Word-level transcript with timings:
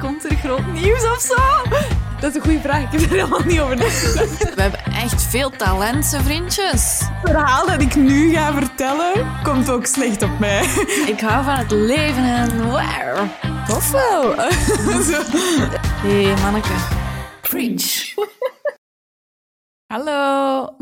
Komt 0.00 0.24
er 0.24 0.36
groot 0.36 0.66
nieuws 0.66 1.04
of 1.04 1.20
zo? 1.20 1.34
Dat 2.20 2.30
is 2.30 2.34
een 2.34 2.42
goede 2.42 2.60
vraag. 2.60 2.82
Ik 2.82 3.00
heb 3.00 3.00
er 3.00 3.16
helemaal 3.16 3.44
niet 3.44 3.60
over 3.60 3.76
nagedacht. 3.76 4.54
We 4.54 4.62
hebben 4.62 4.80
echt 4.84 5.22
veel 5.22 5.50
talenten, 5.50 6.24
vriendjes. 6.24 7.00
Het 7.00 7.30
verhaal 7.30 7.66
dat 7.66 7.80
ik 7.80 7.94
nu 7.94 8.32
ga 8.32 8.52
vertellen, 8.52 9.42
komt 9.42 9.70
ook 9.70 9.86
slecht 9.86 10.22
op 10.22 10.38
mij. 10.38 10.64
Ik 11.06 11.20
hou 11.20 11.44
van 11.44 11.54
het 11.54 11.70
leven 11.70 12.24
en 12.24 12.64
wow. 12.64 13.28
Tof 13.68 13.90
wel. 13.90 14.22
Zo. 15.02 15.22
Hé, 16.02 16.22
hey, 16.22 16.42
manneke. 16.42 16.74
Preach. 17.40 18.14
Hallo. 19.86 20.76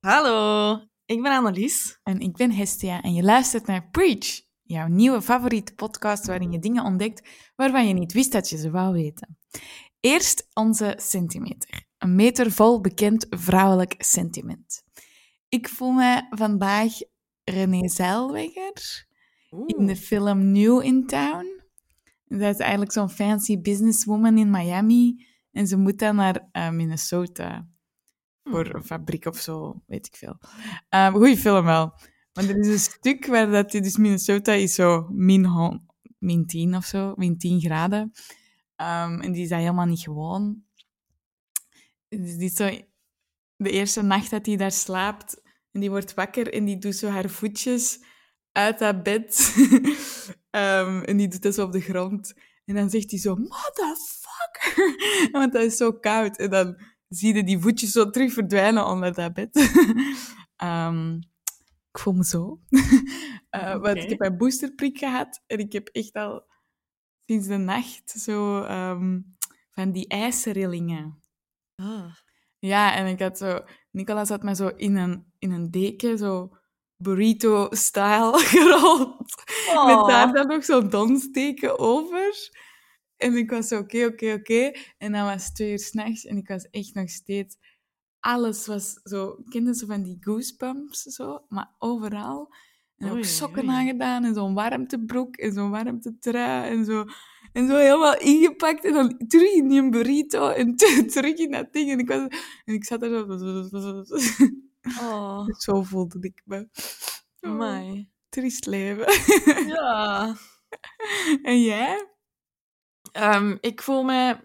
Hallo, 0.00 0.80
ik 1.06 1.22
ben 1.22 1.32
Annelies. 1.32 2.00
En 2.02 2.20
ik 2.20 2.36
ben 2.36 2.52
Hestia 2.52 3.00
en 3.00 3.14
je 3.14 3.22
luistert 3.22 3.66
naar 3.66 3.88
Preach, 3.90 4.40
jouw 4.66 4.86
nieuwe 4.86 5.22
favoriete 5.22 5.74
podcast 5.74 6.26
waarin 6.26 6.52
je 6.52 6.58
dingen 6.58 6.84
ontdekt 6.84 7.28
waarvan 7.56 7.88
je 7.88 7.94
niet 7.94 8.12
wist 8.12 8.32
dat 8.32 8.48
je 8.48 8.56
ze 8.56 8.70
wou 8.70 8.92
weten. 8.92 9.38
Eerst 10.00 10.48
onze 10.52 10.94
centimeter. 10.96 11.84
Een 11.98 12.14
meter 12.14 12.52
vol 12.52 12.80
bekend 12.80 13.26
vrouwelijk 13.30 13.94
sentiment. 13.98 14.84
Ik 15.48 15.68
voel 15.68 15.92
mij 15.92 16.26
vandaag 16.30 16.92
Renee 17.44 17.88
Zellweger 17.88 19.06
in 19.66 19.86
de 19.86 19.96
film 19.96 20.52
New 20.52 20.82
in 20.82 21.06
Town. 21.06 21.62
Dat 22.24 22.54
is 22.54 22.60
eigenlijk 22.60 22.92
zo'n 22.92 23.10
fancy 23.10 23.60
businesswoman 23.60 24.38
in 24.38 24.50
Miami. 24.50 25.26
En 25.52 25.66
ze 25.66 25.76
moet 25.76 25.98
dan 25.98 26.16
naar 26.16 26.48
uh, 26.52 26.70
Minnesota 26.70 27.68
voor 28.44 28.74
een 28.74 28.84
fabriek 28.84 29.24
of 29.24 29.38
zo, 29.38 29.82
weet 29.86 30.06
ik 30.06 30.16
veel. 30.16 30.38
Um, 30.90 31.12
goeie 31.12 31.36
film 31.36 31.64
wel. 31.64 31.94
Maar 32.36 32.44
er 32.44 32.58
is 32.58 32.68
een 32.68 32.78
stuk 32.78 33.26
waar 33.26 33.50
dat 33.50 33.70
dus 33.70 33.96
Minnesota 33.96 34.52
is 34.52 34.74
zo 34.74 35.08
min, 35.10 35.80
min 36.18 36.46
10 36.46 36.76
of 36.76 36.84
zo, 36.84 37.14
min 37.16 37.38
10 37.38 37.60
graden. 37.60 38.12
Um, 38.76 39.20
en 39.20 39.32
die 39.32 39.42
is 39.42 39.48
dat 39.48 39.58
helemaal 39.58 39.86
niet 39.86 40.00
gewoon. 40.00 40.62
Dus 42.08 42.36
die 42.36 42.48
zo 42.48 42.70
de 43.56 43.70
eerste 43.70 44.02
nacht 44.02 44.30
dat 44.30 44.46
hij 44.46 44.56
daar 44.56 44.72
slaapt 44.72 45.42
en 45.72 45.80
die 45.80 45.90
wordt 45.90 46.14
wakker 46.14 46.52
en 46.52 46.64
die 46.64 46.78
doet 46.78 46.96
zo 46.96 47.08
haar 47.08 47.28
voetjes 47.28 48.04
uit 48.52 48.78
dat 48.78 49.02
bed. 49.02 49.54
um, 50.50 51.02
en 51.08 51.16
die 51.16 51.28
doet 51.28 51.42
dat 51.42 51.54
zo 51.54 51.64
op 51.64 51.72
de 51.72 51.80
grond. 51.80 52.34
En 52.64 52.74
dan 52.74 52.90
zegt 52.90 53.10
hij 53.10 53.20
zo, 53.20 53.36
motherfucker! 53.36 54.96
Want 55.32 55.52
dat 55.52 55.62
is 55.62 55.76
zo 55.76 55.92
koud. 55.92 56.36
En 56.36 56.50
dan 56.50 56.80
zie 57.08 57.34
je 57.34 57.44
die 57.44 57.58
voetjes 57.58 57.90
zo 57.90 58.10
terug 58.10 58.32
verdwijnen 58.32 58.86
onder 58.86 59.14
dat 59.14 59.32
bed. 59.32 59.56
um, 60.62 61.18
ik 61.96 62.02
voel 62.02 62.14
me 62.14 62.24
zo. 62.24 62.60
uh, 62.70 62.82
okay. 63.50 63.78
Want 63.78 63.96
ik 63.96 64.08
heb 64.08 64.20
een 64.20 64.36
boosterprik 64.36 64.98
gehad 64.98 65.42
en 65.46 65.58
ik 65.58 65.72
heb 65.72 65.88
echt 65.88 66.14
al 66.14 66.44
sinds 67.26 67.46
de 67.46 67.56
nacht 67.56 68.10
zo 68.10 68.62
um, 68.62 69.36
van 69.70 69.92
die 69.92 70.08
ijsrillingen. 70.08 71.22
Ah. 71.74 72.14
Ja, 72.58 72.94
en 72.94 73.06
ik 73.06 73.20
had 73.20 73.38
zo... 73.38 73.64
Nicolas 73.90 74.28
had 74.28 74.42
me 74.42 74.54
zo 74.54 74.68
in 74.68 74.96
een, 74.96 75.32
in 75.38 75.50
een 75.50 75.70
deken, 75.70 76.18
zo 76.18 76.56
burrito-style 76.96 78.38
gerold. 78.52 79.34
Oh. 79.74 79.86
Met 79.86 80.08
daar 80.08 80.32
dan 80.32 80.46
nog 80.46 80.64
zo'n 80.64 80.88
donsteken 80.88 81.78
over. 81.78 82.50
En 83.16 83.36
ik 83.36 83.50
was 83.50 83.68
zo, 83.68 83.78
oké, 83.78 83.96
okay, 83.96 84.04
oké, 84.04 84.14
okay, 84.14 84.34
oké. 84.34 84.52
Okay. 84.52 84.94
En 84.98 85.12
dan 85.12 85.24
was 85.24 85.44
het 85.44 85.54
twee 85.54 85.70
uur 85.70 85.78
s'nachts 85.78 86.24
en 86.24 86.36
ik 86.36 86.48
was 86.48 86.70
echt 86.70 86.94
nog 86.94 87.10
steeds... 87.10 87.56
Alles 88.26 88.66
was 88.66 89.00
zo... 89.04 89.36
Kende 89.48 89.74
ze 89.74 89.86
van 89.86 90.02
die 90.02 90.18
goosebumps, 90.20 91.02
zo? 91.02 91.44
Maar 91.48 91.70
overal. 91.78 92.54
En 92.96 93.10
ook 93.10 93.24
sokken 93.24 93.70
aangedaan 93.70 94.24
en 94.24 94.34
zo'n 94.34 94.54
warmtebroek 94.54 95.36
en 95.36 95.52
zo'n 95.52 95.70
warmtetrui 95.70 96.68
en 96.68 96.84
zo. 96.84 97.04
En 97.52 97.66
zo 97.66 97.76
helemaal 97.76 98.18
ingepakt 98.18 98.84
en 98.84 98.92
dan 98.92 99.16
terug 99.28 99.52
in 99.52 99.68
die 99.68 99.88
burrito 99.88 100.48
en 100.48 100.76
terug 101.14 101.34
in 101.34 101.50
dat 101.50 101.72
ding. 101.72 101.90
En 101.90 101.98
ik, 101.98 102.08
was, 102.08 102.28
en 102.64 102.74
ik 102.74 102.84
zat 102.84 103.02
er 103.02 103.38
zo... 103.38 104.04
Oh. 105.00 105.46
Zo 105.64 105.82
voelde 105.82 106.18
ik 106.20 106.42
me. 106.44 106.68
Amai. 107.40 108.10
Triest 108.28 108.66
leven. 108.66 109.06
Ja. 109.66 110.36
En 111.42 111.62
jij? 111.62 112.06
Um, 113.12 113.58
ik 113.60 113.82
voel 113.82 114.02
me 114.02 114.36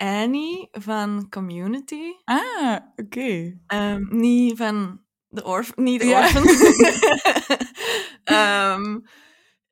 Annie 0.00 0.68
van 0.70 1.26
Community. 1.30 2.12
Ah, 2.24 2.76
oké. 2.96 3.02
Okay. 3.02 3.60
Um, 3.66 4.08
niet 4.10 4.56
van 4.56 5.00
de 5.28 5.44
orf, 5.44 5.76
niet 5.76 6.00
de 6.00 6.06
Ja. 6.06 6.20
orphan. 6.20 6.44
um, 8.36 9.04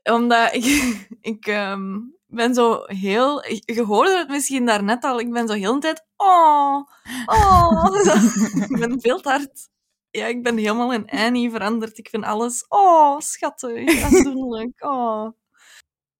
omdat 0.16 0.54
ik, 0.54 0.96
ik 1.20 1.46
um, 1.46 2.14
ben 2.26 2.54
zo 2.54 2.82
heel... 2.86 3.44
Je 3.48 3.82
hoorde 3.82 4.18
het 4.18 4.28
misschien 4.28 4.66
daarnet 4.66 5.04
al, 5.04 5.20
ik 5.20 5.32
ben 5.32 5.48
zo 5.48 5.54
heel 5.54 5.72
de 5.74 5.80
tijd... 5.80 6.06
Oh, 6.16 6.88
oh. 7.26 7.86
ik 8.68 8.78
ben 8.78 9.00
veel 9.00 9.20
te 9.20 9.28
hard... 9.28 9.68
Ja, 10.10 10.26
ik 10.26 10.42
ben 10.42 10.56
helemaal 10.56 10.92
in 10.92 11.10
Annie 11.10 11.50
veranderd. 11.50 11.98
Ik 11.98 12.08
vind 12.08 12.24
alles... 12.24 12.64
Oh, 12.68 13.18
schattig, 13.18 14.02
aandoenlijk. 14.02 14.84
Oh. 14.84 15.28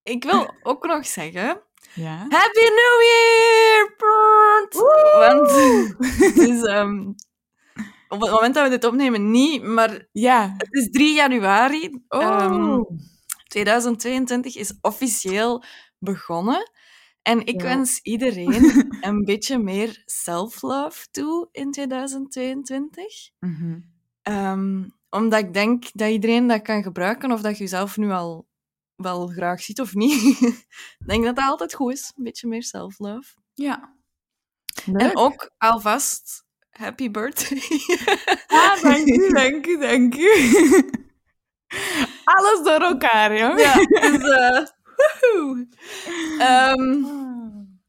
Ik 0.02 0.24
wil 0.24 0.54
ook 0.62 0.86
nog 0.86 1.06
zeggen... 1.06 1.62
Ja? 1.94 2.16
Happy 2.28 2.60
New 2.60 3.00
Year! 3.02 3.94
Want 5.18 5.48
dus, 6.46 6.62
um, 6.70 7.14
op 8.08 8.20
het 8.20 8.30
moment 8.30 8.54
dat 8.54 8.64
we 8.64 8.70
dit 8.70 8.84
opnemen 8.84 9.30
niet, 9.30 9.62
maar 9.62 10.08
Ja. 10.12 10.54
het 10.56 10.74
is 10.74 10.90
3 10.90 11.14
januari. 11.14 12.00
Oh. 12.08 12.42
Um, 12.42 12.86
2022 13.48 14.56
is 14.56 14.78
officieel 14.80 15.64
begonnen. 15.98 16.70
En 17.22 17.46
ik 17.46 17.60
Ja. 17.60 17.66
wens 17.66 18.00
iedereen 18.02 18.64
een 19.00 19.24
beetje 19.24 19.58
meer 19.58 20.02
self-love 20.04 21.06
toe 21.10 21.48
in 21.52 21.70
2022. 21.70 23.04
Mhm. 23.40 23.78
Um, 24.22 24.96
omdat 25.10 25.40
ik 25.40 25.54
denk 25.54 25.84
dat 25.92 26.10
iedereen 26.10 26.46
dat 26.46 26.62
kan 26.62 26.82
gebruiken, 26.82 27.32
of 27.32 27.40
dat 27.40 27.56
je 27.56 27.62
jezelf 27.62 27.96
nu 27.96 28.10
al 28.10 28.47
wel 28.98 29.26
graag 29.26 29.62
ziet 29.62 29.80
of 29.80 29.94
niet. 29.94 30.40
ik 30.98 31.06
denk 31.06 31.24
dat 31.24 31.36
dat 31.36 31.44
altijd 31.44 31.74
goed 31.74 31.92
is. 31.92 32.12
Een 32.16 32.24
beetje 32.24 32.48
meer 32.48 32.62
self-love. 32.62 33.34
Ja. 33.54 33.96
En 34.92 35.16
ook 35.16 35.50
alvast 35.58 36.44
happy 36.70 37.10
birthday. 37.10 37.62
Ah, 38.46 38.82
dank 38.82 39.06
u, 39.06 39.32
dank 39.32 39.66
u, 39.66 39.78
dank 39.78 40.14
u. 40.14 40.30
Alles 42.24 42.62
door 42.64 42.80
elkaar, 42.80 43.38
joh. 43.38 43.58
ja, 43.58 43.74
dus... 43.74 44.22
Uh, 44.22 44.66
woehoe. 45.20 45.68
um, 46.40 47.80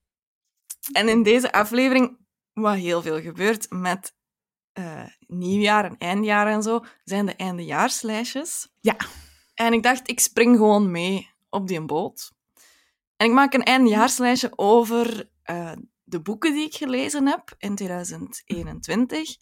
en 0.91 1.09
in 1.09 1.23
deze 1.23 1.51
aflevering, 1.51 2.17
wat 2.53 2.75
heel 2.75 3.01
veel 3.01 3.21
gebeurt 3.21 3.65
met 3.69 4.13
uh, 4.73 5.05
nieuwjaar 5.27 5.85
en 5.85 5.97
eindjaar 5.97 6.47
en 6.47 6.63
zo, 6.63 6.85
zijn 7.03 7.25
de 7.25 7.35
eindejaarslijstjes. 7.35 8.67
Ja. 8.79 8.95
En 9.59 9.73
ik 9.73 9.83
dacht, 9.83 10.09
ik 10.09 10.19
spring 10.19 10.57
gewoon 10.57 10.91
mee 10.91 11.29
op 11.49 11.67
die 11.67 11.81
boot. 11.81 12.31
En 13.17 13.27
ik 13.27 13.33
maak 13.33 13.53
een 13.53 13.63
eindejaarslijstje 13.63 14.51
over 14.55 15.29
uh, 15.45 15.71
de 16.03 16.21
boeken 16.21 16.53
die 16.53 16.65
ik 16.65 16.75
gelezen 16.75 17.27
heb 17.27 17.55
in 17.57 17.75
2021. 17.75 19.35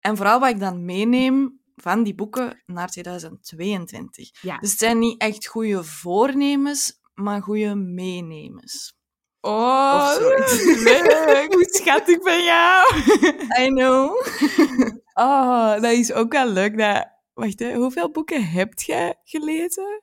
En 0.00 0.16
vooral 0.16 0.40
wat 0.40 0.50
ik 0.50 0.60
dan 0.60 0.84
meeneem 0.84 1.60
van 1.76 2.02
die 2.02 2.14
boeken 2.14 2.62
naar 2.66 2.90
2022. 2.90 4.30
Ja. 4.40 4.58
Dus 4.58 4.70
het 4.70 4.78
zijn 4.78 4.98
niet 4.98 5.20
echt 5.20 5.46
goede 5.46 5.84
voornemens, 5.84 7.00
maar 7.14 7.42
goede 7.42 7.74
meenemens. 7.74 8.96
Oh, 9.40 10.14
leuk. 10.84 11.54
Hoe 11.54 11.68
schattig 11.70 12.18
van 12.22 12.42
jou. 12.42 12.94
I 13.64 13.68
know. 13.68 14.12
Oh, 15.16 15.72
dat 15.72 15.92
is 15.92 16.12
ook 16.12 16.32
wel 16.32 16.48
leuk. 16.48 16.78
Dat... 16.78 17.13
Wacht, 17.34 17.58
hè. 17.58 17.74
hoeveel 17.74 18.10
boeken 18.10 18.44
heb 18.48 18.72
jij 18.80 19.14
gelezen? 19.24 20.02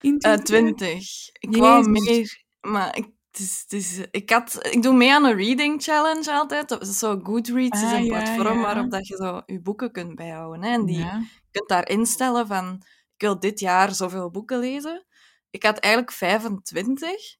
In 0.00 0.12
Uh, 0.12 0.18
20? 0.20 0.44
20. 0.44 1.28
Ik 1.38 1.56
wou 1.56 1.90
meer, 1.90 2.44
maar 2.60 2.96
ik, 2.96 3.04
het 3.30 3.40
is, 3.40 3.60
het 3.62 3.72
is, 3.72 3.98
ik, 4.10 4.30
had, 4.30 4.66
ik 4.70 4.82
doe 4.82 4.94
mee 4.94 5.12
aan 5.12 5.24
een 5.24 5.36
reading 5.36 5.82
challenge 5.82 6.32
altijd. 6.32 6.68
Dat 6.68 6.82
is 6.86 6.98
zo 6.98 7.20
Goodreads 7.22 7.82
is 7.82 7.88
Ah, 7.88 7.92
een 7.98 8.04
ja, 8.04 8.08
platform 8.22 8.56
ja. 8.58 8.62
waarop 8.64 8.90
dat 8.90 9.06
je 9.06 9.16
zo 9.16 9.42
je 9.46 9.60
boeken 9.60 9.92
kunt 9.92 10.14
bijhouden. 10.14 10.62
Hè? 10.62 10.70
En 10.70 10.84
die, 10.86 10.98
Ja. 10.98 11.22
kunt 11.50 11.68
daar 11.68 11.88
instellen 11.88 12.46
van, 12.46 12.74
ik 13.16 13.20
wil 13.20 13.40
dit 13.40 13.60
jaar 13.60 13.94
zoveel 13.94 14.30
boeken 14.30 14.58
lezen. 14.58 15.06
Ik 15.50 15.62
had 15.62 15.78
eigenlijk 15.78 16.12
25. 16.12 17.36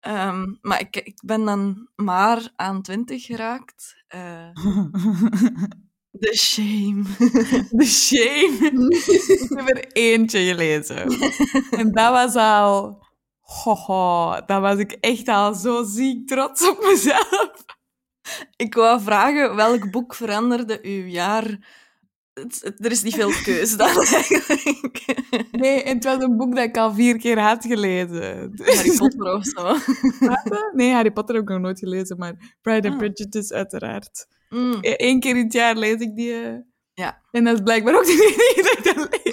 Ehm, 0.00 0.54
maar 0.60 0.80
ik, 0.80 0.96
ik 0.96 1.20
ben 1.24 1.44
dan 1.44 1.88
maar 1.94 2.50
aan 2.56 2.82
20 2.82 3.24
geraakt. 3.24 4.04
Eh, 4.06 4.48
the 6.20 6.36
shame. 6.36 7.02
The 7.78 7.84
shame. 7.86 8.70
ik 9.40 9.50
heb 9.54 9.68
er 9.68 9.86
eentje 9.92 10.38
gelezen. 10.38 11.06
En 11.70 11.92
dat 11.92 12.10
was 12.12 12.34
al... 12.34 13.00
Hoho, 13.40 14.40
dat 14.46 14.60
was 14.60 14.78
ik 14.78 14.92
echt 14.92 15.28
al 15.28 15.54
zo 15.54 15.84
ziek 15.84 16.26
trots 16.28 16.68
op 16.68 16.80
mezelf. 16.84 17.52
Ik 18.56 18.74
wou 18.74 19.00
vragen, 19.00 19.54
welk 19.56 19.90
boek 19.90 20.14
veranderde 20.14 20.78
uw 20.82 21.06
jaar 21.06 21.44
het- 22.34 22.60
het- 22.64 22.84
er 22.84 22.90
is 22.90 23.02
niet 23.02 23.14
veel 23.14 23.30
keuze 23.44 23.76
dan 23.76 23.88
eigenlijk. 24.06 25.04
Nee, 25.52 25.82
het 25.82 26.04
was 26.04 26.22
een 26.22 26.36
boek 26.36 26.54
dat 26.54 26.64
ik 26.64 26.76
al 26.76 26.94
vier 26.94 27.18
keer 27.18 27.38
had 27.40 27.64
gelezen. 27.66 28.52
Harry 28.64 28.96
Potter 28.96 29.34
of 29.34 29.44
zo. 29.44 29.76
Nee, 30.72 30.92
Harry 30.92 31.10
Potter 31.12 31.34
heb 31.34 31.44
ik 31.44 31.50
nog 31.50 31.60
nooit 31.60 31.78
gelezen, 31.78 32.18
maar 32.18 32.56
Pride 32.62 32.88
and 32.88 33.02
Ah. 33.02 33.08
Prejudice 33.08 33.54
uiteraard. 33.54 34.26
Mm. 34.52 34.78
Eén 34.80 35.20
keer 35.20 35.36
in 35.36 35.44
het 35.44 35.52
jaar 35.52 35.76
lees 35.76 36.00
ik 36.00 36.16
die. 36.16 36.32
eh. 36.42 36.54
Ja. 36.94 37.22
En 37.30 37.44
dat 37.44 37.54
is 37.54 37.62
blijkbaar 37.62 37.94
ook 37.94 38.04
de 38.12 38.12
enige 38.12 38.62
dat 38.62 38.78
ik 38.78 38.84
dat 38.96 39.24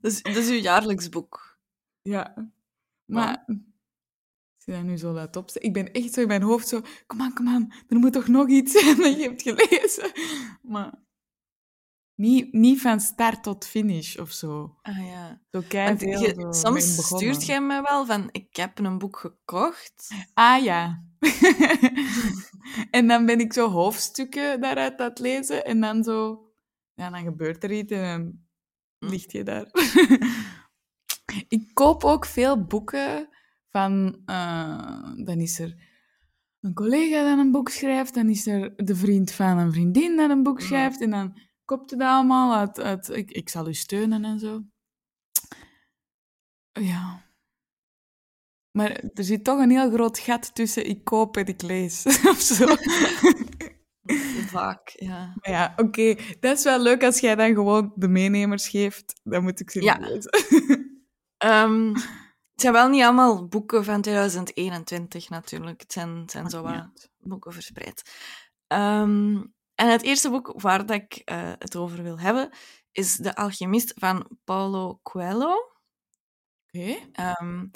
lees. 0.00 0.22
dat 0.22 0.36
is 0.36 0.48
uw 0.48 0.60
jaarlijks 0.60 1.08
boek. 1.08 1.58
Ja. 2.02 2.50
Maar... 3.04 3.44
Als 3.46 4.64
je 4.64 4.72
dat 4.72 4.82
nu 4.82 4.96
zo 4.96 5.12
laat 5.12 5.36
opzetten... 5.36 5.70
Ik 5.70 5.72
ben 5.72 5.92
echt 5.92 6.12
zo 6.12 6.20
in 6.20 6.26
mijn 6.28 6.42
hoofd 6.42 6.68
zo... 6.68 6.80
Kom 7.06 7.20
aan, 7.22 7.32
kom 7.34 7.48
aan. 7.48 7.72
Er 7.88 7.96
moet 7.98 8.12
toch 8.12 8.28
nog 8.28 8.48
iets 8.48 8.72
zijn 8.72 8.96
dat 9.02 9.16
je 9.16 9.22
hebt 9.22 9.42
gelezen. 9.42 10.12
Maar... 10.62 11.06
Niet, 12.18 12.52
niet 12.52 12.80
van 12.80 13.00
start 13.00 13.42
tot 13.42 13.66
finish 13.66 14.16
of 14.16 14.30
zo. 14.32 14.76
Ah 14.82 15.06
ja. 15.06 15.40
Zo 15.50 15.60
je- 15.70 16.34
zo 16.36 16.52
soms 16.52 17.06
stuurt 17.06 17.46
jij 17.46 17.60
me 17.60 17.82
wel 17.82 18.06
van, 18.06 18.28
ik 18.32 18.56
heb 18.56 18.78
een 18.78 18.98
boek 18.98 19.16
gekocht. 19.16 20.08
Ah 20.34 20.62
ja. 20.62 21.04
en 22.90 23.06
dan 23.06 23.26
ben 23.26 23.38
ik 23.40 23.52
zo 23.52 23.68
hoofdstukken 23.70 24.60
daaruit 24.60 25.00
aan 25.00 25.08
het 25.08 25.18
lezen. 25.18 25.64
En 25.64 25.80
dan 25.80 26.04
zo... 26.04 26.42
Ja, 26.94 27.10
dan 27.10 27.22
gebeurt 27.22 27.64
er 27.64 27.72
iets 27.72 27.92
en 27.92 28.02
dan 28.02 28.46
Hm. 28.98 29.06
ligt 29.10 29.32
je 29.32 29.42
daar. 29.42 29.66
ik 31.48 31.70
koop 31.74 32.04
ook 32.04 32.24
veel 32.26 32.64
boeken 32.64 33.28
van... 33.68 34.22
eh, 34.26 35.12
dan 35.24 35.38
is 35.40 35.58
er 35.58 35.86
een 36.60 36.74
collega 36.74 37.28
dat 37.28 37.38
een 37.38 37.50
boek 37.50 37.68
schrijft. 37.68 38.14
Dan 38.14 38.28
is 38.28 38.46
er 38.46 38.72
de 38.76 38.94
vriend 38.96 39.32
van 39.32 39.58
een 39.58 39.72
vriendin 39.72 40.16
dat 40.16 40.30
een 40.30 40.42
boek 40.42 40.60
schrijft. 40.60 41.00
En 41.00 41.10
dan 41.10 41.38
koopt 41.68 41.90
het 41.90 42.00
allemaal 42.00 42.54
uit... 42.54 42.80
uit 42.80 43.08
ik, 43.08 43.30
ik 43.30 43.48
zal 43.48 43.68
u 43.68 43.74
steunen 43.74 44.24
en 44.24 44.38
zo. 44.38 44.62
Ja. 46.72 47.26
Maar 48.70 48.90
er 49.14 49.24
zit 49.24 49.44
toch 49.44 49.58
een 49.58 49.70
heel 49.70 49.90
groot 49.90 50.18
gat 50.18 50.54
tussen 50.54 50.86
ik 50.86 51.04
koop 51.04 51.36
en 51.36 51.46
ik 51.46 51.62
lees. 51.62 52.04
of 52.32 52.40
zo. 52.40 52.66
Vaak, 54.56 54.88
ja. 54.88 55.34
Maar 55.34 55.50
ja, 55.52 55.72
oké. 55.76 56.14
Dat 56.40 56.58
is 56.58 56.64
wel 56.64 56.80
leuk 56.80 57.04
als 57.04 57.20
jij 57.20 57.34
dan 57.34 57.54
gewoon 57.54 57.92
de 57.94 58.08
meenemers 58.08 58.68
geeft. 58.68 59.20
Dan 59.22 59.42
moet 59.42 59.60
ik 59.60 59.70
ze 59.70 59.82
Ja. 59.82 59.98
lezen. 59.98 60.30
Ehm, 61.36 61.94
het 62.52 62.60
zijn 62.60 62.72
wel 62.72 62.88
niet 62.88 63.02
allemaal 63.02 63.46
boeken 63.46 63.84
van 63.84 64.00
2021 64.00 65.28
natuurlijk. 65.28 65.80
Het 65.80 65.92
zijn, 65.92 66.16
het 66.16 66.30
zijn 66.30 66.50
zo 66.50 66.62
wat 66.62 67.10
boeken 67.18 67.52
verspreid. 67.52 68.10
Ehm, 68.66 69.42
en 69.78 69.90
het 69.90 70.02
eerste 70.02 70.30
boek 70.30 70.52
waar 70.60 70.86
dat 70.86 70.96
ik 70.96 71.22
eh, 71.24 71.52
het 71.58 71.76
over 71.76 72.02
wil 72.02 72.18
hebben, 72.18 72.50
is 72.92 73.16
De 73.16 73.36
Alchemist 73.36 73.92
van 73.96 74.38
Paulo 74.44 75.00
Coelho. 75.02 75.54
Oké. 76.66 76.96
Ehm 77.12 77.66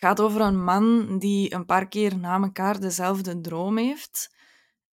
gaat 0.00 0.20
over 0.20 0.40
een 0.40 0.64
man 0.64 1.18
die 1.18 1.54
een 1.54 1.66
paar 1.66 1.88
keer 1.88 2.18
na 2.18 2.40
elkaar 2.40 2.80
dezelfde 2.80 3.40
droom 3.40 3.78
heeft. 3.78 4.34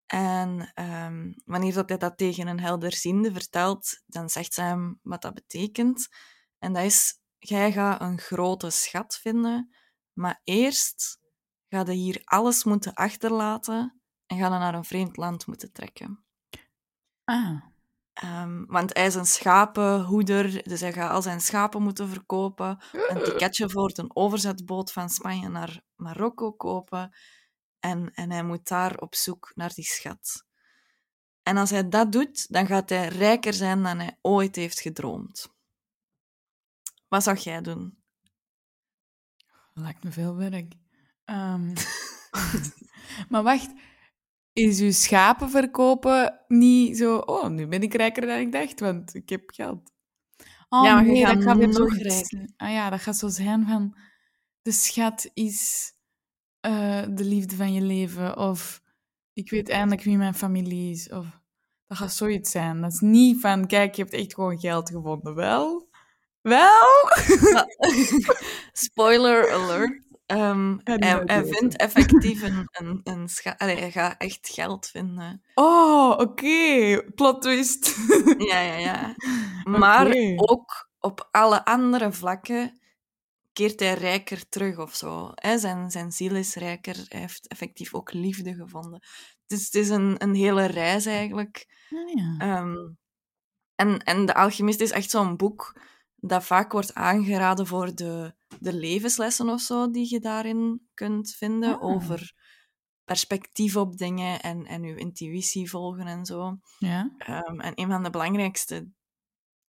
En 0.05 0.71
ehm, 0.73 1.33
wanneer 1.45 1.73
dat 1.73 1.89
hij 1.89 1.97
dat 1.97 2.17
tegen 2.17 2.47
een 2.47 2.59
helderziende 2.59 3.31
vertelt, 3.31 4.01
dan 4.05 4.29
zegt 4.29 4.53
ze 4.53 4.61
hem 4.61 4.99
wat 5.01 5.21
dat 5.21 5.33
betekent. 5.33 6.07
En 6.59 6.73
dat 6.73 6.83
is, 6.83 7.19
jij 7.37 7.71
gaat 7.71 8.01
een 8.01 8.19
grote 8.19 8.69
schat 8.69 9.17
vinden, 9.17 9.75
maar 10.13 10.41
eerst 10.43 11.19
ga 11.69 11.83
je 11.85 11.91
hier 11.91 12.21
alles 12.23 12.63
moeten 12.63 12.93
achterlaten 12.93 14.01
en 14.25 14.37
ga 14.37 14.43
je 14.43 14.49
naar 14.49 14.73
een 14.73 14.85
vreemd 14.85 15.17
land 15.17 15.47
moeten 15.47 15.71
trekken. 15.71 16.26
Ah. 17.27 17.61
Ehm, 18.13 18.65
want 18.65 18.93
hij 18.93 19.05
is 19.05 19.15
een 19.15 19.25
schapenhoeder, 19.25 20.63
dus 20.63 20.79
hij 20.81 20.93
gaat 20.93 21.11
al 21.11 21.21
zijn 21.21 21.41
schapen 21.41 21.81
moeten 21.81 22.09
verkopen. 22.09 22.77
Een 22.91 23.23
ticketje 23.23 23.69
voor 23.69 23.91
een 23.93 24.15
overzetboot 24.15 24.91
van 24.91 25.09
Spanje 25.09 25.49
naar 25.49 25.81
Marokko 25.95 26.51
kopen. 26.51 27.15
En, 27.79 28.13
en 28.13 28.31
hij 28.31 28.43
moet 28.43 28.67
daar 28.67 28.97
op 28.97 29.15
zoek 29.15 29.51
naar 29.55 29.73
die 29.73 29.83
schat. 29.83 30.45
En 31.43 31.57
als 31.57 31.69
hij 31.69 31.89
dat 31.89 32.11
doet, 32.11 32.51
dan 32.51 32.65
gaat 32.65 32.89
hij 32.89 33.07
rijker 33.07 33.53
zijn 33.53 33.83
dan 33.83 33.99
hij 33.99 34.17
ooit 34.21 34.55
heeft 34.55 34.79
gedroomd. 34.79 35.53
Wat 37.07 37.23
zou 37.23 37.37
jij 37.37 37.61
doen? 37.61 38.03
Lijkt 39.73 40.03
me 40.03 40.11
veel 40.11 40.35
werk. 40.35 40.73
Ehm, 41.25 41.73
maar 43.29 43.43
wacht. 43.43 43.71
Is 44.57 44.79
uw 44.79 44.91
schapen 44.91 45.49
verkopen 45.49 46.39
niet 46.47 46.97
zo... 46.97 47.17
Oh, 47.17 47.47
nu 47.47 47.67
ben 47.67 47.81
ik 47.81 47.93
rijker 47.93 48.25
dan 48.25 48.37
ik 48.39 48.51
dacht, 48.51 48.79
want 48.79 49.13
ik 49.15 49.29
heb 49.29 49.41
geld. 49.45 49.91
Oh, 50.69 50.83
Ja, 50.85 50.93
maar 50.93 51.05
nee, 51.05 51.25
dat 51.25 51.43
gaat 51.43 51.57
weer 51.57 51.67
nog 51.67 51.75
zoiets- 51.93 52.35
Ah 52.57 52.71
ja, 52.71 52.89
dat 52.89 52.99
gaat 52.99 53.15
zo 53.17 53.27
zijn 53.27 53.65
van... 53.67 53.97
De 54.61 54.71
schat 54.71 55.29
is 55.33 55.91
eh, 56.59 57.01
de 57.09 57.23
liefde 57.23 57.55
van 57.55 57.73
je 57.73 57.81
leven. 57.81 58.37
Of 58.37 58.81
ik 59.33 59.49
weet 59.49 59.69
eindelijk 59.69 60.03
wie 60.03 60.17
mijn 60.17 60.33
familie 60.33 60.91
is. 60.91 61.09
Of 61.09 61.25
dat 61.87 61.97
gaat 61.97 62.13
zoiets 62.13 62.51
zijn. 62.51 62.81
Dat 62.81 62.91
is 62.93 62.99
niet 62.99 63.41
van, 63.41 63.67
kijk, 63.67 63.95
je 63.95 64.01
hebt 64.01 64.13
echt 64.13 64.33
gewoon 64.33 64.59
geld 64.59 64.89
gevonden. 64.89 65.35
Wel? 65.35 65.89
Wel? 66.41 67.09
Spoiler 68.71 69.51
alert. 69.51 70.01
Ehm, 70.27 70.77
hij, 70.83 71.45
vindt 71.45 71.75
effectief 71.75 72.41
een, 72.41 72.67
een, 72.71 73.01
een. 73.03 73.29
Allee, 73.57 73.77
hij 73.77 73.91
gaat 73.91 74.15
echt 74.17 74.49
geld 74.49 74.87
vinden. 74.87 75.41
Oh, 75.53 76.17
oké. 76.17 77.03
Plot 77.15 77.41
twist. 77.41 77.95
Ja, 78.37 78.59
ja, 78.59 78.77
ja. 78.77 79.15
Maar 79.79 80.15
ook 80.35 80.89
op 80.99 81.27
alle 81.31 81.65
andere 81.65 82.11
vlakken 82.11 82.79
keert 83.53 83.79
hij 83.79 83.93
rijker 83.93 84.49
terug 84.49 84.77
of 84.77 84.95
zo. 84.95 85.31
Hè? 85.33 85.57
Zijn, 85.57 85.91
zijn 85.91 86.11
ziel 86.11 86.35
is 86.35 86.55
rijker. 86.55 87.05
Hij 87.07 87.19
heeft 87.19 87.47
effectief 87.47 87.93
ook 87.93 88.13
liefde 88.13 88.53
gevonden. 88.53 88.99
Dus 89.45 89.65
het 89.65 89.75
is 89.75 89.89
een, 89.89 90.15
een 90.17 90.35
hele 90.35 90.65
reis 90.65 91.05
eigenlijk. 91.05 91.65
Ja. 92.13 92.35
Ehm, 92.37 92.75
en, 93.75 93.99
en 94.03 94.25
De 94.25 94.33
Alchemist 94.33 94.81
is 94.81 94.91
echt 94.91 95.09
zo'n 95.09 95.37
boek 95.37 95.79
dat 96.15 96.43
vaak 96.43 96.71
wordt 96.71 96.93
aangeraden 96.93 97.67
voor 97.67 97.95
de, 97.95 98.35
de 98.59 98.73
levenslessen 98.73 99.49
of 99.49 99.61
zo 99.61 99.91
die 99.91 100.09
je 100.09 100.19
daarin 100.19 100.87
kunt 100.93 101.31
vinden 101.35 101.75
Ah. 101.75 101.83
over 101.83 102.33
perspectief 103.03 103.75
op 103.75 103.97
dingen 103.97 104.41
en, 104.41 104.65
en 104.65 104.83
je 104.83 104.95
intuïtie 104.95 105.69
volgen 105.69 106.07
en 106.07 106.25
zo. 106.25 106.57
ja. 106.79 107.11
Ehm, 107.17 107.59
en 107.59 107.71
een 107.75 107.89
van 107.89 108.03
de 108.03 108.09
belangrijkste 108.09 108.89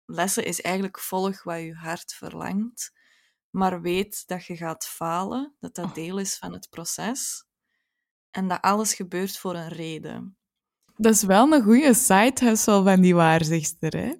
lessen 0.04 0.44
is 0.44 0.60
eigenlijk 0.60 0.98
volg 1.00 1.42
wat 1.42 1.60
je 1.60 1.74
hart 1.74 2.14
verlangt, 2.14 2.92
maar 3.50 3.80
weet 3.80 4.22
dat 4.26 4.44
je 4.44 4.56
gaat 4.56 4.86
falen, 4.86 5.54
dat 5.60 5.74
dat 5.74 5.84
Oh. 5.84 5.94
deel 5.94 6.18
is 6.18 6.36
van 6.38 6.52
het 6.52 6.68
proces 6.70 7.44
en 8.30 8.48
dat 8.48 8.60
alles 8.62 8.94
gebeurt 8.94 9.38
voor 9.38 9.54
een 9.54 9.68
reden. 9.68 10.36
Dat 10.96 11.14
is 11.14 11.22
wel 11.22 11.52
een 11.52 11.62
goede 11.62 11.94
side 11.94 12.44
hustle 12.44 12.82
van 12.82 13.00
die 13.00 13.14
waarzegster, 13.14 13.96
hè? 13.96 14.14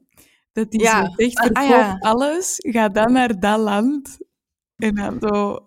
Dat 0.52 0.70
die 0.70 0.80
Ja. 0.80 1.04
zo 1.04 1.12
zegt, 1.16 1.36
Ah, 1.38 1.44
verkoop 1.44 1.62
ah, 1.62 1.68
ja. 1.68 1.96
alles, 2.00 2.54
ga 2.58 2.88
dan 2.88 3.12
naar 3.12 3.40
dat 3.40 3.58
land. 3.60 4.18
En 4.76 4.94
dan 4.94 5.18
zo... 5.20 5.60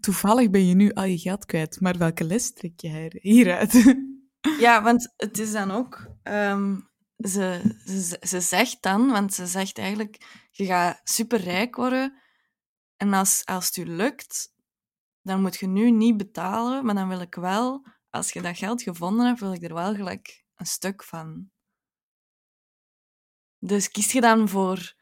Toevallig 0.00 0.50
ben 0.50 0.66
je 0.66 0.74
nu 0.74 0.92
al 0.92 1.04
je 1.04 1.18
geld 1.18 1.44
kwijt, 1.44 1.80
maar 1.80 1.98
welke 1.98 2.24
les 2.24 2.52
trek 2.52 2.80
je 2.80 2.88
hier- 2.88 3.18
hieruit? 3.20 3.96
Ja, 4.58 4.82
want 4.82 5.12
het 5.16 5.38
is 5.38 5.52
dan 5.52 5.70
ook. 5.70 6.06
ehm, 6.22 6.80
ze, 7.16 7.76
ze, 7.84 8.16
ze 8.20 8.40
zegt 8.40 8.82
dan, 8.82 9.10
want 9.10 9.34
ze 9.34 9.46
zegt 9.46 9.78
eigenlijk: 9.78 10.46
je 10.50 10.64
gaat 10.64 11.00
superrijk 11.04 11.76
worden. 11.76 12.22
En 12.96 13.12
als, 13.12 13.44
als 13.44 13.66
het 13.66 13.88
lukt, 13.88 14.54
dan 15.22 15.40
moet 15.40 15.56
je 15.56 15.66
nu 15.66 15.90
niet 15.90 16.16
betalen. 16.16 16.84
Maar 16.84 16.94
dan 16.94 17.08
wil 17.08 17.20
ik 17.20 17.34
wel, 17.34 17.86
als 18.10 18.32
je 18.32 18.42
dat 18.42 18.58
geld 18.58 18.82
gevonden 18.82 19.26
hebt, 19.26 19.40
wil 19.40 19.52
ik 19.52 19.62
er 19.62 19.74
wel 19.74 19.94
gelijk 19.94 20.44
een 20.54 20.66
stuk 20.66 21.04
van. 21.04 21.50
Dus 23.58 23.90
kies 23.90 24.12
je 24.12 24.20
dan 24.20 24.48
voor. 24.48 24.94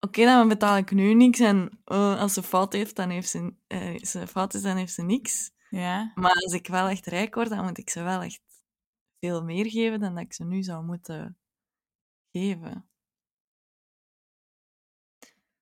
Oké, 0.00 0.24
dan 0.24 0.48
betaal 0.48 0.76
ik 0.76 0.90
nu 0.90 1.14
niks. 1.14 1.38
En 1.40 1.80
oh, 1.84 2.20
als 2.20 2.32
ze 2.34 2.42
fout 2.42 2.72
heeft, 2.72 2.96
dan 2.96 3.10
heeft 3.10 3.28
ze, 3.28 3.54
eh, 3.66 3.96
ze 3.96 4.26
fout 4.26 4.54
is, 4.54 4.62
dan 4.62 4.76
heeft 4.76 4.92
ze 4.92 5.02
niks. 5.02 5.50
ja. 5.70 6.12
Maar 6.14 6.32
als 6.32 6.52
ik 6.52 6.66
wel 6.66 6.88
echt 6.88 7.06
rijk 7.06 7.34
word, 7.34 7.48
dan 7.48 7.64
moet 7.64 7.78
ik 7.78 7.90
ze 7.90 8.02
wel 8.02 8.22
echt 8.22 8.40
veel 9.20 9.44
meer 9.44 9.70
geven 9.70 10.00
dan 10.00 10.14
dat 10.14 10.24
ik 10.24 10.32
ze 10.32 10.44
nu 10.44 10.62
zou 10.62 10.84
moeten 10.84 11.38
geven. 12.32 12.88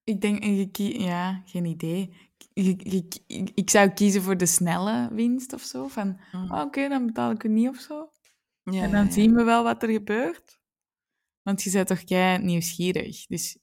Ik 0.05 0.21
denk, 0.21 0.43
en 0.43 0.55
je 0.55 0.71
kie- 0.71 1.01
ja, 1.01 1.43
geen 1.45 1.65
idee. 1.65 2.17
Je- 2.53 2.91
je- 2.91 3.51
ik 3.55 3.71
zou 3.71 3.89
kiezen 3.89 4.23
voor 4.23 4.37
de 4.37 4.47
snelle 4.47 5.09
winst 5.15 5.53
of 5.53 5.63
zo. 5.63 5.89
Van, 5.89 6.21
Mm. 6.33 6.51
ah, 6.51 6.61
oké, 6.67 6.89
dan 6.89 7.07
betaal 7.07 7.31
ik 7.31 7.43
het 7.43 7.53
niet 7.53 7.69
of 7.69 7.77
zo. 7.81 8.11
Ja, 8.63 8.83
en 8.83 8.91
dan 8.91 9.01
ja, 9.01 9.07
ja. 9.07 9.11
zien 9.11 9.35
we 9.35 9.43
wel 9.45 9.63
wat 9.65 9.83
er 9.83 9.89
gebeurt. 9.91 10.61
Want 11.43 11.63
je 11.63 11.71
bent 11.71 11.87
toch 11.87 12.05
kei 12.05 12.39
nieuwsgierig. 12.39 13.27
Dus 13.27 13.59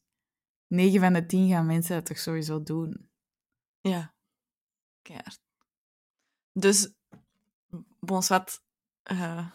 9 0.72 1.00
van 1.00 1.14
de 1.14 1.26
10 1.26 1.50
gaan 1.50 1.66
mensen 1.66 1.96
dat 1.96 2.06
toch 2.06 2.20
sowieso 2.20 2.64
doen. 2.64 3.10
Ja, 3.82 4.14
keihard. 5.02 5.40
Dus, 6.54 6.94
bon, 8.00 8.22
wat, 8.28 8.64
eh, 9.04 9.48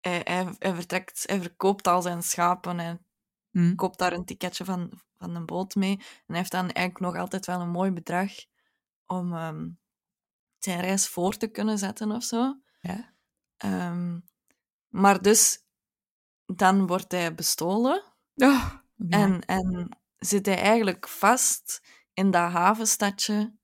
hij, 0.00 0.20
hij, 0.24 0.54
hij 0.58 0.74
vertrekt, 0.74 1.22
hij 1.26 1.40
verkoopt 1.40 1.86
al 1.86 2.02
zijn 2.02 2.22
schapen 2.22 2.80
en 2.80 3.04
Hm. 3.50 3.74
koopt 3.74 3.98
daar 3.98 4.12
een 4.12 4.24
ticketje 4.24 4.64
van, 4.64 5.00
van 5.16 5.34
een 5.34 5.46
boot 5.46 5.74
mee. 5.74 5.96
En 5.96 6.04
hij 6.26 6.36
heeft 6.36 6.50
dan 6.50 6.70
eigenlijk 6.70 6.98
nog 6.98 7.16
altijd 7.16 7.46
wel 7.46 7.60
een 7.60 7.70
mooi 7.70 7.90
bedrag 7.90 8.32
om 9.06 9.32
ehm, 9.34 9.68
zijn 10.58 10.80
reis 10.80 11.08
voor 11.08 11.36
te 11.36 11.46
kunnen 11.46 11.78
zetten 11.78 12.10
of 12.10 12.22
zo. 12.22 12.60
Ja. 12.80 13.14
Ehm, 13.56 14.20
maar 14.88 15.22
dus, 15.22 15.64
dan 16.46 16.86
wordt 16.86 17.12
hij 17.12 17.34
bestolen 17.34 18.08
Oh, 18.34 18.74
ja. 19.08 19.18
en, 19.18 19.40
en 19.40 19.98
zit 20.18 20.46
hij 20.46 20.58
eigenlijk 20.58 21.08
vast 21.08 21.82
in 22.12 22.30
dat 22.30 22.50
havenstadje. 22.50 23.54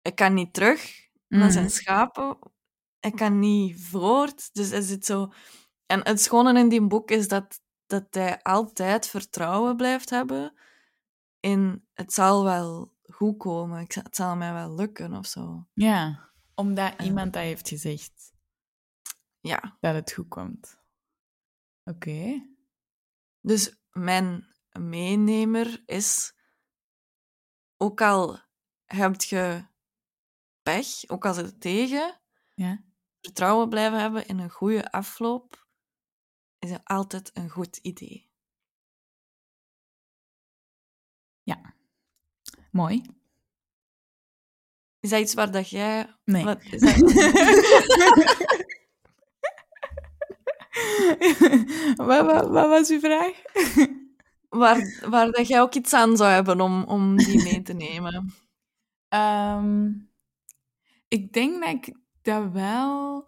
Hij 0.00 0.12
kan 0.12 0.34
niet 0.34 0.52
terug 0.54 1.08
naar 1.28 1.40
Mhm. 1.40 1.50
zijn 1.50 1.70
schapen. 1.70 2.38
Hij 3.00 3.10
kan 3.10 3.38
niet 3.38 3.80
voort. 3.82 4.54
Dus 4.54 4.70
hij 4.70 4.80
zit 4.80 5.04
zo... 5.04 5.32
En 5.86 6.00
het 6.06 6.20
schone 6.20 6.58
in 6.58 6.68
die 6.68 6.86
boek 6.86 7.10
is 7.10 7.28
dat, 7.28 7.60
dat 7.86 8.06
hij 8.10 8.42
altijd 8.42 9.06
vertrouwen 9.06 9.76
blijft 9.76 10.10
hebben 10.10 10.54
in 11.40 11.88
het 11.94 12.12
zal 12.12 12.44
wel 12.44 12.94
goed 13.02 13.36
komen. 13.38 13.80
Ik, 13.80 13.92
het 13.92 14.16
zal 14.16 14.36
mij 14.36 14.52
wel 14.52 14.74
lukken 14.74 15.12
of 15.14 15.26
zo. 15.26 15.66
Ja, 15.74 16.30
omdat 16.54 16.94
Ja. 16.98 17.04
iemand 17.04 17.32
dat 17.32 17.42
heeft 17.42 17.68
gezegd 17.68 18.32
Ja. 19.40 19.76
dat 19.80 19.94
het 19.94 20.12
goed 20.12 20.28
komt. 20.28 20.78
Oké. 21.84 22.48
Dus 23.40 23.79
mijn 24.04 24.54
meenemer 24.70 25.82
is... 25.86 26.34
Ook 27.76 28.00
al 28.00 28.38
heb 28.84 29.20
je 29.20 29.66
pech, 30.62 31.08
ook 31.08 31.24
al 31.24 31.34
zit 31.34 31.46
het 31.46 31.60
tegen... 31.60 32.20
Ja. 32.54 32.84
Vertrouwen 33.20 33.68
blijven 33.68 34.00
hebben 34.00 34.26
in 34.26 34.38
een 34.38 34.50
goede 34.50 34.92
afloop 34.92 35.68
is 36.58 36.78
altijd 36.84 37.30
een 37.34 37.50
goed 37.50 37.76
idee. 37.76 38.30
Mooi. 42.70 43.02
Is 45.00 45.10
dat 45.10 45.20
iets 45.20 45.34
waar 45.34 45.50
dat 45.50 45.70
jij... 45.70 46.16
Nee. 46.24 46.44
Wat, 46.44 46.62
is 46.62 46.80
dat- 46.80 46.96
wat, 52.08 52.26
wat, 52.26 52.48
wat 52.48 52.68
was 52.68 52.90
uw 52.90 53.00
vraag? 53.00 53.42
waar, 54.48 55.06
waar 55.08 55.30
dat 55.30 55.48
jij 55.48 55.60
ook 55.60 55.74
iets 55.74 55.92
aan 55.92 56.16
zou 56.16 56.30
hebben 56.30 56.60
om, 56.60 56.84
om 56.84 57.16
die 57.16 57.42
mee 57.42 57.62
te 57.62 57.72
nemen? 57.88 58.34
Ehm, 59.08 59.92
ik 61.08 61.32
denk 61.32 61.60
dat 61.62 61.70
ik 61.70 61.96
dat 62.22 62.52
wel 62.52 63.26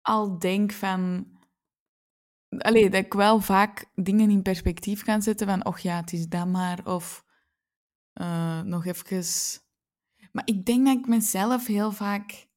al 0.00 0.38
denk 0.38 0.72
van... 0.72 1.30
Allee, 2.58 2.90
dat 2.90 3.04
ik 3.04 3.12
wel 3.12 3.40
vaak 3.40 3.90
dingen 3.94 4.30
in 4.30 4.42
perspectief 4.42 5.02
kan 5.02 5.22
zetten 5.22 5.46
van... 5.46 5.66
Och 5.66 5.78
ja, 5.78 5.96
het 5.96 6.12
is 6.12 6.28
dat 6.28 6.46
maar. 6.46 6.86
Of 6.86 7.24
eh, 8.12 8.60
nog 8.60 8.84
even... 8.84 9.60
Maar 10.32 10.46
ik 10.46 10.64
denk 10.64 10.86
dat 10.86 10.98
ik 10.98 11.06
mezelf 11.06 11.66
heel 11.66 11.92
vaak... 11.92 12.50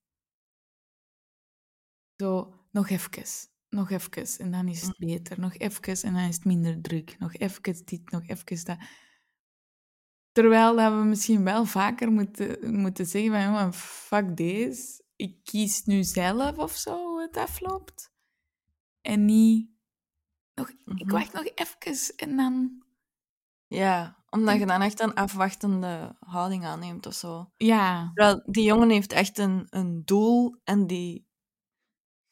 Zo, 2.16 2.54
nog 2.72 2.90
even. 2.90 3.54
Nog 3.76 3.90
even. 3.90 4.28
En 4.46 4.52
dan 4.52 4.68
is 4.68 4.82
het 4.82 4.98
beter. 4.98 5.40
Nog 5.40 5.58
even. 5.58 6.04
En 6.04 6.14
dan 6.14 6.24
is 6.24 6.36
het 6.36 6.46
minder 6.46 6.82
druk. 6.82 7.16
Nog 7.20 7.34
even 7.36 7.86
dit, 7.86 8.12
nog 8.12 8.28
even 8.28 8.66
dat. 8.66 8.78
Terwijl 10.32 10.76
dat 10.76 10.94
we 10.94 11.04
misschien 11.04 11.44
wel 11.44 11.66
vaker 11.66 12.12
moeten, 12.12 12.76
moeten 12.80 13.06
zeggen 13.06 13.32
van, 13.32 13.42
jongen, 13.42 13.74
fuck 13.74 14.38
deze. 14.38 15.04
Ik 15.16 15.44
kies 15.44 15.84
nu 15.86 16.04
zelf 16.04 16.58
of 16.58 16.72
zo 16.76 17.06
hoe 17.08 17.22
het 17.22 17.38
afloopt. 17.38 18.12
En 19.02 19.26
niet... 19.26 19.70
Nog, 20.56 20.70
Ik 20.70 20.86
Mhm. 20.86 21.12
wacht 21.12 21.34
nog 21.34 21.46
even 21.56 22.18
en 22.18 22.36
dan... 22.36 22.84
Ja, 23.68 24.24
omdat 24.30 24.60
je 24.60 24.66
dan 24.66 24.82
echt 24.82 25.00
een 25.00 25.14
afwachtende 25.14 26.16
houding 26.20 26.66
aanneemt 26.66 27.06
of 27.06 27.14
zo. 27.14 27.52
Ja, 27.58 28.12
Terwijl 28.14 28.44
die 28.46 28.64
jongen 28.64 28.90
heeft 28.90 29.14
echt 29.14 29.38
een, 29.38 29.68
een 29.70 30.02
doel 30.06 30.56
en 30.64 30.88
die 30.88 31.28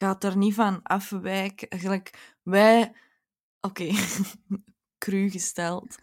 gaat 0.03 0.23
er 0.23 0.37
niet 0.37 0.53
van 0.53 0.79
afwijken. 0.83 1.69
Eigenlijk, 1.69 2.35
wij... 2.41 2.93
Oké, 3.61 3.91
cru 5.03 5.29
gesteld. 5.29 5.95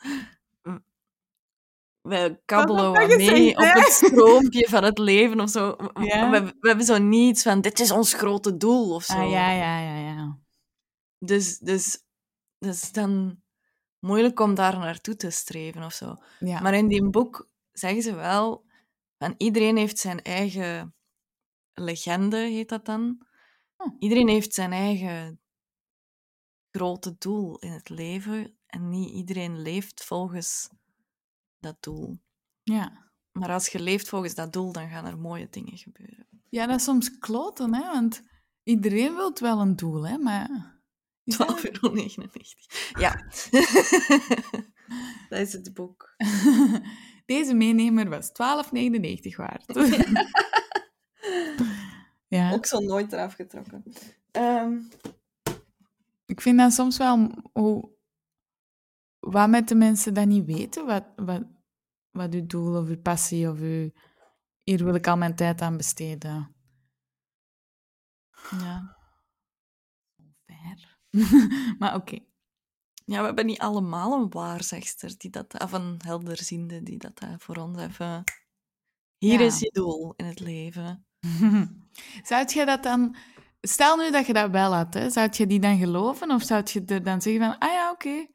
Wij 2.00 2.40
kabbelen 2.44 2.92
wat 2.92 3.16
mee 3.16 3.56
op 3.56 3.62
het 3.62 3.92
stroompje 3.92 4.68
van 4.68 4.84
het 4.84 4.98
leven 4.98 5.40
of 5.40 5.50
zo. 5.50 5.76
Ja. 5.94 6.30
We, 6.30 6.54
we 6.60 6.68
hebben 6.68 6.86
zo 6.86 6.98
niets 6.98 7.42
van, 7.42 7.60
dit 7.60 7.80
is 7.80 7.90
ons 7.90 8.14
grote 8.14 8.56
doel 8.56 8.94
of 8.94 9.04
zo. 9.04 9.18
ah, 9.18 9.30
ja, 9.30 9.50
ja, 9.50 9.78
ja, 9.80 9.96
ja. 9.96 10.38
Dus, 11.18 11.58
dus, 11.58 12.02
dus 12.58 12.92
dan 12.92 13.42
moeilijk 13.98 14.40
om 14.40 14.54
daar 14.54 14.78
naartoe 14.78 15.16
te 15.16 15.30
streven 15.30 15.82
of 15.82 15.92
zo. 15.92 16.16
ja. 16.38 16.60
Maar 16.60 16.74
in 16.74 16.88
die 16.88 17.10
boek 17.10 17.48
zeggen 17.72 18.02
ze 18.02 18.14
wel, 18.14 18.64
van 19.18 19.34
iedereen 19.36 19.76
heeft 19.76 19.98
zijn 19.98 20.22
eigen 20.22 20.94
legende, 21.74 22.36
heet 22.36 22.68
dat 22.68 22.84
dan. 22.84 23.28
Iedereen 23.98 24.28
heeft 24.28 24.54
zijn 24.54 24.72
eigen 24.72 25.40
grote 26.70 27.14
doel 27.18 27.58
in 27.58 27.72
het 27.72 27.88
leven 27.88 28.58
en 28.66 28.88
niet 28.88 29.10
iedereen 29.10 29.62
leeft 29.62 30.04
volgens 30.04 30.68
dat 31.58 31.82
doel. 31.82 32.20
ja. 32.62 33.08
Maar 33.32 33.50
als 33.50 33.68
je 33.68 33.80
leeft 33.80 34.08
volgens 34.08 34.34
dat 34.34 34.52
doel, 34.52 34.72
dan 34.72 34.88
gaan 34.88 35.06
er 35.06 35.18
mooie 35.18 35.48
dingen 35.50 35.78
gebeuren. 35.78 36.26
Ja, 36.48 36.66
dat 36.66 36.76
is 36.78 36.84
soms 36.84 37.18
kloten, 37.18 37.74
hè, 37.74 37.80
want 37.80 38.22
iedereen 38.62 39.14
wil 39.14 39.32
wel 39.40 39.60
een 39.60 39.76
doel, 39.76 40.06
hè, 40.06 40.18
maar... 40.18 40.78
Is 41.24 41.36
dat- 41.36 41.60
12,99 41.60 41.64
euro. 41.70 41.94
Ja. 42.98 43.22
dat 45.28 45.38
is 45.38 45.52
het 45.52 45.74
boek. 45.74 46.14
Deze 47.26 47.54
meenemer 47.54 48.08
was 48.08 48.28
12,99 48.28 48.32
waard. 49.36 49.64
ja, 52.30 52.52
Ook 52.52 52.66
zo 52.66 52.78
nooit 52.78 53.12
eraf 53.12 53.34
getrokken. 53.34 53.84
Ehm, 54.30 54.78
ik 56.26 56.40
vind 56.40 56.58
dat 56.58 56.72
soms 56.72 56.96
wel 56.96 57.30
hoe... 57.52 57.98
Wat 59.18 59.48
met 59.48 59.68
de 59.68 59.74
mensen 59.74 60.14
dat 60.14 60.26
niet 60.26 60.44
weten, 60.44 60.86
wat, 60.86 61.04
wat, 61.16 61.42
wat 62.10 62.34
uw 62.34 62.46
doel 62.46 62.80
of 62.80 62.88
uw 62.88 63.00
passie 63.00 63.50
of 63.50 63.58
uw... 63.60 63.90
Hier 64.62 64.84
wil 64.84 64.94
ik 64.94 65.06
al 65.06 65.16
mijn 65.16 65.36
tijd 65.36 65.60
aan 65.60 65.76
besteden. 65.76 66.54
ja. 68.50 68.96
Fair. 70.46 70.98
maar 71.78 71.94
oké. 71.94 72.18
ja, 73.04 73.18
we 73.20 73.26
hebben 73.26 73.46
niet 73.46 73.60
allemaal 73.60 74.12
een 74.12 74.30
waarzegster 74.30 75.18
die 75.18 75.30
dat, 75.30 75.60
of 75.62 75.72
een 75.72 76.00
helderziende 76.04 76.82
die 76.82 76.98
dat 76.98 77.20
eh, 77.20 77.34
voor 77.38 77.56
ons 77.56 77.78
even... 77.78 78.24
Hier 79.18 79.40
Ja. 79.40 79.46
is 79.46 79.58
je 79.58 79.70
doel 79.72 80.14
in 80.16 80.24
het 80.24 80.40
leven. 80.40 81.06
Zou 82.22 82.44
je 82.48 82.64
dat 82.64 82.82
dan... 82.82 83.16
Stel 83.60 83.96
nu 83.96 84.10
dat 84.10 84.26
je 84.26 84.32
dat 84.32 84.50
wel 84.50 84.74
had, 84.74 84.94
hè? 84.94 85.10
zou 85.10 85.28
je 85.32 85.46
die 85.46 85.60
dan 85.60 85.78
geloven? 85.78 86.30
Of 86.30 86.42
zou 86.42 86.62
je 86.64 86.84
er 86.84 87.02
dan 87.02 87.20
zeggen 87.22 87.42
van, 87.42 87.58
ah 87.58 87.72
ja, 87.72 87.90
oké. 87.90 88.26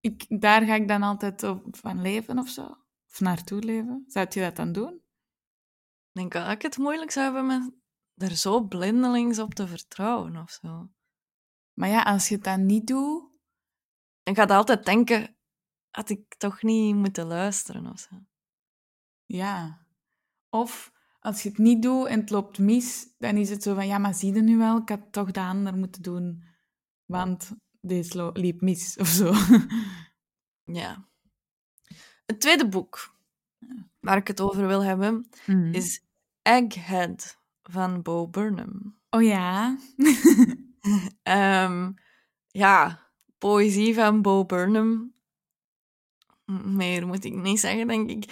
Ik, 0.00 0.40
daar 0.40 0.62
ga 0.62 0.74
ik 0.74 0.88
dan 0.88 1.02
altijd 1.02 1.42
op 1.42 1.76
van 1.76 2.02
leven 2.02 2.38
of 2.38 2.48
zo? 2.48 2.62
Of 3.08 3.20
naartoe 3.20 3.62
leven? 3.62 4.04
Zou 4.06 4.26
je 4.30 4.40
dat 4.40 4.56
dan 4.56 4.72
doen? 4.72 4.94
Ik 6.12 6.12
denk 6.12 6.32
dat 6.32 6.50
ik 6.50 6.62
het 6.62 6.76
moeilijk 6.76 7.10
zou 7.10 7.24
hebben 7.24 7.46
met 7.46 7.72
er 8.18 8.36
zo 8.36 8.60
blindelings 8.60 9.38
op 9.38 9.54
te 9.54 9.68
vertrouwen 9.68 10.36
of 10.36 10.50
zo. 10.50 10.90
Maar 11.72 11.88
ja, 11.88 12.02
als 12.02 12.28
je 12.28 12.34
het 12.34 12.44
dan 12.44 12.66
niet 12.66 12.86
doet... 12.86 13.26
Ik 14.22 14.36
ga 14.36 14.44
altijd 14.44 14.84
denken, 14.84 15.36
had 15.90 16.10
ik 16.10 16.34
toch 16.36 16.62
niet 16.62 16.94
moeten 16.94 17.26
luisteren 17.26 17.86
of 17.86 17.98
zo. 17.98 18.16
Ja. 19.24 19.86
Of 20.48 20.92
als 21.20 21.42
je 21.42 21.48
het 21.48 21.58
niet 21.58 21.82
doet 21.82 22.06
en 22.06 22.20
het 22.20 22.30
loopt 22.30 22.58
mis, 22.58 23.06
dan 23.18 23.36
is 23.36 23.50
het 23.50 23.62
zo 23.62 23.74
van, 23.74 23.86
ja, 23.86 23.98
maar 23.98 24.14
zie 24.14 24.34
je 24.34 24.40
nu 24.40 24.56
wel, 24.56 24.76
ik 24.76 24.88
had 24.88 25.12
toch 25.12 25.30
de 25.30 25.40
ander 25.40 25.76
moeten 25.76 26.02
doen, 26.02 26.44
want 27.06 27.50
deze 27.80 28.30
liep 28.32 28.60
mis 28.60 28.96
of 29.00 29.08
zo. 29.08 29.32
Ja. 30.64 31.08
Het 32.26 32.40
tweede 32.40 32.68
boek 32.68 33.14
waar 34.00 34.16
ik 34.16 34.26
het 34.26 34.40
over 34.40 34.66
wil 34.66 34.84
hebben 34.84 35.28
Mm. 35.46 35.72
is 35.72 36.02
Egghead 36.42 37.38
van 37.62 38.02
Bo 38.02 38.28
Burnham. 38.28 38.96
Oh 39.10 39.22
ja. 39.22 39.76
Ehm, 41.22 41.92
ja, 42.46 43.06
poëzie 43.38 43.94
van 43.94 44.22
Bo 44.22 44.44
Burnham. 44.44 45.14
Meer 46.64 47.06
moet 47.06 47.24
ik 47.24 47.34
niet 47.34 47.60
zeggen, 47.60 47.86
denk 47.86 48.10
ik. 48.10 48.24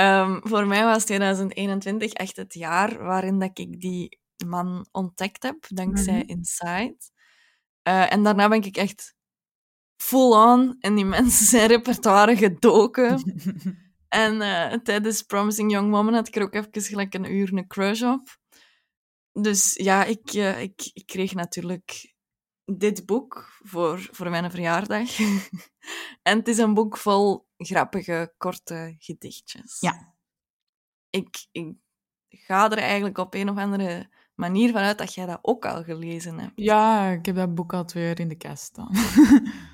Ehm, 0.00 0.38
voor 0.42 0.66
mij 0.66 0.84
was 0.84 1.04
2021 1.04 2.12
echt 2.12 2.36
het 2.36 2.54
jaar 2.54 3.02
waarin 3.04 3.38
dat 3.38 3.58
ik 3.58 3.80
die 3.80 4.18
man 4.46 4.86
ontdekt 4.92 5.42
heb, 5.42 5.66
dankzij 5.68 6.18
Mhm. 6.18 6.28
Inside. 6.28 6.96
Eh, 7.82 8.12
en 8.12 8.22
daarna 8.22 8.48
ben 8.48 8.62
ik 8.62 8.76
echt 8.76 9.14
full-on 9.96 10.76
in 10.80 10.94
die 10.94 11.04
mensen 11.16 11.46
zijn 11.46 11.68
repertoire 11.68 12.36
gedoken. 12.36 13.18
En 14.08 14.40
eh, 14.40 14.78
tijdens 14.78 15.22
Promising 15.22 15.70
Young 15.70 15.90
Woman 15.90 16.14
had 16.14 16.28
ik 16.28 16.36
er 16.36 16.42
ook 16.42 16.54
even 16.54 16.82
gelijk 16.82 17.14
een 17.14 17.32
uur 17.32 17.52
een 17.52 17.66
crush 17.66 18.02
op. 18.02 18.38
dus 19.32 19.74
ja, 19.74 20.04
ik, 20.04 20.30
eh, 20.32 20.60
ik, 20.60 20.90
ik 20.92 21.06
kreeg 21.06 21.34
natuurlijk 21.34 22.14
dit 22.64 23.06
boek 23.06 23.58
voor, 23.62 24.08
voor 24.10 24.30
mijn 24.30 24.50
verjaardag. 24.50 25.18
en 26.28 26.38
het 26.38 26.48
is 26.48 26.58
een 26.58 26.74
boek 26.74 26.96
vol 26.96 27.48
grappige, 27.64 28.34
korte 28.36 28.96
gedichtjes. 28.98 29.80
Ja. 29.80 30.14
Ik, 31.10 31.46
ik 31.52 31.74
ga 32.28 32.70
er 32.70 32.78
eigenlijk 32.78 33.18
op 33.18 33.34
een 33.34 33.48
of 33.48 33.56
andere 33.56 34.08
manier 34.34 34.72
vanuit 34.72 34.98
dat 34.98 35.14
jij 35.14 35.26
dat 35.26 35.38
ook 35.42 35.66
al 35.66 35.82
gelezen 35.82 36.38
hebt. 36.38 36.52
Ja, 36.54 37.10
ik 37.10 37.26
heb 37.26 37.34
dat 37.34 37.54
boek 37.54 37.72
al 37.72 37.84
twee 37.84 38.04
jaar 38.04 38.18
in 38.18 38.28
de 38.28 38.36
kast 38.36 38.62
staan. 38.62 38.90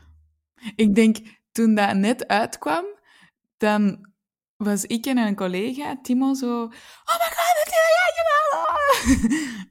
ik 0.85 0.95
denk, 0.95 1.17
toen 1.53 1.75
dat 1.75 1.97
net 1.97 2.27
uitkwam, 2.27 2.85
dan 3.57 4.13
was 4.57 4.85
ik 4.85 5.07
en 5.07 5.19
een 5.19 5.37
collega, 5.37 5.99
Timo, 6.03 6.35
zo... 6.35 6.63
Oh 6.63 7.19
my 7.19 7.31
god, 7.37 7.65
het 7.65 7.69
is 7.69 7.75
jawel! 8.17 8.67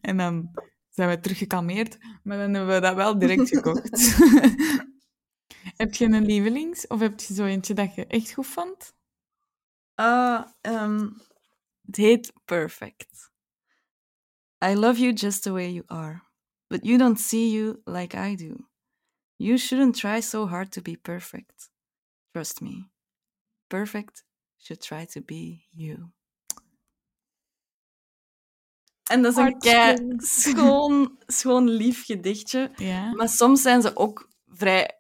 en 0.02 0.18
dan 0.18 0.52
zijn 0.90 1.10
we 1.10 1.20
teruggekalmeerd, 1.20 1.98
maar 2.24 2.38
dan 2.38 2.54
hebben 2.54 2.76
we 2.76 2.82
dat 2.82 2.96
wel 2.96 3.20
direct 3.20 3.50
gekocht. 3.50 4.18
heb 5.78 5.94
je 5.94 6.06
een 6.06 6.26
lievelings? 6.26 6.88
Of 6.88 7.00
heb 7.00 7.20
je 7.20 7.34
zo 7.34 7.46
eentje 7.46 7.74
dat 7.74 7.96
je 7.96 8.08
echt 8.08 8.34
goed 8.34 8.48
vond? 8.48 8.94
Ah, 9.96 10.46
ehm, 10.62 11.10
het 11.86 11.96
heet 11.96 12.34
Perfect. 12.46 13.34
I 14.66 14.74
love 14.74 15.00
you 15.00 15.14
just 15.14 15.44
the 15.44 15.52
way 15.52 15.72
you 15.72 15.84
are, 15.88 16.22
but 16.68 16.86
you 16.86 16.98
don't 16.98 17.20
see 17.20 17.52
you 17.52 17.82
like 17.84 18.18
I 18.18 18.36
do. 18.36 18.70
You 19.36 19.58
shouldn't 19.58 19.96
try 19.96 20.22
so 20.22 20.48
hard 20.48 20.72
to 20.72 20.82
be 20.82 20.98
perfect. 20.98 21.72
Trust 22.32 22.62
me. 22.62 22.90
Perfect 23.68 24.26
should 24.58 24.82
try 24.82 25.06
to 25.06 25.22
be 25.22 25.68
you. 25.70 26.12
En 29.04 29.22
dat 29.22 29.32
is 29.32 29.38
een 29.38 29.60
kei 29.60 30.14
schoon, 30.18 31.18
schoon 31.26 31.70
lief 31.70 32.06
gedichtje. 32.06 32.72
Maar 33.16 33.30
soms 33.30 33.62
zijn 33.62 33.82
ze 33.82 33.96
ook 33.96 34.30
vrij 34.46 34.95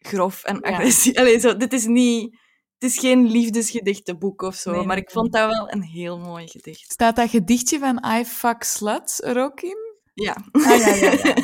grof 0.00 0.42
en 0.44 0.60
agressief. 0.60 1.16
Allee, 1.16 1.38
zo, 1.40 1.56
dit 1.56 1.72
is 1.72 1.86
niet... 1.86 2.38
Het 2.78 2.90
is 2.90 2.98
geen 2.98 3.26
liefdesgedichtenboek 3.26 4.42
of 4.42 4.54
zo, 4.54 4.70
Nee, 4.70 4.84
maar 4.84 4.94
nee, 4.96 5.04
ik 5.04 5.10
vond 5.10 5.32
dat 5.32 5.50
wel 5.50 5.72
een 5.72 5.82
heel 5.82 6.18
mooi 6.18 6.48
gedicht. 6.48 6.92
Staat 6.92 7.16
dat 7.16 7.30
gedichtje 7.30 7.78
van 7.78 8.04
I 8.18 8.24
fuck 8.24 8.62
sluts 8.62 9.22
er 9.22 9.42
ook 9.42 9.60
in? 9.60 9.76
Ja. 10.14 10.36
Ah, 10.52 10.62
ja, 10.78 10.94
ja, 10.94 11.10
ja. 11.10 11.34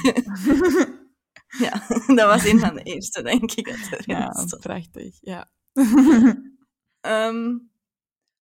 ja, 1.66 1.86
dat 2.14 2.26
was 2.26 2.44
een 2.44 2.58
van 2.58 2.75
de 2.75 2.82
eerste, 2.82 3.22
denk 3.22 3.52
ik, 3.52 3.66
dat 3.66 3.90
erin 4.00 4.16
ja, 4.16 4.32
stond. 4.32 4.62
prachtig. 4.62 5.16
Ja. 5.20 5.50
Ehm, 7.00 7.58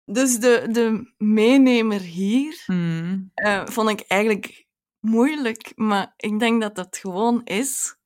dus 0.06 0.40
de, 0.40 0.68
de 0.72 1.14
meenemer 1.18 2.00
hier 2.00 2.64
Hmm. 2.66 3.32
eh, 3.34 3.66
vond 3.66 3.90
ik 3.90 4.02
eigenlijk 4.08 4.66
moeilijk, 5.00 5.72
maar 5.76 6.14
ik 6.18 6.40
denk 6.40 6.62
dat 6.62 6.76
dat 6.76 6.98
gewoon 6.98 7.44
is... 7.44 7.97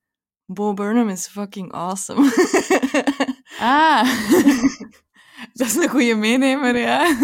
Bo 0.46 0.74
Burnham 0.74 1.08
is 1.08 1.28
fucking 1.28 1.72
awesome. 1.72 2.30
Ah, 3.58 4.04
dat 5.52 5.66
is 5.66 5.74
een 5.74 5.88
goede 5.88 6.14
meenemer, 6.14 6.76
ja. 6.76 7.16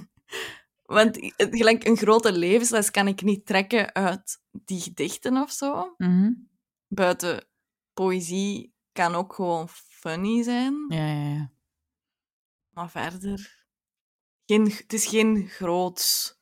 Want 0.96 1.18
gelijk 1.36 1.84
een 1.84 1.96
grote 1.96 2.32
levensles 2.32 2.90
kan 2.90 3.08
ik 3.08 3.22
niet 3.22 3.46
trekken 3.46 3.94
uit 3.94 4.40
die 4.50 4.80
gedichten 4.80 5.36
of 5.36 5.50
zo. 5.50 5.94
Mhm. 5.96 6.32
Buiten 6.88 7.46
poëzie 7.94 8.74
kan 8.92 9.14
ook 9.14 9.34
gewoon 9.34 9.68
funny 9.68 10.42
zijn. 10.42 10.84
Ja, 10.88 11.06
ja, 11.06 11.34
ja. 11.34 11.52
Maar 12.70 12.90
verder... 12.90 13.64
Geen, 14.44 14.70
het 14.70 14.92
is 14.92 15.06
geen 15.06 15.48
groots 15.48 16.38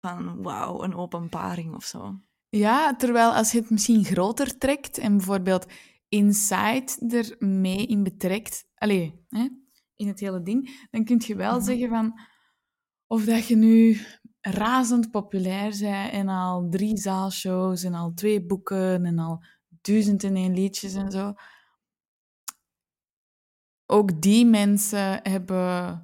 van 0.00 0.42
wauw, 0.42 0.82
een 0.82 0.94
openbaring 0.94 1.74
of 1.74 1.84
zo. 1.84 2.20
Ja, 2.50 2.96
terwijl 2.96 3.34
als 3.34 3.52
je 3.52 3.58
het 3.60 3.70
misschien 3.70 4.04
groter 4.04 4.58
trekt 4.58 4.98
en 4.98 5.16
bijvoorbeeld 5.16 5.66
Inside 6.08 6.96
er 7.08 7.36
mee 7.46 7.86
in 7.86 8.02
betrekt, 8.02 8.66
allee, 8.74 9.24
hè, 9.28 9.48
in 9.96 10.08
het 10.08 10.20
hele 10.20 10.42
ding, 10.42 10.86
dan 10.90 11.04
kun 11.04 11.22
je 11.26 11.36
wel 11.36 11.54
Mhm. 11.56 11.64
zeggen 11.64 11.88
van 11.88 12.20
of 13.06 13.24
dat 13.24 13.46
je 13.46 13.56
nu 13.56 14.00
razend 14.40 15.10
populair 15.10 15.76
bent 15.78 16.12
en 16.12 16.28
al 16.28 16.68
drie 16.68 16.96
zaalshows 16.96 17.82
en 17.82 17.94
al 17.94 18.14
twee 18.14 18.46
boeken 18.46 19.04
en 19.04 19.18
al 19.18 19.44
duizend 19.80 20.24
en 20.24 20.36
één 20.36 20.54
liedjes 20.54 20.94
en 20.94 21.10
zo. 21.10 21.34
Ook 23.86 24.20
die 24.22 24.46
mensen 24.46 25.20
hebben, 25.22 26.02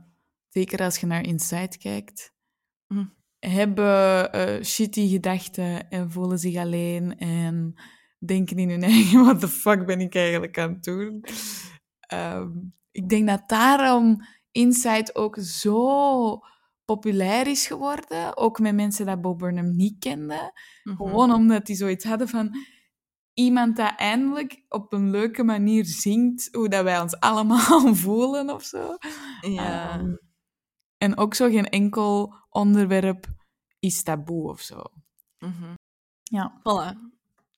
zeker 0.49 0.79
als 0.79 0.97
je 0.99 1.07
naar 1.07 1.23
Inside 1.27 1.79
kijkt, 1.79 2.33
Mhm. 2.87 3.07
Hebben 3.51 4.33
eh, 4.33 4.63
shitty 4.63 5.09
gedachten 5.09 5.91
en 5.91 6.11
voelen 6.11 6.39
zich 6.39 6.57
alleen 6.57 7.19
en 7.19 7.75
denken 8.19 8.59
in 8.59 8.71
hun 8.71 8.83
eigen, 8.93 9.25
what 9.25 9.41
the 9.41 9.49
fuck 9.49 9.87
ben 9.87 10.01
ik 10.01 10.15
eigenlijk 10.15 10.59
aan 10.59 10.73
het 10.73 10.85
doen? 10.85 11.25
Ehm, 12.01 12.49
ik 12.91 13.09
denk 13.09 13.29
dat 13.29 13.43
daarom 13.47 14.23
Inside 14.53 15.15
ook 15.15 15.39
zo 15.39 16.41
populair 16.85 17.47
is 17.47 17.67
geworden, 17.67 18.37
ook 18.37 18.59
met 18.59 18.75
mensen 18.75 19.07
dat 19.07 19.21
Bob 19.21 19.39
Burnham 19.39 19.77
niet 19.77 19.99
kenden. 19.99 20.53
Mhm. 20.83 20.97
Gewoon 20.97 21.33
omdat 21.33 21.67
die 21.67 21.77
zoiets 21.77 22.05
hadden 22.05 22.29
van 22.29 22.57
iemand 23.35 23.77
dat 23.77 23.93
eindelijk 23.97 24.65
op 24.69 24.93
een 24.93 25.11
leuke 25.11 25.45
manier 25.45 25.85
zingt 25.85 26.49
hoe 26.53 26.69
dat 26.69 26.85
wij 26.85 27.01
ons 27.01 27.21
allemaal 27.21 27.95
voelen 28.05 28.51
of 28.51 28.63
zo. 28.63 28.97
Ja. 29.41 29.91
Ehm, 29.91 30.15
en 31.05 31.17
ook 31.17 31.35
zo 31.35 31.49
geen 31.49 31.69
enkel 31.69 32.35
onderwerp 32.51 33.27
is 33.79 34.03
taboe 34.03 34.49
of 34.49 34.61
zo. 34.61 34.83
mhm. 35.39 35.75
Ja. 36.23 36.59
Voilà. 36.59 36.99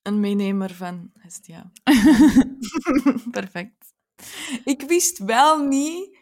Een 0.01 0.19
meenemer 0.19 0.73
van 0.73 1.11
Hestia. 1.13 1.71
Perfect. 3.31 3.93
Ik 4.63 4.81
wist 4.87 5.17
wel 5.17 5.65
niet 5.67 6.17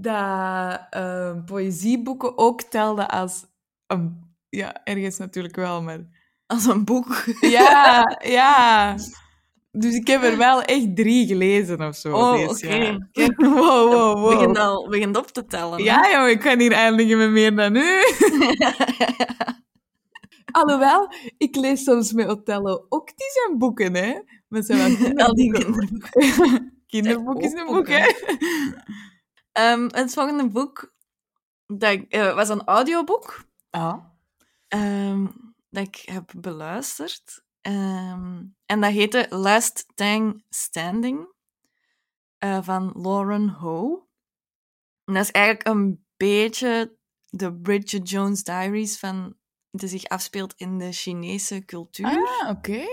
dat 0.00 0.86
eh, 0.90 1.44
poëzieboeken 1.44 2.38
ook 2.38 2.62
telden 2.62 3.08
als 3.08 3.44
een... 3.86 4.30
Ja, 4.48 4.84
ergens 4.84 5.18
natuurlijk 5.18 5.56
wel, 5.56 5.82
maar... 5.82 6.00
Als 6.46 6.64
een 6.66 6.84
boek. 6.84 7.24
Ja, 7.40 8.18
ja. 8.24 8.96
Dus 9.72 9.94
ik 9.94 10.06
heb 10.06 10.22
er 10.22 10.36
wel 10.36 10.62
echt 10.62 10.96
drie 10.96 11.26
gelezen 11.26 11.80
of 11.86 11.96
zo. 11.96 12.14
Oh, 12.16 12.48
oké. 12.48 12.98
Kijk, 13.12 13.36
Wow, 13.40 13.92
wow, 13.92 14.18
wow. 14.18 14.30
Begint 14.30 14.58
al 14.58 14.88
begint 14.88 15.16
op 15.16 15.26
te 15.26 15.44
tellen. 15.46 15.82
Ja, 15.82 16.10
joh, 16.10 16.28
ik 16.28 16.40
kan 16.40 16.58
hier 16.60 16.72
eindigen 16.72 17.18
met 17.18 17.30
meer 17.30 17.56
dan 17.56 17.76
u. 17.76 17.82
Alhoewel, 20.52 21.12
ik 21.38 21.56
lees 21.56 21.82
soms 21.84 22.12
met 22.12 22.28
Othello 22.28 22.86
ook 22.88 23.06
die 23.06 23.30
zijn 23.44 23.58
boeken, 23.58 23.94
hè. 23.94 24.20
Maar 24.48 24.62
ze 24.62 24.76
zijn 24.76 25.14
wel 25.14 25.32
kinderboeken. 25.34 25.98
kinderboeken. 26.10 26.72
Kinderboek 26.86 27.40
is 27.42 27.52
een 27.52 27.66
boek, 27.66 27.88
hè. 27.88 28.12
Ehm, 29.52 29.88
het 29.90 30.12
volgende 30.14 30.48
boek 30.48 30.94
dat 31.66 31.98
eh, 32.08 32.34
was 32.34 32.48
een 32.48 32.64
audioboek 32.64 33.44
Ah. 33.70 33.94
ehm, 34.68 35.26
dat 35.70 35.86
ik 35.86 36.02
heb 36.04 36.32
beluisterd. 36.36 37.44
Ehm, 37.62 38.44
en 38.66 38.80
dat 38.80 38.92
heette 38.92 39.26
Last 39.30 39.86
Tang 39.94 40.44
Standing 40.48 41.34
eh, 42.38 42.62
van 42.62 42.92
Lauren 42.94 43.48
Ho. 43.48 44.08
En 45.04 45.14
dat 45.14 45.22
is 45.22 45.30
eigenlijk 45.30 45.66
een 45.66 46.06
beetje 46.16 46.96
de 47.28 47.54
Bridget 47.54 48.08
Jones 48.08 48.44
Diaries 48.44 48.98
van 48.98 49.36
die 49.70 49.88
zich 49.88 50.04
afspeelt 50.04 50.54
in 50.56 50.78
de 50.78 50.92
Chinese 50.92 51.64
cultuur. 51.64 52.06
Ah, 52.06 52.48
oké. 52.48 52.84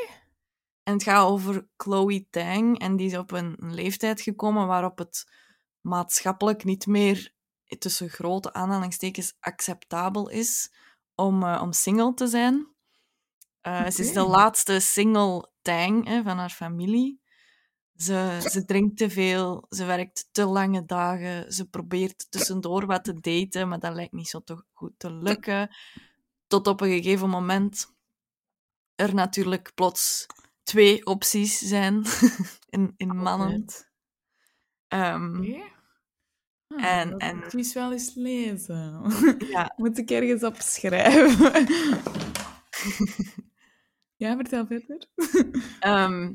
En 0.83 0.93
het 0.93 1.03
gaat 1.03 1.27
over 1.27 1.67
Chloe 1.77 2.27
Tang. 2.29 2.79
En 2.79 2.95
die 2.95 3.07
is 3.07 3.17
op 3.17 3.31
een 3.31 3.55
een 3.59 3.73
leeftijd 3.73 4.21
gekomen 4.21 4.67
waarop 4.67 4.97
het 4.97 5.31
maatschappelijk 5.81 6.63
niet 6.63 6.87
meer 6.87 7.33
tussen 7.79 8.09
grote 8.09 8.53
aanhalingstekens 8.53 9.35
acceptabel 9.39 10.29
is 10.29 10.71
om, 11.15 11.43
eh, 11.43 11.61
om 11.61 11.71
single 11.71 12.13
te 12.13 12.27
zijn. 12.27 12.67
Eh, 13.61 13.89
Ze 13.89 14.01
is 14.01 14.13
de 14.13 14.21
laatste 14.25 14.79
single 14.79 15.49
Tang 15.61 16.07
hè, 16.07 16.23
van 16.23 16.37
haar 16.37 16.49
familie. 16.49 17.21
Ze, 17.95 18.37
ze 18.49 18.65
drinkt 18.65 18.97
te 18.97 19.09
veel, 19.09 19.65
ze 19.69 19.85
werkt 19.85 20.27
te 20.31 20.45
lange 20.45 20.85
dagen, 20.85 21.53
ze 21.53 21.69
probeert 21.69 22.31
tussendoor 22.31 22.85
wat 22.85 23.03
te 23.03 23.13
daten, 23.13 23.67
maar 23.67 23.79
dat 23.79 23.93
lijkt 23.93 24.13
niet 24.13 24.27
zo 24.27 24.39
te 24.43 24.63
goed 24.73 24.93
te 24.97 25.11
lukken. 25.13 25.75
Tot 26.47 26.67
op 26.67 26.81
een 26.81 26.89
gegeven 27.01 27.29
moment 27.29 27.93
er 28.95 29.13
natuurlijk 29.13 29.71
plots 29.75 30.25
twee 30.63 31.05
opties 31.05 31.57
zijn 31.57 32.05
in, 32.69 32.93
in 32.97 33.15
mannen. 33.15 33.47
Altijd. 33.51 33.89
Ehm. 34.87 35.53
Ah, 36.67 36.85
En- 36.85 37.09
dat 37.09 37.19
en- 37.21 37.35
moet 37.35 37.45
ik 37.45 37.53
eens 37.53 37.73
wel 37.73 37.91
eens 37.91 38.13
lezen. 38.15 39.03
ja, 39.49 39.73
Moet 39.77 39.97
ik 39.97 40.11
ergens 40.11 40.43
opschrijven. 40.43 41.65
ja, 44.19 44.35
vertel 44.35 44.65
verder. 44.65 45.09
ehm, 45.79 46.33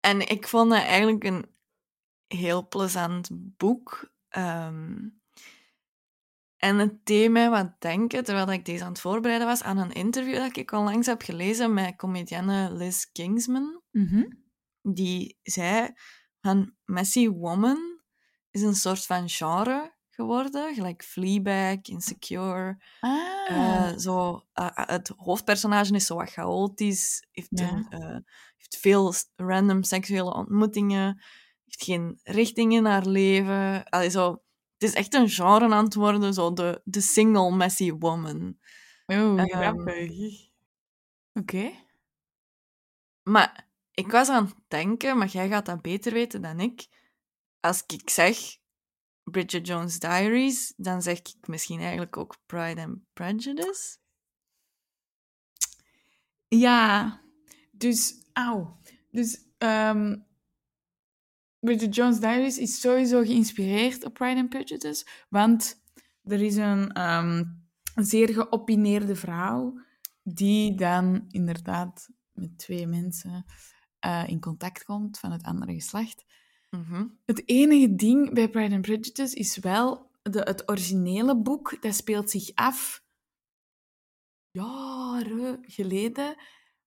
en 0.00 0.28
ik 0.28 0.48
vond 0.48 0.72
het 0.72 0.82
eigenlijk 0.82 1.24
een 1.24 1.46
heel 2.26 2.68
plezant 2.68 3.28
boek. 3.32 4.12
Ehm, 4.28 5.08
En 6.56 6.78
het 6.78 7.06
deed 7.06 7.30
mij 7.30 7.50
wat 7.50 7.80
denken, 7.80 8.24
terwijl 8.24 8.52
ik 8.52 8.64
deze 8.64 8.84
aan 8.84 8.90
het 8.90 9.00
voorbereiden 9.00 9.46
was, 9.46 9.62
aan 9.62 9.78
een 9.78 9.92
interview 9.92 10.36
dat 10.36 10.56
ik 10.56 10.72
al 10.72 10.82
langs 10.84 11.06
heb 11.06 11.22
gelezen 11.22 11.74
met 11.74 11.96
comedienne 11.96 12.72
Liz 12.72 13.04
Kingsman. 13.12 13.82
Mhm. 13.90 14.24
Die 14.82 15.38
zei 15.42 15.90
van 16.40 16.74
Messy 16.84 17.28
Woman 17.28 18.00
is 18.50 18.62
een 18.62 18.74
soort 18.74 19.06
van 19.06 19.28
genre 19.28 19.94
geworden, 20.22 20.74
gelijk 20.74 21.04
Fleabag, 21.04 21.82
Insecure. 21.82 22.82
Ah. 23.00 23.50
Eh, 23.50 23.96
zo, 23.98 24.42
eh, 24.52 24.68
het 24.72 25.12
hoofdpersonage 25.16 25.94
is 25.94 26.06
zo 26.06 26.16
wat 26.16 26.30
chaotisch, 26.30 27.26
heeft, 27.30 27.48
Ja. 27.50 27.68
een, 27.70 27.86
eh, 27.90 28.16
heeft 28.56 28.76
veel 28.80 29.12
random 29.36 29.82
seksuele 29.82 30.34
ontmoetingen, 30.34 31.22
heeft 31.64 31.82
geen 31.84 32.20
richting 32.22 32.72
in 32.72 32.84
haar 32.84 33.06
leven. 33.06 33.84
Allee, 33.84 34.10
zo, 34.10 34.30
het 34.78 34.90
is 34.90 34.94
echt 34.94 35.14
een 35.14 35.28
genre 35.28 35.74
aan 35.74 35.84
het 35.84 35.94
worden, 35.94 36.34
zo 36.34 36.52
de, 36.52 36.80
de 36.84 37.00
single 37.00 37.56
messy 37.56 37.92
woman. 37.92 38.58
oh, 39.06 39.16
ehm, 39.16 39.46
grappig. 39.48 40.10
Oké. 41.32 41.70
Maar 43.22 43.70
ik 43.90 44.10
was 44.10 44.28
aan 44.28 44.44
het 44.44 44.54
denken, 44.68 45.18
maar 45.18 45.28
jij 45.28 45.48
gaat 45.48 45.66
dat 45.66 45.82
beter 45.82 46.12
weten 46.12 46.42
dan 46.42 46.60
ik. 46.60 46.86
Als 47.60 47.82
ik 47.86 48.10
zeg 48.10 48.36
Bridget 49.24 49.66
Jones' 49.66 49.98
Diaries, 49.98 50.72
dan 50.76 51.02
zeg 51.02 51.18
ik 51.18 51.46
misschien 51.46 51.80
eigenlijk 51.80 52.16
ook 52.16 52.36
Pride 52.46 52.82
and 52.82 52.98
Prejudice. 53.12 53.96
Ja, 56.48 57.20
dus, 57.70 58.24
auw. 58.32 58.80
Dus, 59.10 59.46
ehm 59.58 60.14
Bridget 61.60 61.94
Jones' 61.94 62.20
Diaries 62.20 62.58
is 62.58 62.80
sowieso 62.80 63.22
geïnspireerd 63.22 64.04
op 64.04 64.14
Pride 64.14 64.40
and 64.40 64.48
Prejudice, 64.48 65.06
want 65.28 65.82
er 66.22 66.42
is 66.42 66.56
een, 66.56 66.92
ehm, 66.92 67.44
zeer 67.94 68.28
geopineerde 68.28 69.16
vrouw 69.16 69.80
die 70.22 70.74
dan 70.74 71.24
inderdaad 71.28 72.08
met 72.32 72.58
twee 72.58 72.86
mensen 72.86 73.44
eh, 73.98 74.28
in 74.28 74.40
contact 74.40 74.84
komt 74.84 75.18
van 75.18 75.32
het 75.32 75.42
andere 75.42 75.72
geslacht. 75.72 76.24
Mhm. 76.76 77.06
Het 77.24 77.48
enige 77.48 77.94
ding 77.94 78.34
bij 78.34 78.50
Pride 78.50 78.74
and 78.74 78.82
Prejudice 78.82 79.36
is 79.36 79.58
wel 79.58 80.10
de, 80.22 80.40
het 80.40 80.68
originele 80.68 81.36
boek, 81.36 81.82
dat 81.82 81.94
speelt 81.94 82.30
zich 82.30 82.54
af 82.54 83.04
jaren 84.50 85.58
geleden. 85.62 86.36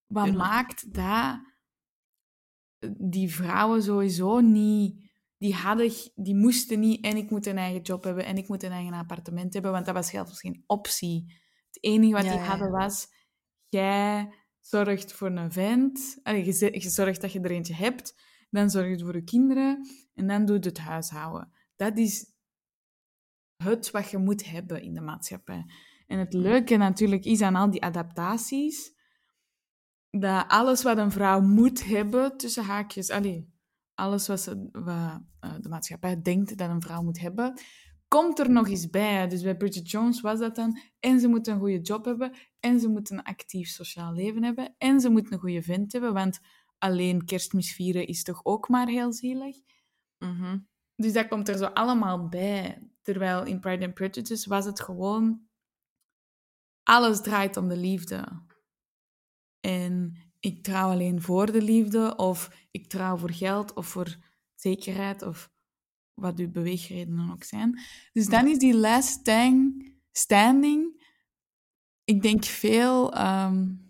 Wat 0.08 0.34
maakt 0.34 0.93
dat 0.93 1.39
die 2.98 3.34
vrouwen 3.34 3.84
sowieso 3.84 4.39
niet... 4.39 5.04
Die 5.38 5.54
hadden, 5.54 5.91
die 6.15 6.36
moesten 6.36 6.80
niet 6.80 7.04
en 7.04 7.17
ik 7.17 7.30
moet 7.30 7.45
een 7.45 7.58
eigen 7.58 7.82
job 7.82 8.04
hebben 8.04 8.26
en 8.26 8.38
ik 8.38 8.48
moet 8.48 8.63
een 8.63 8.71
eigen 8.71 8.93
appartement 8.93 9.54
hebben, 9.54 9.71
want 9.71 9.86
dat 9.86 9.93
was 9.93 10.10
zelfs 10.10 10.39
geen 10.39 10.63
optie. 10.67 11.41
Het 11.65 11.84
enige 11.84 12.13
wat 12.13 12.24
Ja, 12.24 12.32
die 12.32 12.39
hadden 12.39 12.71
was, 12.71 13.08
jij 13.69 14.34
zorgt 14.60 15.13
voor 15.13 15.32
een 15.32 15.52
vent, 15.52 16.19
je 16.24 16.89
zorgt 16.89 17.21
dat 17.21 17.32
je 17.32 17.39
er 17.39 17.52
eentje 17.52 17.74
hebt, 17.74 18.15
dan 18.55 18.69
zorg 18.69 18.97
je 18.97 19.05
voor 19.05 19.15
je 19.15 19.23
kinderen 19.23 19.87
en 20.13 20.27
dan 20.27 20.45
doe 20.45 20.57
je 20.59 20.67
het 20.67 20.77
huishouden. 20.77 21.51
Dat 21.75 21.97
is 21.97 22.33
het 23.63 23.91
wat 23.91 24.09
je 24.09 24.17
moet 24.17 24.49
hebben 24.49 24.81
in 24.81 24.93
de 24.93 25.01
maatschappij. 25.01 25.65
En 26.07 26.19
het 26.19 26.33
leuke 26.33 26.77
natuurlijk 26.77 27.25
is 27.25 27.41
aan 27.41 27.55
al 27.55 27.69
die 27.69 27.83
adaptaties, 27.83 28.93
dat 30.09 30.45
alles 30.47 30.83
wat 30.83 30.97
een 30.97 31.11
vrouw 31.11 31.41
moet 31.41 31.85
hebben, 31.85 32.37
tussen 32.37 32.63
haakjes, 32.63 33.09
allee, 33.09 33.53
alles 33.93 34.27
wat, 34.27 34.41
ze, 34.41 34.69
wat 34.71 35.21
eh, 35.39 35.55
de 35.59 35.69
maatschappij 35.69 36.21
denkt 36.21 36.57
dat 36.57 36.69
een 36.69 36.81
vrouw 36.81 37.01
moet 37.01 37.19
hebben, 37.19 37.59
komt 38.07 38.39
er 38.39 38.51
nog 38.51 38.67
eens 38.67 38.89
bij. 38.89 39.27
Dus 39.27 39.41
bij 39.41 39.57
Bridget 39.57 39.91
Jones 39.91 40.21
was 40.21 40.39
dat 40.39 40.55
dan, 40.55 40.79
en 40.99 41.19
ze 41.19 41.27
moet 41.27 41.47
een 41.47 41.59
goede 41.59 41.81
job 41.81 42.05
hebben, 42.05 42.33
en 42.59 42.79
ze 42.79 42.87
moet 42.87 43.09
een 43.09 43.23
actief 43.23 43.69
sociaal 43.69 44.13
leven 44.13 44.43
hebben, 44.43 44.75
en 44.77 44.99
ze 44.99 45.09
moet 45.09 45.31
een 45.31 45.39
goede 45.39 45.61
vent 45.61 45.91
hebben, 45.91 46.13
want 46.13 46.39
alleen 46.86 47.26
kerstmis 47.26 47.74
vieren 47.74 48.08
is 48.08 48.24
toch 48.24 48.39
ook 48.43 48.69
maar 48.69 48.88
heel 48.88 49.13
zielig. 49.13 49.58
Mhm. 50.17 50.58
Dus 50.95 51.13
dat 51.13 51.28
komt 51.28 51.50
er 51.50 51.58
zo 51.58 51.65
allemaal 51.65 52.28
bij. 52.28 52.89
Terwijl 53.02 53.45
in 53.45 53.60
Pride 53.60 53.86
and 53.86 53.93
Prejudice 53.93 54.50
was 54.50 54.65
het 54.65 54.82
gewoon... 54.82 55.43
Alles 56.84 57.21
draait 57.21 57.58
om 57.58 57.67
de 57.67 57.78
liefde. 57.78 58.43
En 59.60 60.15
ik 60.39 60.63
trouw 60.63 60.89
alleen 60.89 61.21
voor 61.21 61.52
de 61.52 61.62
liefde, 61.62 62.15
of 62.15 62.67
ik 62.71 62.88
trouw 62.88 63.17
voor 63.17 63.32
geld, 63.32 63.74
of 63.74 63.88
voor 63.88 64.17
zekerheid, 64.56 65.21
of 65.21 65.52
wat 66.13 66.39
uw 66.39 66.52
beweegredenen 66.52 67.32
ook 67.32 67.43
zijn. 67.43 67.80
Dus 68.13 68.28
dan 68.28 68.48
is 68.48 68.58
die 68.58 68.76
last 68.76 69.08
stand, 69.10 69.84
standing, 70.12 71.04
ik 72.04 72.21
denk 72.21 72.43
veel... 72.43 73.13
ehm, 73.13 73.85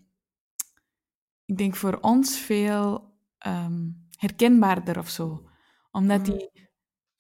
ik 1.46 1.58
denk 1.58 1.76
voor 1.76 1.98
ons 2.02 2.40
veel 2.40 3.14
ehm, 3.38 3.90
herkenbaarder 4.18 4.98
of 4.98 5.10
zo. 5.10 5.50
Omdat 5.92 6.20
Mhm. 6.28 6.32
die 6.38 6.70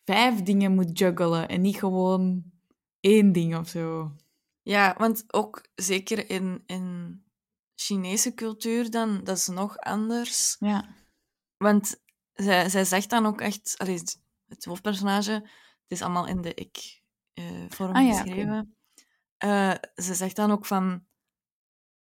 vijf 0.04 0.44
dingen 0.44 0.76
moet 0.76 1.00
juggelen 1.00 1.48
en 1.48 1.62
niet 1.62 1.76
gewoon 1.78 2.44
één 3.00 3.32
ding 3.32 3.56
of 3.58 3.68
zo. 3.68 4.16
Ja, 4.62 4.96
want 4.98 5.24
ook 5.34 5.68
zeker 5.76 6.30
in, 6.30 6.64
in 6.66 7.24
Chinese 7.76 8.34
cultuur 8.34 8.90
dan, 8.90 9.24
dat 9.24 9.38
is 9.38 9.48
nog 9.48 9.78
anders. 9.78 10.56
Ja. 10.60 10.96
Want 11.58 12.02
zij, 12.34 12.70
zij 12.70 12.86
zegt 12.86 13.10
dan 13.10 13.26
ook 13.26 13.42
echt, 13.42 13.76
allee, 13.78 14.00
het, 14.48 14.66
hoofdpersonage, 14.66 15.32
het 15.32 15.52
is 15.88 16.02
allemaal 16.02 16.28
in 16.28 16.42
de 16.42 16.54
ik-vorm 16.54 17.92
Ah 17.96 18.06
ja, 18.08 18.12
geschreven. 18.22 18.76
Eh, 19.38 19.74
ze 19.96 20.14
zegt 20.14 20.36
dan 20.36 20.52
ook 20.52 20.66
van, 20.66 21.06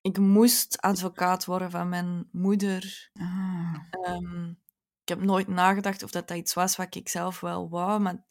ik 0.02 0.18
moest 0.18 0.82
advocaat 0.82 1.46
worden 1.46 1.72
van 1.72 1.90
mijn 1.90 2.28
moeder. 2.32 3.10
Ah. 3.14 3.76
Ehm, 3.92 4.50
ik 5.02 5.08
heb 5.08 5.22
nooit 5.22 5.48
nagedacht 5.48 6.04
of 6.04 6.12
dat, 6.12 6.28
dat 6.28 6.38
iets 6.38 6.54
was 6.54 6.76
wat 6.76 6.96
ik 6.96 7.10
zelf 7.10 7.40
wel 7.40 7.70
wou, 7.70 8.00
maar 8.00 8.26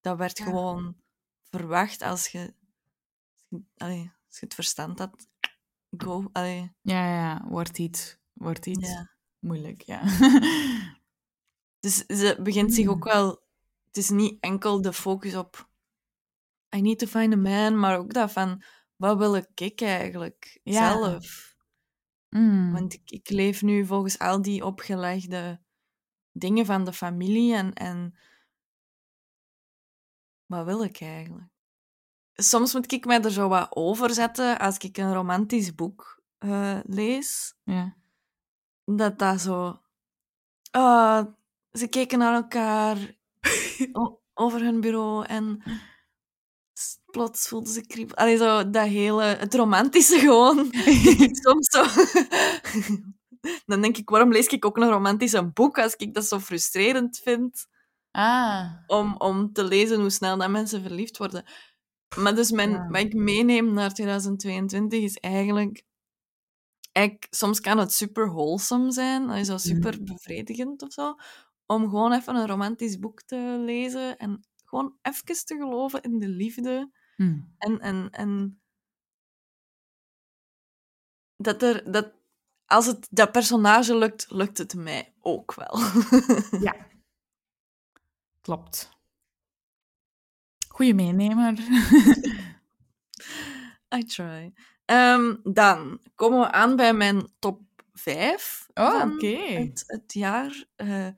dat 0.00 0.18
werd 0.18 0.38
Ja. 0.38 0.44
gewoon 0.44 0.96
verwacht 1.50 2.02
als 2.02 2.28
je, 2.28 2.54
als 3.34 3.44
je, 3.48 3.62
allee, 3.76 4.12
als 4.28 4.38
je 4.38 4.44
het 4.44 4.54
verstand 4.54 4.98
had. 4.98 5.28
Go. 5.96 6.28
Allee, 6.32 6.72
Ja, 6.82 7.06
ja, 7.14 7.44
wordt 7.48 7.78
iets, 7.78 8.18
wordt 8.32 8.66
iets 8.66 8.88
ja. 8.90 9.10
moeilijk, 9.38 9.82
ja. 9.82 10.02
Dus 11.80 11.96
ze 12.06 12.38
begint 12.42 12.74
zich 12.74 12.84
Hmm. 12.84 12.94
ook 12.94 13.04
wel... 13.04 13.44
Het 13.86 13.96
is 13.96 14.10
niet 14.10 14.36
enkel 14.40 14.82
de 14.82 14.92
focus 14.92 15.34
op 15.36 15.68
I 16.76 16.80
need 16.80 16.98
to 16.98 17.06
find 17.06 17.32
a 17.32 17.36
man, 17.36 17.78
maar 17.78 17.98
ook 17.98 18.12
dat 18.12 18.32
van 18.32 18.62
wat 18.96 19.18
wil 19.18 19.34
ik 19.54 19.80
eigenlijk 19.80 20.60
Ja. 20.62 20.92
zelf? 20.92 21.54
Mm. 22.28 22.72
Want 22.72 22.92
ik, 22.92 23.10
ik 23.10 23.30
leef 23.30 23.62
nu 23.62 23.86
volgens 23.86 24.18
al 24.18 24.42
die 24.42 24.64
opgelegde 24.64 25.60
dingen 26.32 26.66
van 26.66 26.84
de 26.84 26.92
familie 26.92 27.54
en, 27.54 27.72
en 27.72 28.18
wat 30.46 30.64
wil 30.64 30.82
ik 30.84 31.00
eigenlijk? 31.00 31.48
Soms 32.32 32.72
moet 32.72 32.92
ik 32.92 33.04
mij 33.04 33.22
er 33.22 33.30
zo 33.30 33.48
wat 33.48 33.76
over 33.76 34.10
zetten 34.10 34.58
als 34.58 34.78
ik 34.78 34.96
een 34.96 35.12
romantisch 35.14 35.74
boek 35.74 36.22
eh, 36.38 36.78
lees. 36.84 37.54
Ja. 37.64 37.96
Dat 38.84 39.18
dat 39.18 39.40
zo... 39.40 39.80
ah, 40.70 41.26
ze 41.72 41.88
keken 41.88 42.18
naar 42.18 42.34
elkaar 42.34 43.16
over 44.34 44.60
hun 44.60 44.80
bureau 44.80 45.24
en 45.26 45.62
plots 47.16 47.48
voelden 47.48 47.72
ze 47.72 47.86
kriebel. 47.86 48.16
Allee, 48.16 48.36
zo 48.36 48.70
dat 48.70 48.86
hele... 48.86 49.22
Het 49.22 49.54
romantische 49.54 50.18
gewoon. 50.18 50.70
Soms 51.44 51.68
zo... 51.70 51.84
Dan 53.66 53.80
denk 53.80 53.96
ik, 53.96 54.10
waarom 54.10 54.32
lees 54.32 54.46
ik 54.46 54.64
ook 54.64 54.76
een 54.76 54.88
romantisch 54.88 55.52
boek 55.52 55.78
als 55.78 55.94
ik 55.94 56.14
dat 56.14 56.24
zo 56.24 56.38
frustrerend 56.38 57.18
vind 57.18 57.66
Ah. 58.10 58.72
om, 58.86 59.14
om 59.18 59.52
te 59.52 59.64
lezen 59.64 60.00
hoe 60.00 60.10
snel 60.10 60.38
dat 60.38 60.50
mensen 60.50 60.82
verliefd 60.82 61.16
worden. 61.16 61.44
Maar 62.16 62.34
dus 62.34 62.50
mijn, 62.50 62.70
Ja. 62.70 62.88
wat 62.88 63.00
ik 63.00 63.14
meeneem 63.14 63.72
naar 63.72 63.92
2022 63.92 65.02
is 65.02 65.16
eigenlijk... 65.16 65.84
eigenlijk 66.92 67.26
soms 67.30 67.60
kan 67.60 67.78
het 67.78 67.92
super 67.92 68.26
wholesome 68.32 68.92
zijn, 68.92 69.26
dat 69.26 69.36
is 69.36 69.46
zo 69.46 69.56
super 69.56 70.02
bevredigend 70.02 70.82
of 70.82 70.92
zo, 70.92 71.14
om 71.66 71.88
gewoon 71.88 72.12
even 72.12 72.34
een 72.34 72.46
romantisch 72.46 72.98
boek 72.98 73.22
te 73.22 73.62
lezen 73.64 74.16
en 74.16 74.46
gewoon 74.64 74.96
even 75.02 75.44
te 75.44 75.56
geloven 75.56 76.02
in 76.02 76.18
de 76.18 76.28
liefde. 76.28 76.90
Mm. 77.16 77.54
En, 77.58 77.80
en, 77.80 78.10
en 78.10 78.60
dat 81.36 81.62
er... 81.62 81.92
Dat, 81.92 82.14
als 82.66 82.86
het 82.86 83.06
dat 83.10 83.32
personage 83.32 83.98
lukt, 83.98 84.26
lukt 84.30 84.58
het 84.58 84.74
mij 84.74 85.14
ook 85.20 85.54
wel. 85.54 85.78
Ja. 86.66 86.76
Klopt. 88.40 88.90
Goeie 90.68 90.94
meenemer. 90.94 91.58
I 93.96 94.04
try. 94.04 94.52
Ehm, 94.84 95.36
dan 95.42 96.00
komen 96.14 96.40
we 96.40 96.50
aan 96.50 96.76
bij 96.76 96.94
mijn 96.94 97.32
top 97.38 97.62
5 97.92 98.66
Oh, 98.74 99.00
van 99.00 99.12
oké. 99.12 99.26
het, 99.36 99.84
het 99.86 100.12
jaar. 100.12 100.64
Eh, 100.76 101.08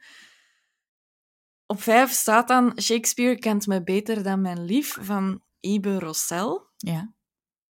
op 1.66 1.82
5 1.82 2.10
staat 2.10 2.48
dan 2.48 2.80
Shakespeare 2.80 3.38
kent 3.38 3.66
me 3.66 3.82
beter 3.82 4.22
dan 4.22 4.40
mijn 4.40 4.64
lief 4.64 4.98
van 5.00 5.42
Ibe 5.60 5.98
Rossel. 5.98 6.70
Ja. 6.76 7.14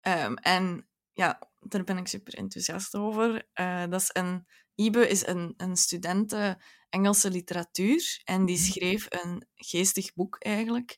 Ehm, 0.01 0.35
en 0.35 0.89
ja, 1.13 1.49
daar 1.61 1.85
ben 1.85 1.99
ik 1.99 2.09
super 2.09 2.35
enthousiast 2.35 2.95
over. 2.95 3.49
Eh, 3.53 3.85
dat 3.89 4.01
is 4.01 4.11
een, 4.13 4.47
Ibe 4.75 5.09
is 5.09 5.27
een, 5.27 5.55
een 5.57 5.77
studente 5.77 6.63
Engelse 6.89 7.31
literatuur 7.31 8.21
en 8.25 8.45
die 8.47 8.57
Mhm. 8.59 8.67
schreef 8.67 9.07
een 9.09 9.47
geestig 9.55 10.15
boek 10.15 10.37
eigenlijk 10.39 10.97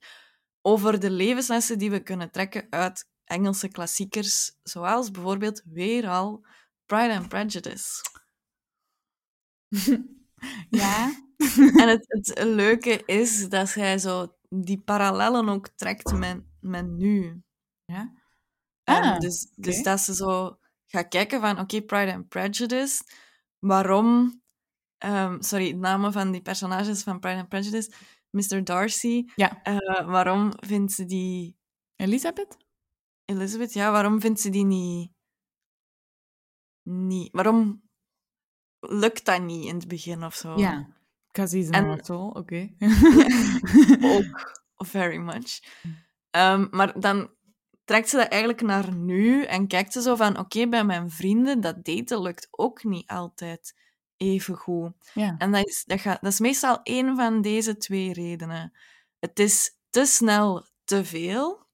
over 0.63 1.01
de 1.01 1.11
levenslessen 1.11 1.79
die 1.79 1.91
we 1.91 2.03
kunnen 2.03 2.31
trekken 2.31 2.67
uit 2.71 3.09
Engelse 3.25 3.69
klassiekers, 3.69 4.53
zoals 4.63 5.11
bijvoorbeeld 5.11 5.63
weer 5.65 6.09
al 6.09 6.47
Pride 6.87 7.17
and 7.17 7.29
Prejudice. 7.29 8.01
Ja. 10.71 11.13
En 11.83 11.89
het, 11.89 12.05
het 12.09 12.45
leuke 12.45 13.03
is 13.07 13.49
dat 13.49 13.69
zij 13.69 13.99
zo 13.99 14.37
die 14.49 14.81
parallellen 14.81 15.49
ook 15.49 15.69
trekt 15.77 16.13
met, 16.13 16.41
met 16.69 16.87
nu. 16.89 17.43
Ja. 17.85 18.13
Ehm, 18.85 19.03
Ah, 19.03 19.19
dus, 19.19 19.53
dus 19.57 19.75
oké. 19.75 19.83
dat 19.83 20.01
ze 20.01 20.15
zo 20.15 20.59
gaat 20.87 21.09
kijken 21.09 21.41
van, 21.41 21.59
oké, 21.59 21.83
Pride 21.83 22.13
and 22.15 22.29
Prejudice, 22.29 23.03
waarom... 23.59 24.41
ehm, 24.99 25.41
sorry, 25.41 25.73
namen 25.73 26.13
van 26.13 26.33
die 26.33 26.43
personages 26.43 27.03
van 27.03 27.19
Pride 27.21 27.39
and 27.39 27.49
Prejudice. 27.49 27.93
Mr. 28.31 28.65
Darcy, 28.65 29.25
Ja. 29.35 29.63
eh, 29.63 30.07
waarom 30.07 30.53
vindt 30.57 30.93
ze 30.93 31.05
die... 31.05 31.57
Elisabeth? 31.97 32.57
Elizabeth, 33.25 33.73
ja, 33.73 33.91
waarom 33.91 34.21
vindt 34.21 34.41
ze 34.41 34.51
die 34.51 34.65
niet... 34.65 35.13
niet 36.83 37.29
waarom 37.33 37.83
lukt 38.81 39.25
dat 39.25 39.43
niet 39.43 39.65
in 39.65 39.75
het 39.75 39.89
begin 39.89 40.25
of 40.25 40.35
zo? 40.35 40.59
Ja. 40.59 40.97
Because 41.27 41.57
he's 41.57 41.71
an 41.71 42.01
oké. 42.37 42.75
ook 44.77 44.87
very 44.87 45.17
much. 45.17 45.61
Ehm, 46.31 46.67
maar 46.71 47.01
dan 47.01 47.31
trekt 47.85 48.09
ze 48.09 48.17
dat 48.17 48.29
eigenlijk 48.29 48.63
naar 48.63 48.95
nu 48.95 49.45
en 49.45 49.67
kijkt 49.67 49.93
ze 49.93 50.03
zo 50.03 50.15
van, 50.17 50.39
oké, 50.39 50.69
bij 50.69 50.85
mijn 50.85 51.11
vrienden, 51.11 51.61
dat 51.61 51.85
daten 51.85 52.23
lukt 52.23 52.49
ook 52.51 52.85
niet 52.85 53.09
altijd 53.11 53.75
even 54.17 54.57
goed. 54.57 55.11
Ja. 55.15 55.35
En 55.39 55.53
dat 55.53 55.67
is, 55.67 55.85
dat, 55.85 56.01
gaat, 56.01 56.21
dat 56.23 56.33
is 56.33 56.41
meestal 56.41 56.81
één 56.83 57.17
van 57.17 57.43
deze 57.43 57.77
twee 57.77 58.13
redenen. 58.13 58.73
Het 59.19 59.39
is 59.39 59.77
te 59.91 60.05
snel 60.05 60.67
te 60.85 61.05
veel 61.05 61.67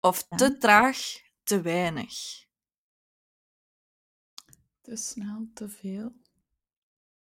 of 0.00 0.26
Ja. 0.28 0.36
te 0.36 0.58
traag 0.58 0.98
te 1.42 1.60
weinig. 1.60 2.46
Te 4.80 4.96
snel, 4.96 5.48
te 5.54 5.68
veel. 5.68 6.12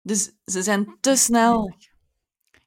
Dus 0.03 0.33
ze 0.45 0.63
zijn 0.63 0.97
te 1.01 1.17
snel 1.17 1.77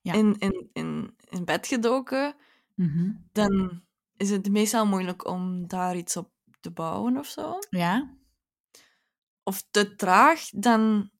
Ja. 0.02 0.14
in, 0.14 0.36
in, 0.40 0.70
in, 0.74 1.16
in 1.30 1.46
bed 1.46 1.68
gedoken, 1.68 2.36
Mhm. 2.76 3.12
dan 3.32 3.84
is 4.18 4.30
het 4.30 4.50
meestal 4.50 4.86
moeilijk 4.86 5.28
om 5.28 5.68
daar 5.68 5.96
iets 5.96 6.18
op 6.18 6.32
te 6.60 6.72
bouwen 6.72 7.18
of 7.18 7.28
zo. 7.28 7.58
Ja. 7.70 8.18
Of 9.44 9.68
te 9.72 9.96
traag, 9.96 10.50
dan 10.50 11.12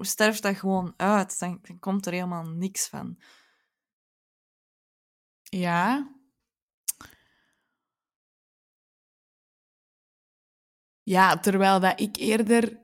sterft 0.00 0.42
dat 0.42 0.56
gewoon 0.56 0.94
uit. 0.96 1.38
Dan, 1.38 1.58
dan 1.62 1.78
komt 1.78 2.06
er 2.06 2.12
helemaal 2.12 2.44
niks 2.44 2.88
van. 2.88 3.18
Ja. 5.42 6.12
Ja, 11.02 11.38
terwijl 11.38 11.80
dat 11.80 12.00
ik 12.00 12.16
eerder 12.16 12.80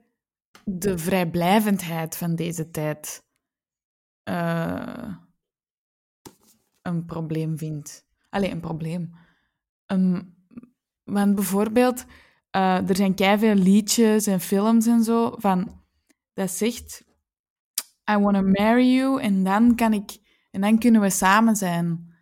de 0.63 0.97
vrijblijvendheid 0.97 2.17
van 2.17 2.35
deze 2.35 2.69
tijd 2.71 3.25
eh, 4.23 5.17
een 6.81 7.05
probleem 7.05 7.57
vind. 7.57 8.05
Allee, 8.29 8.51
een 8.51 8.59
probleem. 8.59 9.15
Een- 9.85 10.35
want 11.03 11.35
bijvoorbeeld, 11.35 12.05
eh, 12.49 12.89
er 12.89 12.95
zijn 12.95 13.15
keiveel 13.15 13.55
liedjes 13.55 14.27
en 14.27 14.39
films 14.39 14.85
en 14.87 15.03
zo 15.03 15.35
van 15.37 15.81
dat 16.33 16.51
zegt 16.51 17.03
I 18.11 18.17
want 18.17 18.35
to 18.35 18.41
marry 18.41 18.95
you 18.95 19.21
en 19.21 19.43
dan 19.43 19.75
kan 19.75 19.93
ik 19.93 20.19
en 20.51 20.61
dan 20.61 20.79
kunnen 20.79 21.01
we 21.01 21.09
samen 21.09 21.55
zijn. 21.55 22.15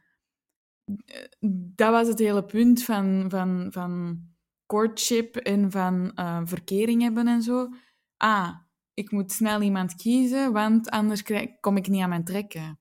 Dat 1.75 1.91
was 1.91 2.07
het 2.07 2.19
hele 2.19 2.45
punt 2.45 2.83
van, 2.83 3.25
van, 3.29 3.67
van 3.71 4.21
courtship 4.65 5.35
en 5.35 5.71
van 5.71 6.11
eh, 6.15 6.41
verkering 6.43 7.01
hebben 7.01 7.27
en 7.27 7.41
zo. 7.41 7.69
Ah, 8.17 8.57
ik 8.93 9.11
moet 9.11 9.31
snel 9.31 9.61
iemand 9.61 9.95
kiezen, 9.95 10.53
want 10.53 10.89
anders 10.89 11.23
kom 11.59 11.77
ik 11.77 11.87
niet 11.87 12.01
aan 12.01 12.09
mijn 12.09 12.23
trekken. 12.23 12.79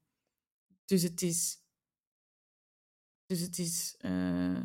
Dus 0.85 1.03
het 1.03 1.23
is... 1.23 1.67
Dus 3.29 3.41
het 3.41 3.59
is... 3.59 3.95
eh, 3.99 4.61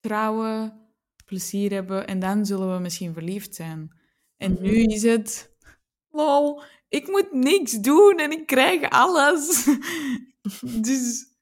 trouwen, 0.00 0.88
plezier 1.24 1.72
hebben 1.72 2.06
en 2.06 2.18
dan 2.18 2.46
zullen 2.46 2.74
we 2.74 2.80
misschien 2.82 3.12
verliefd 3.12 3.54
zijn. 3.54 3.98
En 4.36 4.52
Mhm. 4.52 4.62
nu 4.62 4.82
is 4.82 5.02
het... 5.02 5.54
Lol, 6.08 6.62
ik 6.88 7.06
moet 7.06 7.32
niks 7.32 7.72
doen 7.72 8.18
en 8.18 8.30
ik 8.30 8.46
krijg 8.46 8.90
alles. 8.90 9.64
dus... 10.88 11.34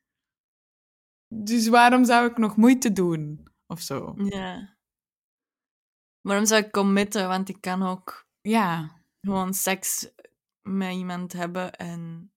Dus 1.29 1.69
waarom 1.69 2.05
zou 2.05 2.31
ik 2.31 2.37
nog 2.37 2.57
moeite 2.57 2.93
doen? 2.93 3.47
Of 3.67 3.81
zo. 3.81 4.15
Ja. 4.17 4.77
Waarom 6.21 6.47
zou 6.47 6.63
ik 6.65 6.71
committen? 6.73 7.29
Want 7.29 7.49
ik 7.49 7.61
kan 7.61 7.83
ook 7.83 8.27
Ja. 8.41 9.01
gewoon 9.21 9.55
seks 9.55 10.09
met 10.63 10.93
iemand 10.95 11.33
hebben 11.33 11.73
en 11.73 12.33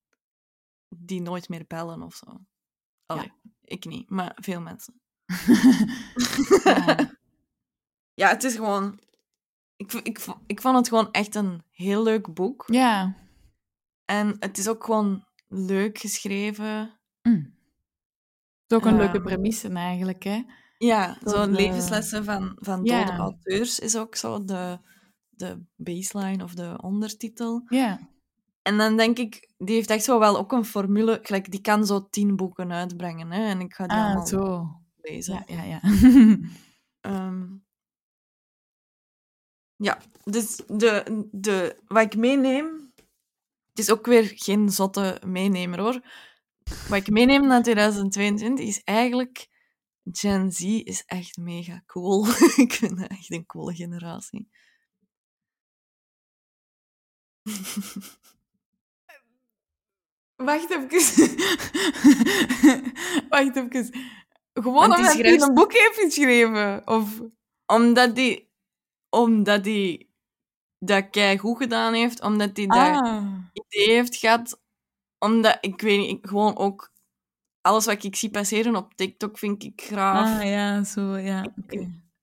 die 0.90 1.22
nooit 1.22 1.50
meer 1.50 1.66
bellen 1.68 2.02
of 2.02 2.16
zo. 2.16 2.46
Allee, 3.08 3.32
ik 3.64 3.86
niet, 3.86 4.10
maar 4.10 4.38
veel 4.42 4.62
mensen. 4.62 5.02
ja. 6.64 6.96
Ja, 8.14 8.30
het 8.30 8.44
is 8.44 8.56
gewoon... 8.56 9.00
Ik, 9.76 9.94
ik, 9.94 10.26
ik 10.48 10.62
vond 10.62 10.76
het 10.76 10.88
gewoon 10.88 11.12
echt 11.12 11.36
een 11.36 11.64
heel 11.72 12.04
leuk 12.04 12.34
boek. 12.34 12.64
Ja. 12.68 13.16
En 14.06 14.36
het 14.40 14.58
is 14.58 14.68
ook 14.68 14.84
gewoon 14.84 15.26
leuk 15.48 15.98
geschreven. 15.98 17.00
Mm. 17.22 17.34
Het 17.34 18.72
is 18.72 18.78
ook 18.78 18.86
een 18.86 18.98
leuke 18.98 19.18
Ehm, 19.18 19.24
premisse 19.26 19.70
eigenlijk, 19.70 20.24
hè? 20.24 20.44
Ja, 20.78 21.18
Zo 21.24 21.30
zo'n 21.30 21.52
de- 21.52 21.56
levenslessen 21.58 22.24
van, 22.24 22.58
van 22.60 22.84
dode 22.84 23.12
auteurs 23.12 23.80
is 23.80 23.98
ook 23.98 24.16
zo 24.16 24.44
de, 24.46 24.80
de 25.30 25.64
baseline 25.76 26.44
of 26.44 26.54
de 26.54 26.78
ondertitel. 26.82 27.64
Ja. 27.70 28.10
En 28.68 28.78
dan 28.78 28.98
denk 28.98 29.18
ik, 29.18 29.50
die 29.58 29.76
heeft 29.76 29.90
echt 29.90 30.04
zo 30.04 30.20
wel 30.20 30.38
ook 30.38 30.52
een 30.52 30.66
formule. 30.66 31.20
Gelijk, 31.24 31.52
die 31.52 31.62
kan 31.62 31.86
zo 31.86 32.10
tien 32.10 32.36
boeken 32.36 32.72
uitbrengen. 32.72 33.32
Hè, 33.32 33.46
en 33.46 33.60
ik 33.60 33.74
ga 33.74 33.88
die 33.88 33.98
Ah, 33.98 34.04
allemaal 34.06 34.28
zo. 34.28 34.68
lezen. 34.98 35.44
Ja, 35.48 35.64
ja, 35.64 35.64
ja. 35.64 35.82
Ehm, 37.02 37.58
ja, 39.76 40.02
dus 40.24 40.56
de, 40.68 41.26
de, 41.32 41.82
wat 41.88 42.04
ik 42.04 42.16
meeneem... 42.16 42.94
Het 43.70 43.80
is 43.80 43.92
ook 43.92 44.06
weer 44.06 44.32
geen 44.36 44.70
zotte 44.70 45.22
meenemer, 45.26 45.80
hoor. 45.80 46.02
Wat 46.90 46.98
ik 46.98 47.10
meeneem 47.10 47.48
naar 47.48 47.64
2022 47.64 48.66
is 48.66 48.84
eigenlijk... 48.84 49.48
Gen 50.12 50.52
Z 50.52 50.62
is 50.64 51.04
echt 51.06 51.38
mega 51.38 51.84
cool. 51.86 52.28
ik 52.66 52.74
vind 52.74 53.00
dat 53.00 53.10
echt 53.10 53.32
een 53.32 53.46
coole 53.46 53.76
generatie. 53.76 54.50
Wacht 60.38 60.70
even. 60.72 60.90
Wacht 63.30 63.56
even. 63.56 63.94
Gewoon 64.54 64.84
omdat 64.84 65.00
hij 65.00 65.12
schrijft- 65.12 65.42
een 65.42 65.54
boek 65.54 65.74
heeft 65.74 66.00
geschreven. 66.00 66.88
Of... 66.88 67.22
Omdat 67.66 68.16
die... 68.16 68.50
Omdat 69.10 69.64
die 69.64 70.14
dat 70.80 71.10
kei 71.10 71.38
goed 71.38 71.58
gedaan 71.58 71.94
heeft. 71.94 72.22
Omdat 72.22 72.56
dat 72.56 72.68
Ah. 72.70 73.26
idee 73.54 73.96
heeft 73.96 74.16
gehad. 74.16 74.62
Omdat, 75.20 75.58
ik 75.62 75.82
weet 75.82 76.00
niet, 76.00 76.10
ik 76.18 76.28
gewoon 76.28 76.58
ook... 76.58 76.92
Alles 77.62 77.86
wat 77.86 78.04
ik 78.04 78.16
zie 78.16 78.30
passeren 78.30 78.76
op 78.76 78.94
TikTok 78.96 79.38
vind 79.38 79.64
ik 79.64 79.82
graaf. 79.82 80.40
ah, 80.40 80.50
ja, 80.50 80.84
zo, 80.84 81.18
ja. 81.18 81.42
Oké. 81.64 81.78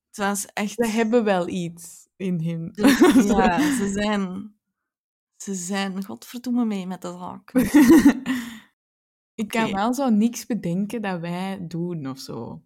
Het 0.09 0.16
was 0.16 0.46
echt... 0.46 0.72
Ze 0.72 0.87
hebben 0.87 1.24
wel 1.24 1.48
iets 1.48 2.09
in 2.16 2.40
hem. 2.40 2.70
Ja, 2.72 3.59
ze 3.79 3.90
zijn... 3.92 4.53
Ze 5.44 5.54
zijn 5.54 6.04
godverdomme 6.04 6.64
mee 6.64 6.87
met 6.87 7.02
de 7.02 7.16
zaak. 7.18 7.52
Ik 9.42 9.48
kan 9.48 9.72
wel 9.72 9.94
zo 9.94 10.09
niks 10.09 10.46
bedenken 10.46 11.02
dat 11.02 11.20
wij 11.20 11.66
doen 11.66 12.07
of 12.07 12.18
zo. 12.18 12.64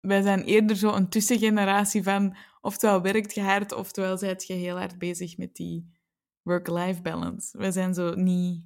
Wij 0.00 0.22
zijn 0.22 0.42
eerder 0.42 0.76
zo 0.76 0.92
een 0.92 1.08
tussengeneratie 1.08 2.02
van 2.02 2.36
oftewel 2.60 3.02
werkt 3.02 3.34
je 3.34 3.40
hard, 3.40 3.72
oftewel 3.72 4.18
zijt 4.18 4.46
je 4.46 4.52
heel 4.52 4.76
hard 4.76 4.98
bezig 4.98 5.36
met 5.36 5.54
die 5.54 5.90
work-life 6.42 7.02
balance. 7.02 7.58
Wij 7.58 7.70
zijn 7.70 7.94
zo 7.94 8.14
niet... 8.14 8.64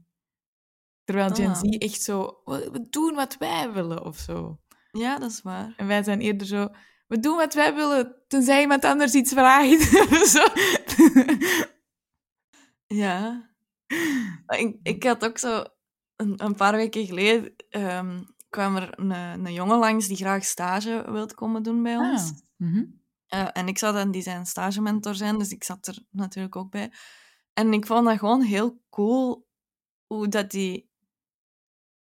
Terwijl 1.04 1.34
Gen 1.34 1.50
Ah. 1.50 1.56
Z 1.56 1.62
echt 1.62 2.02
zo, 2.02 2.40
we 2.44 2.68
we 2.72 2.88
doen 2.90 3.14
wat 3.14 3.36
wij 3.36 3.72
willen 3.72 4.04
of 4.04 4.16
zo. 4.16 4.60
Ja, 4.92 5.18
dat 5.18 5.30
is 5.30 5.42
waar. 5.42 5.74
En 5.76 5.86
wij 5.86 6.02
zijn 6.02 6.20
eerder 6.20 6.46
zo, 6.46 6.68
we 7.06 7.20
doen 7.20 7.36
wat 7.36 7.54
wij 7.54 7.74
willen, 7.74 8.16
tenzij 8.28 8.60
iemand 8.60 8.84
anders 8.84 9.14
iets 9.14 9.32
vraagt. 9.32 9.82
zo. 10.34 10.44
Ja. 12.94 13.50
Ik, 14.46 14.76
ik 14.82 15.04
had 15.04 15.24
ook 15.24 15.38
zo... 15.38 15.64
Een, 16.16 16.44
een 16.44 16.54
paar 16.54 16.72
weken 16.72 17.06
geleden 17.06 17.54
ehm, 17.68 18.22
kwam 18.50 18.76
er 18.76 18.98
een, 18.98 19.10
een 19.10 19.52
jongen 19.52 19.78
langs 19.78 20.06
die 20.06 20.16
graag 20.16 20.44
stage 20.44 21.04
wil 21.10 21.26
komen 21.26 21.62
doen 21.62 21.82
bij 21.82 21.96
ons. 21.96 22.30
Ah. 22.30 22.36
mhm. 22.56 22.84
Eh, 23.26 23.48
en 23.52 23.68
ik 23.68 23.78
zou 23.78 23.94
dan 23.94 24.10
die 24.10 24.22
zijn 24.22 24.46
stagementor 24.46 25.14
zijn, 25.14 25.38
dus 25.38 25.50
ik 25.50 25.64
zat 25.64 25.86
er 25.86 25.98
natuurlijk 26.10 26.56
ook 26.56 26.70
bij. 26.70 26.92
En 27.52 27.72
ik 27.72 27.86
vond 27.86 28.06
dat 28.06 28.18
gewoon 28.18 28.42
heel 28.42 28.80
cool 28.90 29.46
hoe 30.06 30.28
dat 30.28 30.50
die 30.50 30.90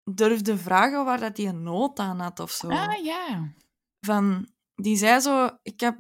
durfde 0.05 0.59
vragen 0.59 1.05
waar 1.05 1.21
dat 1.21 1.37
die 1.37 1.47
een 1.47 1.63
nood 1.63 1.99
aan 1.99 2.21
had 2.21 2.41
of 2.41 2.51
zo. 2.51 2.69
Ah, 2.69 3.05
ja. 3.05 3.55
Van, 4.01 4.49
die 4.75 4.97
zei 4.97 5.21
zo, 5.21 5.49
ik 5.63 5.81
heb 5.81 5.97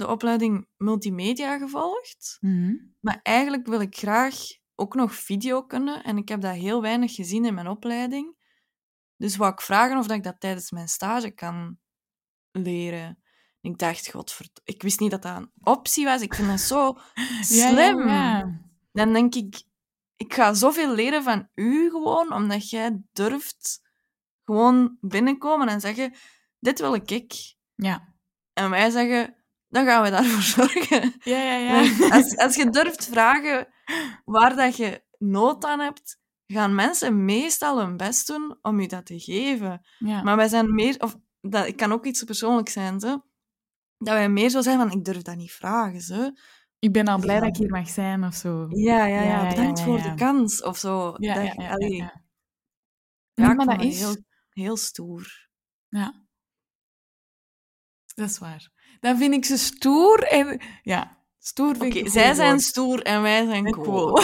de 0.00 0.08
opleiding 0.08 0.66
multimedia 0.76 1.58
gevolgd, 1.58 2.36
Mhm. 2.40 2.74
maar 3.00 3.20
eigenlijk 3.22 3.66
wil 3.66 3.80
ik 3.80 3.96
graag 3.96 4.34
ook 4.74 4.94
nog 4.94 5.14
video 5.14 5.62
kunnen 5.62 6.04
en 6.04 6.16
ik 6.16 6.28
heb 6.28 6.40
dat 6.40 6.54
heel 6.54 6.82
weinig 6.82 7.14
gezien 7.14 7.44
in 7.44 7.54
mijn 7.54 7.68
opleiding. 7.68 8.36
Dus 9.16 9.36
wou 9.36 9.52
ik 9.52 9.60
vragen 9.60 9.98
of 9.98 10.06
dat 10.06 10.16
ik 10.16 10.22
dat 10.22 10.40
tijdens 10.40 10.70
mijn 10.70 10.88
stage 10.88 11.30
kan 11.30 11.78
leren. 12.50 13.18
En 13.60 13.70
ik 13.70 13.78
dacht, 13.78 14.10
godverd... 14.10 14.60
Ik 14.64 14.82
wist 14.82 15.00
niet 15.00 15.10
dat 15.10 15.22
dat 15.22 15.36
een 15.36 15.50
optie 15.62 16.04
was. 16.04 16.20
Ik 16.22 16.34
vind 16.34 16.48
dat 16.48 16.60
zo 16.60 16.98
slim. 17.40 17.98
ja, 18.08 18.38
ja. 18.38 18.60
Dan 18.92 19.12
denk 19.12 19.34
ik, 19.34 19.62
ik 20.16 20.34
ga 20.34 20.54
zoveel 20.54 20.94
leren 20.94 21.22
van 21.22 21.48
u 21.54 21.90
gewoon, 21.90 22.32
omdat 22.32 22.70
jij 22.70 23.02
durft 23.12 23.80
gewoon 24.44 24.96
binnenkomen 25.00 25.68
en 25.68 25.80
zeggen, 25.80 26.14
dit 26.58 26.80
wil 26.80 26.94
ik 26.94 27.10
ik. 27.10 27.32
Ja. 27.74 28.14
En 28.52 28.70
wij 28.70 28.90
zeggen, 28.90 29.39
dan 29.70 29.84
gaan 29.86 30.02
we 30.02 30.10
daarvoor 30.10 30.42
zorgen. 30.66 31.14
Ja, 31.22 31.38
ja, 31.38 31.56
ja. 31.56 32.08
Als, 32.10 32.36
als 32.36 32.54
je 32.54 32.70
durft 32.70 33.06
vragen 33.06 33.68
waar 34.24 34.56
dat 34.56 34.76
je 34.76 35.04
nood 35.18 35.64
aan 35.64 35.80
hebt, 35.80 36.18
gaan 36.46 36.74
mensen 36.74 37.24
meestal 37.24 37.78
hun 37.80 37.96
best 37.96 38.26
doen 38.26 38.58
om 38.62 38.80
je 38.80 38.88
dat 38.88 39.06
te 39.06 39.18
geven. 39.20 39.86
ja. 39.98 40.22
Maar 40.22 40.36
wij 40.36 40.48
zijn 40.48 40.74
meer, 40.74 40.96
of 41.00 41.16
dat 41.40 41.66
het 41.66 41.74
kan 41.76 41.92
ook 41.92 42.04
iets 42.06 42.24
persoonlijks 42.24 42.72
zijn, 42.72 43.00
zo, 43.00 43.08
dat 43.98 44.14
wij 44.14 44.28
meer 44.28 44.48
zo 44.50 44.60
zijn 44.60 44.78
van, 44.78 44.90
ik 44.90 45.04
durf 45.04 45.22
dat 45.22 45.36
niet 45.36 45.52
vragen. 45.52 46.00
Zo. 46.00 46.30
Ik 46.78 46.92
ben 46.92 47.06
al 47.08 47.18
blij 47.18 47.34
Ja. 47.34 47.40
dat 47.40 47.48
ik 47.48 47.56
hier 47.56 47.70
mag 47.70 47.88
zijn 47.88 48.24
of 48.24 48.34
zo. 48.34 48.66
Ja, 48.68 49.04
ja, 49.06 49.22
Ja, 49.22 49.48
bedankt 49.48 49.80
voor 49.80 50.02
de 50.02 50.14
kans, 50.14 50.62
of 50.62 50.78
zo. 50.78 51.14
Ja, 51.16 51.34
dat, 51.34 51.44
ja, 51.44 51.52
ja, 51.62 51.76
Nee, 53.34 53.50
ik 53.50 53.56
maar 53.56 53.66
dat 53.66 53.82
is... 53.84 53.98
heel, 53.98 54.16
heel 54.50 54.76
stoer. 54.76 55.48
Ja. 55.88 56.24
Dat 58.14 58.28
is 58.28 58.38
waar. 58.38 58.70
Dan 59.00 59.18
vind 59.18 59.34
ik 59.34 59.44
ze 59.44 59.58
stoer 59.58 60.22
en... 60.22 60.60
Ja, 60.82 61.18
stoer 61.38 61.76
vind 61.76 61.94
ik 61.94 62.08
zij 62.08 62.34
zijn 62.34 62.50
woord. 62.50 62.62
stoer 62.62 63.02
en 63.02 63.22
wij 63.22 63.44
zijn 63.44 63.66
En 63.66 63.72
cool. 63.72 64.16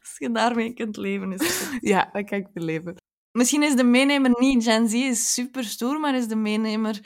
Als 0.00 0.14
je 0.18 0.30
daarmee 0.30 0.72
kunt 0.72 0.96
leven, 0.96 1.32
is 1.32 1.40
het 1.40 1.78
ja, 1.80 2.08
dat 2.12 2.24
kan 2.24 2.38
ik 2.38 2.52
beleven. 2.52 2.96
Misschien 3.32 3.62
is 3.62 3.76
de 3.76 3.84
meenemer 3.84 4.30
niet 4.38 4.64
Gen 4.64 4.88
Z 4.88 4.92
is 4.92 5.32
super 5.34 5.64
stoer, 5.64 6.00
maar 6.00 6.14
is 6.14 6.28
de 6.28 6.36
meenemer 6.36 7.00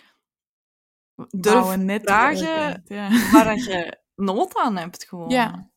durf 1.29 1.77
net 1.77 2.03
vragen 2.03 2.83
Ja. 2.87 3.31
waar 3.33 3.45
dat 3.45 3.65
je 3.65 3.99
nood 4.15 4.57
aan 4.57 4.77
hebt 4.77 5.05
gewoon. 5.05 5.29
Ja. 5.29 5.71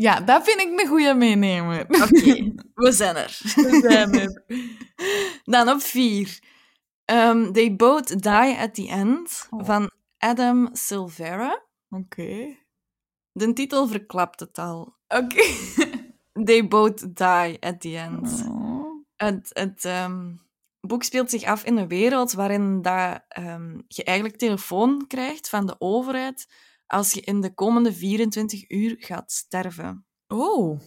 Ja, 0.00 0.20
dat 0.20 0.44
vind 0.44 0.60
ik 0.60 0.80
een 0.80 0.86
goede 0.88 1.14
meenemer. 1.14 1.80
Oké, 1.80 2.52
we 2.84 2.92
zijn 2.92 3.16
er. 3.16 3.40
We 3.54 3.86
zijn 3.88 4.14
er. 4.14 4.42
Dan 5.44 5.68
op 5.68 5.80
vier. 5.80 6.38
Ehm, 7.04 7.52
They 7.52 7.76
Both 7.76 8.22
Die 8.22 8.56
at 8.58 8.74
the 8.74 8.88
End 8.88 9.46
Oh. 9.50 9.64
van 9.64 9.90
Adam 10.18 10.68
Silvera. 10.72 11.62
Oké. 11.90 12.56
De 13.32 13.52
titel 13.52 13.86
verklapt 13.88 14.40
het 14.40 14.58
al. 14.58 14.96
Oké. 15.08 15.42
They 16.44 16.68
Both 16.68 17.16
Die 17.16 17.60
at 17.60 17.80
the 17.80 17.96
End. 17.98 18.44
Oh. 18.48 19.04
Het, 19.16 19.50
het 19.52 19.84
ehm, 19.84 20.34
boek 20.80 21.02
speelt 21.02 21.30
zich 21.30 21.44
af 21.44 21.64
in 21.64 21.76
een 21.76 21.88
wereld 21.88 22.32
waarin 22.32 22.82
dat, 22.82 23.20
ehm, 23.28 23.78
je 23.88 24.04
eigenlijk 24.04 24.38
telefoon 24.38 25.06
krijgt 25.06 25.48
van 25.48 25.66
de 25.66 25.74
overheid 25.78 26.46
als 26.90 27.12
je 27.12 27.20
in 27.20 27.40
de 27.40 27.54
komende 27.54 27.92
24 27.92 28.70
uur 28.70 28.96
gaat 28.98 29.32
sterven. 29.32 30.06
Oh. 30.26 30.80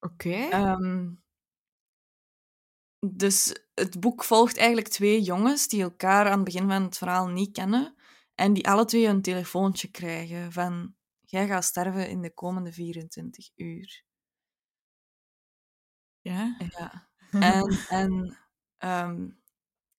Oké. 0.00 0.48
Ehm, 0.48 1.10
dus 3.06 3.64
het 3.74 4.00
boek 4.00 4.24
volgt 4.24 4.56
eigenlijk 4.56 4.88
twee 4.88 5.22
jongens 5.22 5.68
die 5.68 5.82
elkaar 5.82 6.26
aan 6.26 6.34
het 6.34 6.44
begin 6.44 6.68
van 6.68 6.82
het 6.82 6.98
verhaal 6.98 7.28
niet 7.28 7.52
kennen 7.52 7.94
en 8.34 8.52
die 8.52 8.68
alle 8.68 8.84
twee 8.84 9.06
een 9.06 9.22
telefoontje 9.22 9.90
krijgen 9.90 10.52
van 10.52 10.94
jij 11.20 11.46
gaat 11.46 11.64
sterven 11.64 12.08
in 12.08 12.22
de 12.22 12.34
komende 12.34 12.72
24 12.72 13.50
uur. 13.56 14.04
ja. 16.20 16.56
Ja. 16.76 17.08
En, 17.30 17.78
en 18.00 18.38
ehm, 18.76 19.28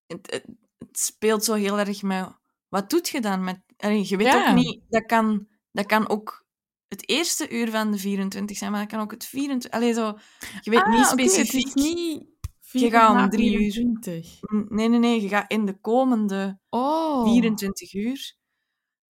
het, 0.06 0.30
het, 0.30 0.46
het 0.78 0.98
speelt 0.98 1.44
zo 1.44 1.54
heel 1.54 1.78
erg 1.78 2.02
met... 2.02 2.40
Wat 2.68 2.90
doet 2.90 3.08
je 3.08 3.20
dan 3.20 3.44
met... 3.44 3.60
Allee, 3.82 4.08
je 4.08 4.16
weet 4.16 4.26
Ja. 4.26 4.48
ook 4.48 4.54
niet... 4.54 4.80
Dat 4.88 5.06
kan, 5.06 5.46
dat 5.72 5.86
kan 5.86 6.08
ook 6.08 6.46
het 6.88 7.08
eerste 7.08 7.50
uur 7.50 7.70
van 7.70 7.90
de 7.90 7.98
24 7.98 8.56
zijn, 8.56 8.70
maar 8.70 8.80
dat 8.80 8.90
kan 8.90 9.00
ook 9.00 9.10
het 9.10 9.24
24... 9.24 9.70
Allee, 9.70 9.92
zo... 9.92 10.18
Je 10.60 10.70
weet 10.70 10.82
Ah, 10.82 10.90
niet 10.92 11.06
specifiek... 11.06 11.64
het 11.68 11.76
is 11.76 11.82
niet 11.84 12.24
Je 12.70 12.90
gaat 12.90 13.10
om 13.16 13.24
4,5, 13.24 13.28
drie 13.28 13.52
uur. 13.52 13.58
24. 13.58 14.40
Nee, 14.68 14.88
nee, 14.88 14.98
nee. 14.98 15.22
Je 15.22 15.28
gaat 15.28 15.50
in 15.50 15.64
de 15.66 15.80
komende 15.80 16.58
Oh. 16.68 17.24
24 17.24 17.94
uur. 17.94 18.36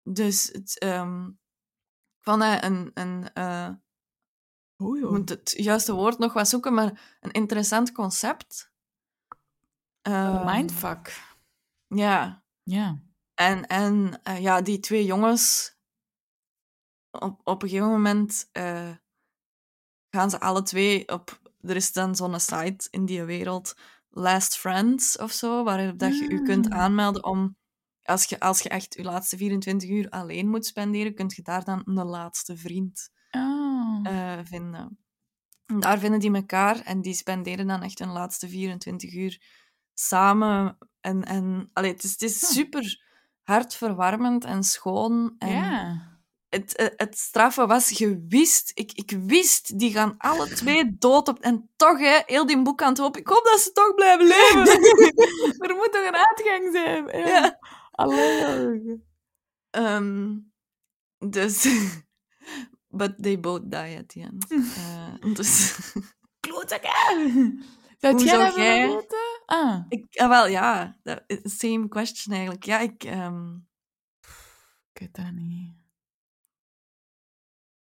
Dus 0.03 0.49
het... 0.53 0.79
ehm 0.79 1.31
van 2.21 2.43
een... 2.43 2.91
een 2.95 3.31
Oei, 4.83 5.05
oei. 5.05 5.13
moet 5.19 5.29
het 5.29 5.55
juiste 5.57 5.93
woord 5.95 6.19
nog 6.19 6.33
wat 6.33 6.49
zoeken, 6.49 6.75
maar 6.75 7.17
een 7.21 7.31
interessant 7.31 7.93
concept. 7.93 8.73
Ehm, 10.03 10.45
Mindfuck. 10.45 11.23
Ja. 11.87 12.45
Ja. 12.63 13.03
En, 13.35 13.67
en 13.67 14.21
eh, 14.23 14.41
ja, 14.41 14.61
die 14.61 14.81
twee 14.81 15.05
jongens, 15.05 15.77
op, 17.11 17.41
op 17.45 17.63
een 17.63 17.69
gegeven 17.69 17.91
moment 17.91 18.49
eh, 18.53 18.91
gaan 20.11 20.31
ze 20.31 20.41
alle 20.41 20.63
twee 20.63 21.09
op... 21.09 21.41
Er 21.61 21.77
is 21.77 21.93
dan 21.93 22.15
zo'n 22.17 22.41
site 22.41 22.89
in 22.91 23.05
die 23.07 23.23
wereld, 23.23 23.75
Last 24.11 24.57
Friends 24.59 25.19
of 25.19 25.33
zo, 25.33 25.65
waarop 25.65 25.99
dat 25.99 26.19
je 26.19 26.31
je 26.31 26.43
kunt 26.43 26.71
Ah. 26.71 26.79
aanmelden 26.79 27.25
om... 27.25 27.57
Als 28.03 28.25
je, 28.25 28.41
als 28.41 28.61
je 28.61 28.69
echt 28.69 28.95
je 28.95 29.03
laatste 29.03 29.37
24 29.37 29.89
uur 29.91 30.09
alleen 30.11 30.49
moet 30.49 30.67
spenderen, 30.67 31.15
kun 31.15 31.31
je 31.35 31.43
daar 31.43 31.65
dan 31.65 31.83
een 31.85 32.05
laatste 32.07 32.57
vriend 32.57 33.11
Oh. 33.31 34.01
eh, 34.03 34.39
vinden. 34.43 34.99
En 35.67 35.81
daar 35.81 35.99
vinden 35.99 36.21
die 36.21 36.35
elkaar 36.35 36.81
en 36.81 37.01
die 37.01 37.15
spenderen 37.15 37.67
dan 37.67 37.83
echt 37.83 37.99
hun 37.99 38.13
laatste 38.13 38.49
24 38.49 39.15
uur 39.15 39.43
samen. 39.95 40.79
En, 41.01 41.25
en 41.25 41.71
allee, 41.73 41.93
het 41.93 42.03
is, 42.03 42.11
het 42.11 42.23
is 42.23 42.39
super 42.53 43.03
hartverwarmend 43.43 44.45
en 44.45 44.63
schoon. 44.63 45.35
En 45.39 45.53
ja. 45.53 46.19
het, 46.49 46.73
het, 46.77 46.93
het 46.97 47.19
straffe 47.19 47.67
was, 47.67 47.89
je 47.89 48.25
wist, 48.29 48.71
ik, 48.75 48.93
ik 48.93 49.11
wist, 49.11 49.79
die 49.79 49.93
gaan 49.93 50.15
alle 50.19 50.49
twee 50.49 50.97
dood 50.99 51.29
op. 51.29 51.39
En 51.39 51.71
toch, 51.77 51.99
hè, 51.99 52.21
heel 52.27 52.47
die 52.47 52.63
boek 52.63 52.83
aan 52.83 52.89
het 52.89 52.99
hopen, 52.99 53.21
ik 53.21 53.29
hoop 53.29 53.45
dat 53.45 53.61
ze 53.61 53.73
toch 53.73 53.95
blijven 53.95 54.27
leven. 54.27 54.67
er 55.69 55.75
moet 55.75 55.93
toch 55.93 56.07
een 56.07 56.17
uitgang 56.17 56.69
zijn? 56.73 57.07
Ja. 57.07 57.29
Ja. 57.29 57.59
Allee. 57.91 59.05
Ehm, 59.71 60.39
dus... 61.19 61.67
But 62.95 63.23
they 63.23 63.41
both 63.41 63.71
die 63.71 63.99
at 63.99 64.09
the 64.09 64.21
end. 64.21 64.47
Eh, 64.51 65.35
dus... 65.35 65.75
Jij 66.41 68.19
zou 68.19 68.45
dat 68.45 68.55
jij- 68.55 68.89
weten? 68.89 69.32
Ah. 69.47 69.85
Ik, 69.89 70.17
ah, 70.17 70.29
wel, 70.29 70.47
ja. 70.47 70.97
is 71.27 71.59
Same 71.59 71.89
question 71.89 72.35
eigenlijk. 72.35 72.65
Ja, 72.65 72.79
ik... 72.79 73.05
ehm, 73.05 73.57
Ik 74.93 75.01
weet 75.01 75.15
dat 75.15 75.33
niet. 75.33 75.75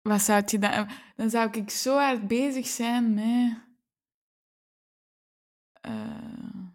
Wat 0.02 0.20
zou 0.20 0.42
je 0.46 0.58
dan... 0.58 0.88
Dan 1.16 1.30
zou 1.30 1.50
ik 1.50 1.70
zo 1.70 1.96
hard 1.98 2.26
bezig 2.28 2.66
zijn 2.66 3.14
met... 3.14 3.64
eh, 5.80 6.68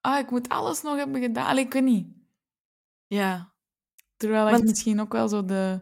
ah, 0.00 0.18
ik 0.18 0.30
moet 0.30 0.48
alles 0.48 0.82
nog 0.82 0.96
hebben 0.96 1.20
gedaan. 1.22 1.46
Allee, 1.46 1.64
ik 1.64 1.72
weet 1.72 1.82
niet. 1.84 2.08
ja. 3.06 3.52
Terwijl 4.16 4.44
Want- 4.44 4.58
je 4.58 4.64
misschien 4.64 5.00
ook 5.00 5.12
wel 5.12 5.28
zo 5.28 5.44
de, 5.44 5.80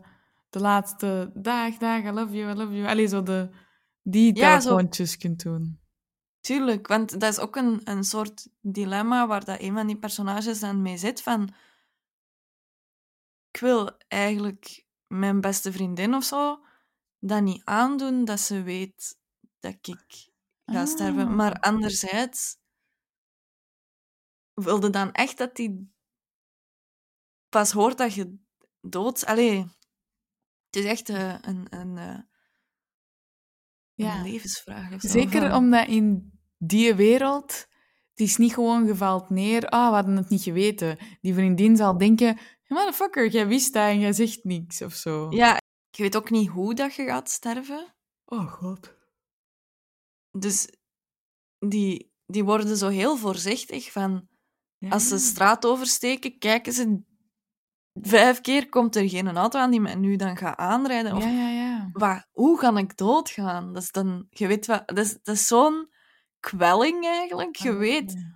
de 0.51 0.61
laatste 0.61 1.31
dag, 1.35 1.77
dag, 1.77 2.03
I 2.05 2.11
love 2.11 2.35
you, 2.37 2.51
I 2.53 2.55
love 2.55 2.73
you. 2.75 2.87
Allee, 2.89 3.07
zo 3.07 3.23
de, 3.23 3.51
die 4.03 4.37
Ja, 4.37 4.61
zo- 4.61 4.69
telefoontjes 4.69 5.17
kunt 5.17 5.43
doen. 5.43 5.81
Tuurlijk, 6.43 6.87
want 6.87 7.21
dat 7.21 7.33
is 7.33 7.39
ook 7.39 7.57
een, 7.57 7.81
een 7.85 8.05
soort 8.05 8.49
dilemma 8.61 9.27
waar 9.27 9.45
dat 9.45 9.61
een 9.61 9.75
van 9.75 9.87
die 9.87 9.99
personages 9.99 10.61
dan 10.61 10.83
mee 10.83 10.97
zit 10.97 11.23
van... 11.23 11.55
Ik 13.51 13.61
wil 13.61 13.97
eigenlijk 14.09 14.87
mijn 15.07 15.41
beste 15.41 15.73
vriendin 15.73 16.15
of 16.15 16.25
zo 16.25 16.65
dat 17.19 17.43
niet 17.43 17.65
aandoen 17.65 18.25
dat 18.25 18.41
ze 18.41 18.63
weet 18.63 19.19
dat 19.61 19.73
ik 19.87 20.31
ga 20.67 20.81
Ah. 20.81 20.87
sterven. 20.87 21.35
Maar 21.35 21.61
anderzijds 21.61 22.57
wilde 24.55 24.91
dan 24.91 25.13
echt 25.13 25.39
dat 25.39 25.57
die 25.57 25.93
pas 27.49 27.73
hoort 27.73 27.99
dat 27.99 28.15
je 28.15 28.39
dood... 28.81 29.27
Allee, 29.27 29.59
het 30.67 30.77
is 30.77 30.85
echt 30.85 31.09
eh, 31.09 31.39
een... 31.41 31.67
een 31.71 31.99
eh, 31.99 32.19
Ja. 33.95 34.17
een 34.17 34.31
levensvraag 34.31 34.93
of 34.95 35.01
zo. 35.01 35.09
Zeker 35.09 35.55
omdat 35.55 35.89
in 35.89 36.33
die 36.59 36.95
wereld, 36.95 37.67
het 38.11 38.21
is 38.21 38.37
niet 38.37 38.55
gewoon 38.55 38.87
gevalt 38.87 39.31
neer, 39.31 39.67
ah, 39.67 39.89
we 39.89 39.95
hadden 39.95 40.17
het 40.17 40.29
niet 40.29 40.43
geweten. 40.43 40.99
Die 41.21 41.35
vriendin 41.35 41.77
zal 41.77 41.99
denken, 41.99 42.39
motherfucker, 42.67 43.29
jij 43.29 43.47
wist 43.47 43.73
dat 43.73 43.89
en 43.89 44.01
jij 44.01 44.13
zegt 44.13 44.45
niks 44.45 44.83
of 44.83 44.95
zo. 44.95 45.31
Ja, 45.31 45.57
je 45.91 46.03
weet 46.03 46.17
ook 46.17 46.31
niet 46.31 46.49
hoe 46.49 46.75
dat 46.75 46.95
je 46.95 47.05
gaat 47.05 47.31
sterven. 47.31 47.95
Oh 48.25 48.53
god. 48.53 48.95
Dus 50.31 50.69
die, 51.59 52.13
die 52.27 52.45
worden 52.45 52.77
zo 52.77 52.89
heel 52.89 53.17
voorzichtig 53.17 53.93
van... 53.93 54.31
Ja. 54.79 54.89
Als 54.89 55.09
ze 55.09 55.15
de 55.15 55.21
straat 55.21 55.67
oversteken, 55.67 56.39
kijken 56.39 56.73
ze 56.73 57.03
vijf 57.95 58.41
keer, 58.41 58.69
komt 58.69 58.97
er 58.97 59.09
geen 59.09 59.37
auto 59.37 59.59
aan 59.59 59.71
die 59.71 59.81
mij 59.81 59.95
nu 59.95 60.17
dan 60.17 60.37
gaat 60.37 60.57
aanrijden. 60.59 61.17
Of 61.17 61.25
Ja, 61.25 61.31
ja, 61.31 61.49
ja. 61.49 62.27
hoe 62.33 62.59
kan 62.59 62.79
ik 62.79 62.97
doodgaan? 62.97 63.73
Dat 63.73 63.83
is 63.83 63.91
dan, 63.93 64.27
je 64.31 64.47
weet 64.47 64.67
wat, 64.67 64.83
dat 64.89 64.99
is, 64.99 65.13
dat 65.23 65.35
is 65.35 65.47
zo'n 65.47 65.91
kwelling 66.41 67.05
eigenlijk. 67.05 67.57
Je 67.57 67.71
Ah, 67.71 67.79
weet 67.79 68.31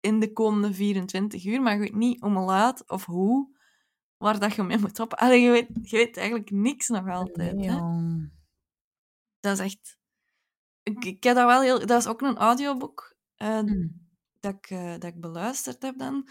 in 0.00 0.20
de 0.20 0.32
komende 0.32 0.74
24 0.74 1.44
uur, 1.44 1.62
maar 1.62 1.72
je 1.72 1.78
weet 1.80 1.94
niet 1.94 2.20
hoe 2.20 2.30
laat 2.30 2.90
of 2.90 3.04
hoe, 3.04 3.56
waar 4.16 4.38
dat 4.38 4.54
je 4.54 4.62
mee 4.62 4.78
moet 4.78 5.00
op. 5.00 5.14
Allee, 5.14 5.40
je, 5.40 5.50
weet, 5.50 5.68
je 5.82 5.96
weet 5.96 6.16
eigenlijk 6.16 6.50
niks 6.50 6.88
nog 6.88 7.08
altijd. 7.08 7.56
Nee, 7.56 7.70
hè? 7.70 7.78
Dat 9.40 9.58
is 9.58 9.64
echt... 9.64 9.98
Ik, 10.82 11.04
ik 11.04 11.22
heb 11.24 11.34
dat 11.34 11.46
wel 11.46 11.60
heel... 11.60 11.86
Dat 11.86 12.00
is 12.00 12.06
ook 12.06 12.20
een 12.20 12.36
audioboek 12.36 13.16
eh, 13.36 13.58
Hm. 13.58 13.88
dat, 14.40 14.54
ik, 14.54 14.70
eh, 14.70 14.90
dat 14.92 15.04
ik 15.04 15.20
beluisterd 15.20 15.82
heb 15.82 15.98
dan. 15.98 16.28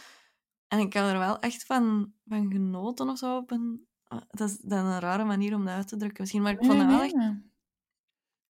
En 0.71 0.79
ik 0.79 0.93
heb 0.93 1.05
er 1.05 1.17
wel 1.17 1.39
echt 1.39 1.65
van, 1.65 2.13
van 2.25 2.51
genoten 2.51 3.09
of 3.09 3.17
zo. 3.17 3.37
Op 3.37 3.51
een, 3.51 3.87
ah, 4.03 4.21
dat 4.27 4.49
is 4.49 4.57
dan 4.57 4.85
een 4.85 4.99
rare 4.99 5.23
manier 5.23 5.55
om 5.55 5.65
dat 5.65 5.73
uit 5.73 5.87
te 5.87 5.97
drukken 5.97 6.21
misschien, 6.21 6.41
maar 6.41 6.51
ik 6.51 6.57
vond 6.57 6.71
Nee, 6.71 6.79
dat 6.79 6.89
wel 6.89 7.01
echt... 7.01 7.13
nee. 7.13 7.49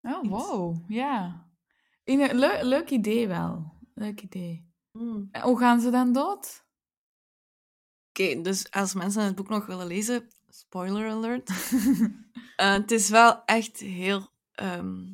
Oh, 0.02 0.24
wow. 0.24 0.84
Ja. 0.88 1.46
In 2.04 2.22
een 2.22 2.36
leu- 2.36 2.64
leuk 2.64 2.90
idee 2.90 3.28
wel. 3.28 3.74
Leuk 3.94 4.22
idee. 4.22 4.70
Hmm. 4.92 5.28
En 5.32 5.42
hoe 5.42 5.58
gaan 5.60 5.80
ze 5.82 5.90
dan 5.90 6.14
dood? 6.14 6.66
Oké, 8.10 8.42
dus 8.42 8.72
als 8.72 8.94
mensen 8.94 9.24
het 9.24 9.36
boek 9.36 9.50
nog 9.50 9.66
willen 9.66 9.88
lezen, 9.88 10.28
spoiler 10.50 11.10
alert. 11.10 11.50
Eh, 12.56 12.72
het 12.72 12.92
is 12.92 13.10
wel 13.10 13.46
echt 13.46 13.78
heel 13.78 14.30
ehm 14.52 15.14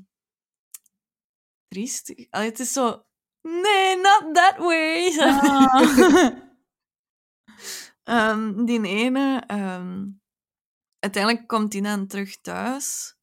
triest. 1.68 2.28
Allee, 2.30 2.50
het 2.50 2.60
is 2.60 2.74
zo... 2.74 3.04
Nee, 3.42 3.96
not 3.96 4.36
that 4.36 4.58
way. 4.58 5.18
Ah. 5.20 6.32
Ehm, 8.08 8.66
die 8.66 8.82
ene... 8.84 9.44
ehm, 9.48 10.08
uiteindelijk 11.00 11.48
komt 11.48 11.74
hij 11.74 11.82
dan 11.82 12.08
terug 12.08 12.42
thuis. 12.42 13.16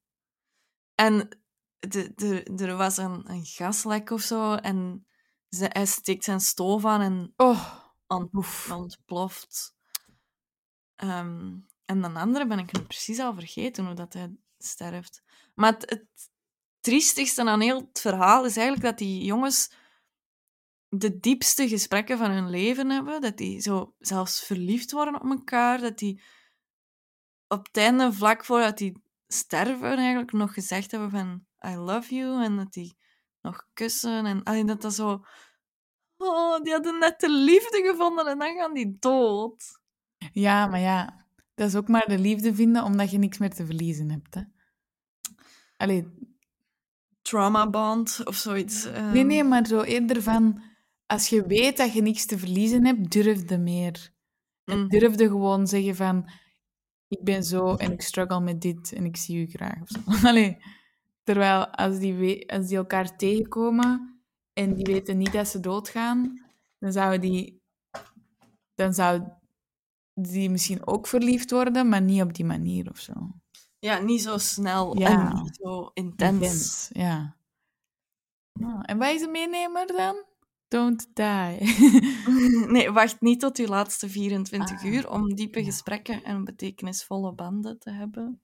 En 0.95 1.28
er 2.57 2.76
was 2.76 2.97
een, 2.97 3.30
een 3.30 3.45
gaslek 3.45 4.11
of 4.11 4.20
zo. 4.20 4.55
En 4.55 5.07
ze, 5.49 5.66
hij 5.68 5.87
steekt 5.87 6.24
zijn 6.24 6.41
stoof 6.41 6.85
aan 6.85 7.01
en 7.01 7.32
oh. 7.37 7.74
ont, 8.07 8.30
ontploft. 8.70 9.74
Ehm, 10.95 11.57
en 11.85 12.01
dan 12.01 12.16
andere 12.16 12.47
ben 12.47 12.59
ik 12.59 12.72
nu 12.72 12.82
precies 12.82 13.18
al 13.18 13.35
vergeten 13.35 13.85
hoe 13.85 13.95
dat 13.95 14.12
hij 14.12 14.37
sterft. 14.59 15.22
Maar 15.55 15.72
het, 15.72 15.91
het 15.91 16.30
triestigste 16.80 17.45
aan 17.45 17.61
heel 17.61 17.80
het 17.80 18.01
verhaal 18.01 18.45
is 18.45 18.57
eigenlijk 18.57 18.87
dat 18.87 18.99
die 18.99 19.24
jongens 19.24 19.72
de 20.99 21.18
diepste 21.18 21.68
gesprekken 21.68 22.18
van 22.18 22.30
hun 22.30 22.51
leven 22.51 22.90
hebben. 22.90 23.20
Dat 23.20 23.36
die 23.36 23.61
zo 23.61 23.95
zelfs 23.99 24.45
verliefd 24.45 24.92
worden 24.92 25.14
op 25.14 25.30
elkaar. 25.30 25.80
Dat 25.80 25.99
die 25.99 26.22
op 27.49 27.66
het 27.66 27.76
einde, 27.76 28.12
vlak 28.12 28.45
voordat 28.45 28.78
die 28.78 29.03
sterven, 29.26 29.97
eigenlijk 29.97 30.32
nog 30.32 30.55
gezegd 30.55 30.90
hebben 30.90 31.11
van 31.11 31.47
I 31.66 31.76
love 31.76 32.14
you. 32.14 32.45
En 32.45 32.57
dat 32.57 32.72
die 32.72 32.97
nog 33.40 33.66
kussen. 33.72 34.26
En 34.26 34.42
allee, 34.42 34.64
dat 34.64 34.82
dat 34.82 34.95
zo... 34.95 35.24
Oh, 36.16 36.62
die 36.62 36.72
hadden 36.72 36.99
net 36.99 37.20
de 37.20 37.30
liefde 37.30 37.82
gevonden 37.90 38.26
en 38.26 38.38
dan 38.38 38.57
gaan 38.57 38.74
die 38.74 38.97
dood. 38.99 39.80
Ja, 40.32 40.66
maar 40.66 40.80
ja, 40.80 41.26
dat 41.55 41.68
is 41.68 41.74
ook 41.74 41.88
maar 41.88 42.07
de 42.07 42.18
liefde 42.18 42.55
vinden 42.55 42.84
omdat 42.84 43.11
je 43.11 43.18
niks 43.18 43.38
meer 43.38 43.55
te 43.55 43.66
verliezen 43.66 44.11
hebt. 44.11 44.34
Hè? 44.34 44.42
Allee, 45.76 46.32
Trauma 47.22 47.70
bond 47.70 48.20
of 48.24 48.36
zoiets. 48.36 48.84
ehm. 48.84 49.12
nee, 49.12 49.24
nee, 49.24 49.45
maar 49.45 49.66
zo 49.66 49.80
eerder 49.80 50.22
van 50.22 50.62
als 51.14 51.28
je 51.28 51.46
weet 51.46 51.76
dat 51.76 51.92
je 51.92 52.02
niks 52.02 52.26
te 52.26 52.38
verliezen 52.38 52.84
hebt, 52.86 53.12
durfde 53.12 53.58
meer. 53.58 54.12
En 54.64 54.78
Mhm. 54.78 54.88
durfde 54.88 55.26
gewoon 55.28 55.66
zeggen 55.66 55.96
van 55.96 56.30
ik 57.08 57.24
ben 57.24 57.44
zo 57.44 57.74
en 57.74 57.92
ik 57.92 58.00
struggle 58.02 58.40
met 58.40 58.60
dit 58.60 58.92
en 58.92 59.04
ik 59.04 59.16
zie 59.16 59.38
u 59.38 59.46
graag. 59.50 59.80
Of 59.82 59.88
zo. 59.88 60.00
Allee, 60.28 60.56
terwijl 61.22 61.66
als 61.68 61.98
die, 61.98 62.52
als 62.52 62.66
die 62.66 62.76
elkaar 62.76 63.16
tegenkomen 63.16 64.20
en 64.52 64.74
die 64.74 64.84
weten 64.84 65.18
niet 65.18 65.32
dat 65.32 65.48
ze 65.48 65.60
doodgaan, 65.60 66.44
dan 66.78 66.92
zouden 66.92 67.20
die, 67.20 67.60
dan 68.74 68.94
zou 68.94 69.22
die 70.14 70.50
misschien 70.50 70.86
ook 70.86 71.06
verliefd 71.06 71.50
worden, 71.50 71.88
maar 71.88 72.02
niet 72.02 72.22
op 72.22 72.34
die 72.34 72.44
manier 72.44 72.90
of 72.90 72.98
zo. 72.98 73.12
Ja, 73.78 73.98
niet 73.98 74.22
zo 74.22 74.38
snel 74.38 74.98
Ja. 74.98 75.32
en 75.34 75.42
niet 75.42 75.56
zo 75.62 75.90
intens. 75.94 76.32
Intens, 76.42 76.88
ja. 76.92 77.36
Ah, 78.62 78.80
en 78.82 78.98
wat 78.98 79.08
is 79.14 79.20
de 79.20 79.28
meenemer 79.28 79.86
dan? 79.86 80.24
Don't 80.74 81.06
die. 81.14 81.58
Nee, 82.72 82.90
wacht 82.90 83.20
niet 83.20 83.40
tot 83.40 83.56
je 83.56 83.68
laatste 83.68 84.08
24 84.08 84.76
Ah, 84.78 84.84
uur 84.84 85.10
om 85.10 85.34
diepe 85.34 85.58
ja. 85.58 85.64
gesprekken 85.64 86.24
en 86.24 86.44
betekenisvolle 86.44 87.32
banden 87.34 87.78
te 87.78 87.90
hebben. 87.90 88.40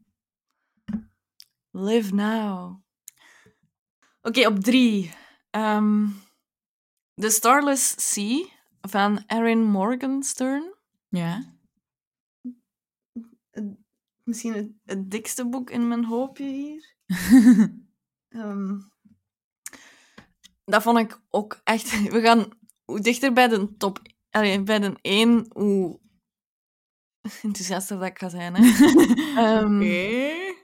Live 1.70 2.14
now. 2.14 2.80
Oké, 4.22 4.46
op 4.46 4.58
drie. 4.58 5.10
Ehm, 5.50 6.08
The 7.14 7.30
Starless 7.30 8.12
Sea 8.12 8.44
van 8.80 9.22
Erin 9.26 9.62
Morgenstern. 9.64 10.74
ja. 11.08 11.54
Het- 13.50 13.78
Misschien 14.22 14.52
het, 14.52 14.70
het 14.84 15.10
dikste 15.10 15.48
boek 15.48 15.70
in 15.70 15.88
mijn 15.88 16.04
hoopje 16.04 16.44
hier. 16.44 16.94
Ehm, 18.28 18.78
dat 20.70 20.82
vond 20.82 20.98
ik 20.98 21.20
ook 21.30 21.60
echt... 21.64 22.10
We 22.10 22.20
gaan 22.20 22.48
hoe 22.84 23.00
dichter 23.00 23.32
bij 23.32 23.48
de 23.48 23.76
top... 23.76 23.98
Allee, 24.30 24.62
bij 24.62 24.78
de 24.78 24.96
één, 25.00 25.46
hoe 25.52 26.00
enthousiaster 27.42 27.98
dat 27.98 28.08
ik 28.08 28.18
ga 28.18 28.28
zijn. 28.28 28.54
Hè. 28.54 28.62
Ehm, 29.42 29.76
Oké. 29.76 30.54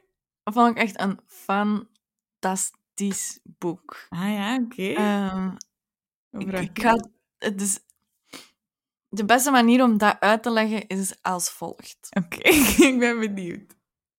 Dat 0.43 0.55
vond 0.55 0.71
ik 0.71 0.77
echt 0.77 1.01
een 1.01 1.21
fantastisch 1.27 3.41
boek. 3.59 4.07
Ah 4.09 4.33
ja, 4.33 4.57
oké. 4.57 4.93
Ehm, 4.93 5.51
ik, 6.31 6.49
Vraag 6.49 6.63
ik 6.63 6.81
ga... 6.81 7.09
Het 7.39 7.61
is, 7.61 7.79
de 9.09 9.25
beste 9.25 9.51
manier 9.51 9.83
om 9.83 9.99
dat 9.99 10.21
uit 10.21 10.43
te 10.43 10.51
leggen 10.51 10.87
is 10.87 11.23
als 11.23 11.51
volgt. 11.51 12.09
Oké, 12.11 12.49
ik 12.91 12.99
ben 12.99 13.21
benieuwd. 13.21 13.75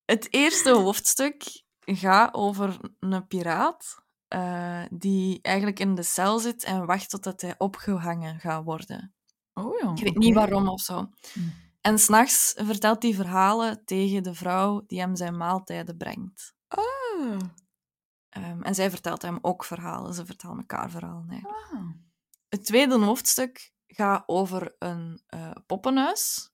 Het 0.06 0.34
eerste 0.34 0.70
hoofdstuk 0.70 1.64
gaat 1.80 2.34
over 2.34 2.80
een 3.00 3.28
piraat 3.28 4.06
eh, 4.28 4.84
die 4.92 5.40
eigenlijk 5.42 5.80
in 5.80 5.96
de 5.96 6.04
cel 6.04 6.40
zit 6.40 6.64
en 6.64 6.86
wacht 6.86 7.10
totdat 7.10 7.42
hij 7.42 7.56
opgehangen 7.58 8.40
gaat 8.40 8.64
worden. 8.64 9.14
Oh 9.54 9.80
ja. 9.80 9.92
Ik 9.96 10.04
weet 10.04 10.18
niet 10.18 10.34
waarom 10.34 10.68
of 10.70 10.82
zo. 10.82 11.10
Hm. 11.34 11.40
En 11.82 12.00
s'nachts 12.00 12.54
vertelt 12.58 13.04
hij 13.04 13.14
verhalen 13.14 13.86
tegen 13.86 14.24
de 14.24 14.34
vrouw 14.34 14.84
die 14.88 15.00
hem 15.00 15.16
zijn 15.16 15.38
maaltijden 15.38 15.98
brengt. 15.98 16.56
Ah. 16.68 17.40
Ehm, 18.30 18.62
en 18.62 18.76
zij 18.76 18.90
vertelt 18.90 19.22
hem 19.22 19.38
ook 19.42 19.64
verhalen. 19.64 20.14
Ze 20.14 20.26
vertellen 20.26 20.58
elkaar 20.58 20.90
verhalen. 20.90 21.42
Ah. 21.44 21.82
Het 22.50 22.66
tweede 22.66 23.00
hoofdstuk 23.00 23.74
gaat 23.88 24.24
over 24.26 24.76
een 24.80 25.22
eh, 25.28 25.52
poppenhuis. 25.66 26.52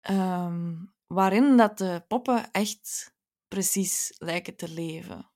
ehm, 0.00 0.74
waarin 1.06 1.56
dat 1.56 1.78
de 1.78 2.04
poppen 2.08 2.50
echt 2.50 3.14
precies 3.48 4.14
lijken 4.18 4.56
te 4.56 4.68
leven. 4.68 5.31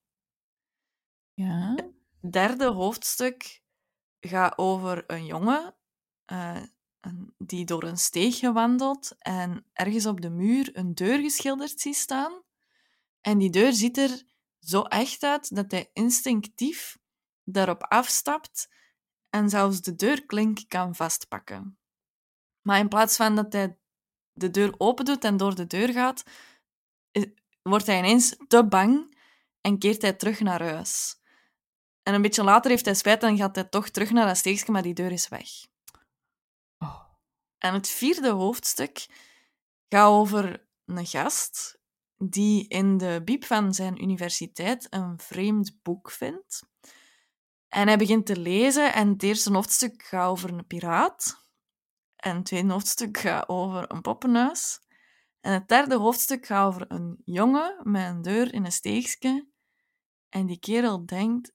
Ja. 1.37 1.74
Het 2.20 2.32
derde 2.32 2.66
hoofdstuk 2.66 3.62
gaat 4.20 4.59
over 4.59 5.05
een 5.07 5.26
jongen 5.26 5.76
eh, 6.24 6.62
die 7.39 7.64
door 7.64 7.82
een 7.82 7.99
steegje 7.99 8.53
wandelt 8.53 9.14
en 9.18 9.66
ergens 9.72 10.07
op 10.07 10.20
de 10.20 10.30
muur 10.30 10.70
een 10.72 10.95
deur 10.95 11.18
geschilderd 11.18 11.80
ziet 11.80 11.97
staan. 11.97 12.43
En 13.20 13.39
die 13.39 13.51
deur 13.51 13.72
ziet 13.72 13.99
er 13.99 14.22
zo 14.59 14.82
echt 14.82 15.22
uit 15.22 15.55
dat 15.55 15.70
hij 15.70 15.91
instinctief 15.93 16.99
daarop 17.45 17.82
afstapt 17.82 18.68
en 19.30 19.49
zelfs 19.49 19.80
de 19.80 19.95
deurklink 19.97 20.59
kan 20.68 20.95
vastpakken. 20.95 21.78
Maar 22.62 22.78
in 22.78 22.89
plaats 22.89 23.16
van 23.16 23.37
dat 23.37 23.53
hij 23.53 23.78
de 24.32 24.51
deur 24.51 24.74
opendoet 24.78 25.24
en 25.24 25.37
door 25.37 25.55
de 25.55 25.66
deur 25.66 25.93
gaat, 25.93 26.22
eh, 27.11 27.22
wordt 27.62 27.87
hij 27.87 27.99
ineens 27.99 28.37
te 28.49 28.66
bang 28.66 29.18
en 29.61 29.78
keert 29.78 30.03
hij 30.03 30.12
terug 30.12 30.41
naar 30.41 30.62
huis. 30.62 31.24
En 32.07 32.15
een 32.15 32.23
beetje 32.23 32.45
later 32.45 32.71
heeft 32.71 32.85
hij 32.85 32.95
spijt 32.95 33.23
en 33.23 33.37
gaat 33.37 33.55
hij 33.55 33.65
toch 33.65 33.89
terug 33.89 34.11
naar 34.11 34.27
dat 34.27 34.37
steegje, 34.37 34.73
maar 34.73 34.83
die 34.83 34.95
deur 34.95 35.13
is 35.13 35.29
weg. 35.29 35.49
Oh. 36.79 37.03
En 37.59 37.75
het 37.75 37.89
vierde 37.89 38.31
hoofdstuk 38.31 39.07
gaat 39.89 40.09
over 40.09 40.67
een 40.85 41.07
gast 41.07 41.79
die 42.17 42.69
in 42.69 42.99
de 42.99 43.23
biep 43.25 43.45
van 43.45 43.75
zijn 43.75 44.03
universiteit 44.03 44.87
een 44.91 45.19
vreemd 45.21 45.83
boek 45.83 46.11
vindt. 46.11 46.63
En 47.69 47.87
hij 47.87 47.99
begint 47.99 48.27
te 48.27 48.39
lezen 48.39 48.95
en 48.95 49.09
het 49.09 49.23
eerste 49.23 49.53
hoofdstuk 49.53 50.03
gaat 50.03 50.31
over 50.31 50.53
een 50.53 50.67
piraat. 50.67 51.47
En 52.17 52.37
het 52.37 52.45
tweede 52.45 52.73
hoofdstuk 52.73 53.19
gaat 53.19 53.49
over 53.49 53.91
een 53.93 54.01
poppenhuis. 54.01 54.81
En 55.41 55.53
het 55.53 55.69
derde 55.69 55.97
hoofdstuk 55.97 56.47
gaat 56.47 56.67
over 56.67 56.85
een 56.91 57.23
jongen 57.25 57.81
met 57.83 58.11
een 58.11 58.23
deur 58.23 58.55
in 58.55 58.65
een 58.65 58.73
steegje. 58.73 59.49
En 60.29 60.47
die 60.47 60.59
kerel 60.59 61.07
denkt, 61.07 61.55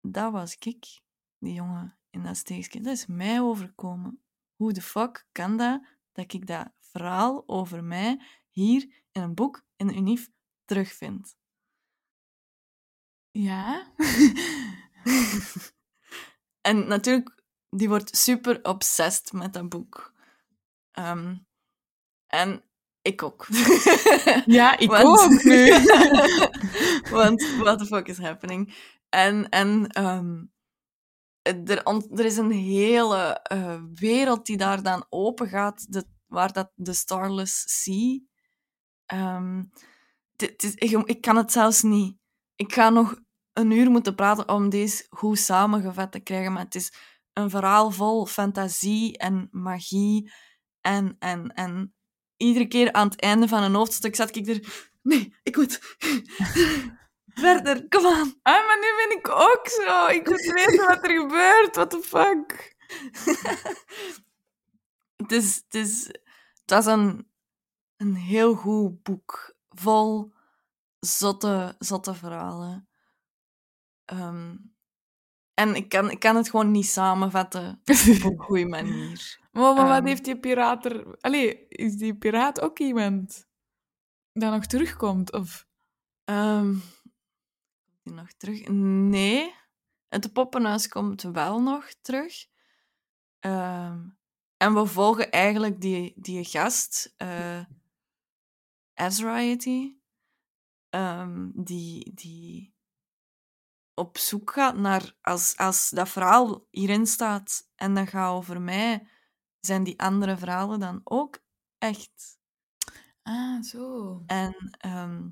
dat 0.00 0.32
was 0.32 0.56
ik, 0.58 1.00
die 1.38 1.52
jongen 1.54 1.98
in 2.10 2.22
dat 2.22 2.36
steegje. 2.36 2.80
Dat 2.80 2.92
is 2.92 3.06
mij 3.06 3.40
overkomen. 3.40 4.22
Hoe 4.56 4.72
de 4.72 4.82
fuck 4.82 5.26
kan 5.32 5.56
dat, 5.56 5.82
dat 6.12 6.32
ik 6.32 6.46
dat 6.46 6.68
verhaal 6.80 7.42
over 7.46 7.84
mij 7.84 8.22
hier 8.50 9.02
in 9.12 9.22
een 9.22 9.34
boek 9.34 9.64
in 9.76 9.86
de 9.86 9.94
UNIF 9.94 10.28
terugvind? 10.64 11.36
Ja? 13.30 13.92
En 16.60 16.86
natuurlijk, 16.88 17.42
die 17.68 17.88
wordt 17.88 18.16
super 18.16 18.64
obsessed 18.64 19.32
met 19.32 19.52
dat 19.52 19.68
boek. 19.68 20.14
Ehm, 20.90 21.36
en 22.26 22.64
ik 23.02 23.22
ook. 23.22 23.46
Ja, 24.46 24.78
ik 24.78 24.90
Want- 25.02 25.04
ook 25.20 25.42
nu. 25.42 25.70
Want 27.18 27.56
what 27.56 27.78
the 27.78 27.86
fuck 27.86 28.08
is 28.08 28.18
happening? 28.18 28.74
En, 29.10 29.48
en 29.48 29.86
ehm, 29.86 30.44
er, 31.42 31.82
er 32.14 32.24
is 32.24 32.36
een 32.36 32.50
hele 32.50 33.40
eh, 33.42 33.82
wereld 33.94 34.46
die 34.46 34.56
daar 34.56 34.82
dan 34.82 35.06
open 35.08 35.48
gaat, 35.48 35.92
de, 35.92 36.04
waar 36.26 36.52
dat 36.52 36.70
de 36.74 36.92
Starless 36.92 37.82
Sea. 37.82 38.18
ehm, 39.06 39.64
het- 40.36 40.50
het 40.50 40.62
is- 40.62 40.74
ik, 40.74 40.90
ik 41.08 41.20
kan 41.20 41.36
het 41.36 41.52
zelfs 41.52 41.82
niet. 41.82 42.16
Ik 42.54 42.72
ga 42.72 42.90
nog 42.90 43.20
een 43.52 43.70
uur 43.70 43.90
moeten 43.90 44.14
praten 44.14 44.48
om 44.48 44.68
deze 44.68 45.06
goed 45.10 45.38
samengevat 45.38 46.12
te 46.12 46.20
krijgen, 46.20 46.52
maar 46.52 46.64
het 46.64 46.74
is 46.74 46.92
een 47.32 47.50
verhaal 47.50 47.90
vol 47.90 48.26
fantasie 48.26 49.18
en 49.18 49.48
magie. 49.50 50.32
En, 50.80 51.16
en, 51.18 51.54
en 51.54 51.94
iedere 52.36 52.66
keer 52.68 52.92
aan 52.92 53.08
het 53.08 53.20
einde 53.20 53.48
van 53.48 53.62
een 53.62 53.74
hoofdstuk 53.74 54.14
zat 54.16 54.36
ik 54.36 54.46
er... 54.48 54.88
Nee, 55.02 55.34
ik 55.42 55.56
moet... 55.56 55.80
Verder, 57.34 57.88
kom 57.88 58.06
aan. 58.06 58.34
Ah, 58.42 58.66
maar 58.66 58.78
nu 58.80 59.08
ben 59.08 59.18
ik 59.18 59.28
ook 59.28 59.68
zo. 59.68 60.06
Ik 60.06 60.28
moet 60.28 60.52
weten 60.54 60.86
wat 60.86 61.04
er 61.04 61.20
gebeurt. 61.20 61.74
What 61.76 61.90
the 61.90 62.02
fuck? 62.02 62.76
Het 65.16 65.32
is... 65.32 65.56
Het, 65.56 65.74
is, 65.74 66.06
het 66.60 66.70
was 66.70 66.86
een, 66.86 67.28
een 67.96 68.14
heel 68.14 68.54
goed 68.54 69.02
boek. 69.02 69.54
Vol 69.68 70.32
zotte, 71.00 71.74
zotte 71.78 72.14
verhalen. 72.14 72.88
Ehm, 74.04 74.56
en 75.54 75.74
ik 75.74 75.88
kan, 75.88 76.10
ik 76.10 76.18
kan 76.18 76.36
het 76.36 76.50
gewoon 76.50 76.70
niet 76.70 76.86
samenvatten 76.86 77.80
op 78.24 78.32
een 78.32 78.38
goede 78.38 78.66
manier. 78.66 79.38
Maar, 79.52 79.62
maar 79.74 79.86
wat 79.86 79.96
Ehm. 79.96 80.06
heeft 80.06 80.24
die 80.24 80.38
piraat 80.38 80.84
er... 80.84 81.16
Allee, 81.20 81.66
is 81.68 81.96
die 81.96 82.14
piraat 82.16 82.60
ook 82.60 82.78
iemand 82.78 83.48
dat 84.32 84.52
nog 84.52 84.66
terugkomt? 84.66 85.32
Of... 85.32 85.66
Ehm, 86.24 86.74
die 88.10 88.18
nog 88.22 88.32
terug? 88.32 88.68
Nee. 88.68 89.54
Het 90.08 90.32
poppenhuis 90.32 90.88
komt 90.88 91.22
wel 91.22 91.62
nog 91.62 91.92
terug. 92.00 92.46
Ehm, 93.38 94.08
en 94.56 94.74
we 94.74 94.86
volgen 94.86 95.30
eigenlijk 95.30 95.80
die, 95.80 96.12
die 96.16 96.44
gast, 96.44 97.14
Ezra 98.94 99.34
heet 99.34 99.62
die, 99.62 100.02
die, 101.52 102.14
die 102.14 102.74
op 103.94 104.18
zoek 104.18 104.50
gaat 104.50 104.76
naar... 104.76 105.16
Als, 105.20 105.56
als 105.56 105.90
dat 105.90 106.08
verhaal 106.08 106.66
hierin 106.70 107.06
staat 107.06 107.70
en 107.74 107.94
dat 107.94 108.08
gaat 108.08 108.32
over 108.32 108.60
mij, 108.60 109.06
zijn 109.60 109.84
die 109.84 110.00
andere 110.00 110.36
verhalen 110.36 110.80
dan 110.80 111.00
ook 111.04 111.42
echt? 111.78 112.38
Ah, 113.22 113.62
zo. 113.62 114.22
En... 114.26 114.70
ehm, 114.78 115.28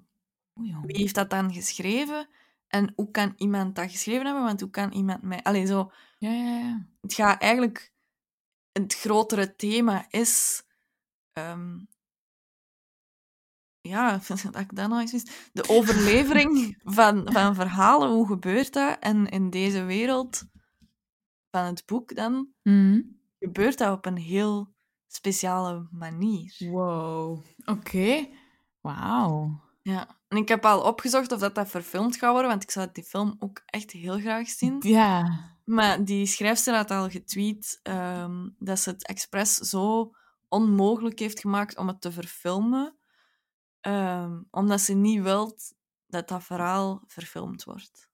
wie 0.58 0.96
heeft 0.96 1.14
dat 1.14 1.30
dan 1.30 1.52
geschreven? 1.52 2.28
En 2.68 2.92
hoe 2.96 3.10
kan 3.10 3.32
iemand 3.36 3.74
dat 3.76 3.90
geschreven 3.90 4.24
hebben? 4.26 4.44
Want 4.44 4.60
hoe 4.60 4.70
kan 4.70 4.92
iemand 4.92 5.22
mij... 5.22 5.42
Allee, 5.42 5.66
zo... 5.66 5.92
Ja, 6.18 6.30
ja, 6.30 6.58
ja. 6.58 6.86
Het 7.00 7.14
gaat 7.14 7.40
eigenlijk... 7.40 7.92
Het 8.72 8.94
grotere 8.94 9.56
thema 9.56 10.06
is... 10.10 10.62
ehm, 11.32 11.78
ja, 13.80 14.20
dat 14.50 14.58
ik 14.60 14.74
dat 14.76 14.88
nou 14.88 15.00
eens 15.00 15.12
wist. 15.12 15.50
De 15.52 15.68
overlevering 15.76 16.78
van, 16.84 17.32
van 17.32 17.54
verhalen. 17.54 18.10
Hoe 18.10 18.26
gebeurt 18.26 18.72
dat? 18.72 18.98
En 19.00 19.26
in 19.26 19.50
deze 19.50 19.84
wereld 19.84 20.44
van 21.50 21.64
het 21.64 21.86
boek 21.86 22.14
dan, 22.14 22.48
Mhm. 22.62 23.00
gebeurt 23.38 23.78
dat 23.78 23.96
op 23.96 24.06
een 24.06 24.16
heel 24.16 24.74
speciale 25.06 25.88
manier. 25.90 26.56
Wow. 26.58 27.44
Oké. 27.64 28.28
Wauw. 28.80 29.60
Ja. 29.89 30.16
En 30.28 30.36
ik 30.36 30.49
heb 30.49 30.64
al 30.64 30.82
opgezocht 30.82 31.32
of 31.32 31.39
dat, 31.39 31.55
dat 31.55 31.68
verfilmd 31.68 32.16
gaat 32.16 32.32
worden, 32.32 32.51
want 32.51 32.62
ik 32.62 32.70
zou 32.70 32.89
die 32.93 33.05
film 33.05 33.36
ook 33.39 33.62
echt 33.66 33.91
heel 33.91 34.18
graag 34.18 34.49
zien. 34.49 34.76
Ja. 34.80 35.41
Maar 35.64 36.05
die 36.05 36.26
schrijfster 36.26 36.74
had 36.74 36.91
al 36.91 37.09
getweet 37.09 37.80
ehm, 37.82 38.49
dat 38.59 38.78
ze 38.78 38.91
het 38.91 39.07
expres 39.07 39.55
zo 39.55 40.14
onmogelijk 40.49 41.18
heeft 41.18 41.41
gemaakt 41.41 41.76
om 41.76 41.89
het 41.89 42.01
te 42.01 42.12
verfilmen, 42.12 42.97
ehm, 43.80 44.41
omdat 44.51 44.80
ze 44.80 44.95
niet 44.95 45.22
wilt 45.22 45.74
dat 46.07 46.28
dat 46.28 46.45
verhaal 46.45 47.03
verfilmd 47.07 47.64
wordt. 47.64 48.11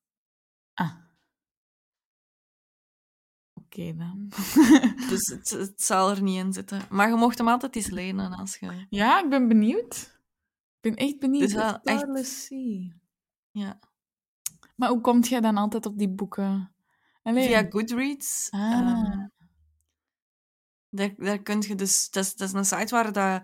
Ah. 0.75 0.95
Oké 3.53 3.95
dan. 3.97 4.29
Dus 5.09 5.27
het, 5.27 5.51
het 5.51 5.83
zal 5.83 6.11
er 6.11 6.23
niet 6.23 6.45
in 6.45 6.53
zitten. 6.53 6.83
Maar 6.91 7.09
je 7.09 7.15
mocht 7.15 7.39
hem 7.39 7.49
altijd 7.49 7.77
eens 7.77 7.91
lenen 7.91 8.33
als 8.33 8.57
je... 8.57 8.87
ja, 8.91 9.23
ik 9.23 9.29
ben 9.29 9.49
benieuwd. 9.49 10.14
Ik 10.85 10.95
ben 10.95 11.07
echt 11.07 11.19
benieuwd. 11.19 11.43
Is 11.49 11.55
wel 11.55 11.81
echt- 11.83 11.99
Starless 12.01 12.45
Sea. 12.47 12.93
Ja. 13.51 13.79
Maar 14.77 14.89
hoe 14.89 15.01
komt 15.01 15.29
jij 15.29 15.41
dan 15.41 15.57
altijd 15.57 15.87
op 15.87 15.99
die 15.99 16.09
boeken? 16.11 16.75
Allee. 17.23 17.47
Via 17.47 17.67
Goodreads. 17.69 18.49
Ah. 18.51 18.73
ehm, 18.73 19.27
daar, 20.89 21.15
daar 21.17 21.43
kun 21.43 21.61
je 21.61 21.75
dus... 21.75 22.11
Dat 22.11 22.25
is, 22.25 22.35
dat 22.37 22.49
is 22.49 22.55
een 22.55 22.65
site 22.65 22.95
waar 22.95 23.13
dat 23.13 23.43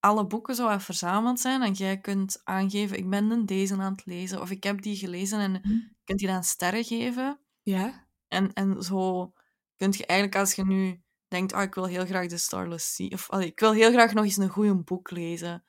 alle 0.00 0.26
boeken 0.26 0.54
zo 0.54 0.78
verzameld 0.78 1.40
zijn. 1.40 1.62
En 1.62 1.72
jij 1.72 1.98
kunt 2.00 2.40
aangeven, 2.44 2.98
ik 2.98 3.10
ben 3.10 3.46
deze 3.46 3.74
aan 3.76 3.92
het 3.92 4.06
lezen. 4.06 4.40
Of 4.40 4.50
ik 4.50 4.64
heb 4.64 4.82
die 4.82 4.96
gelezen 4.96 5.38
en 5.38 5.60
Hm. 5.62 5.78
kunt 6.04 6.20
je 6.20 6.26
dan 6.26 6.44
sterren 6.44 6.84
geven. 6.84 7.40
Ja? 7.62 8.06
En, 8.28 8.52
en 8.52 8.82
zo 8.82 9.32
kun 9.76 9.92
je 9.96 10.06
eigenlijk, 10.06 10.38
als 10.40 10.54
je 10.54 10.64
nu 10.64 11.02
denkt, 11.28 11.52
oh, 11.52 11.62
ik 11.62 11.74
wil 11.74 11.86
heel 11.86 12.06
graag 12.06 12.26
de 12.26 12.36
Starless 12.38 12.94
Sea, 12.94 13.08
of 13.08 13.30
allee, 13.30 13.46
ik 13.46 13.60
wil 13.60 13.72
heel 13.72 13.90
graag 13.92 14.12
nog 14.12 14.24
eens 14.24 14.36
een 14.36 14.48
goed 14.48 14.84
boek 14.84 15.10
lezen, 15.10 15.64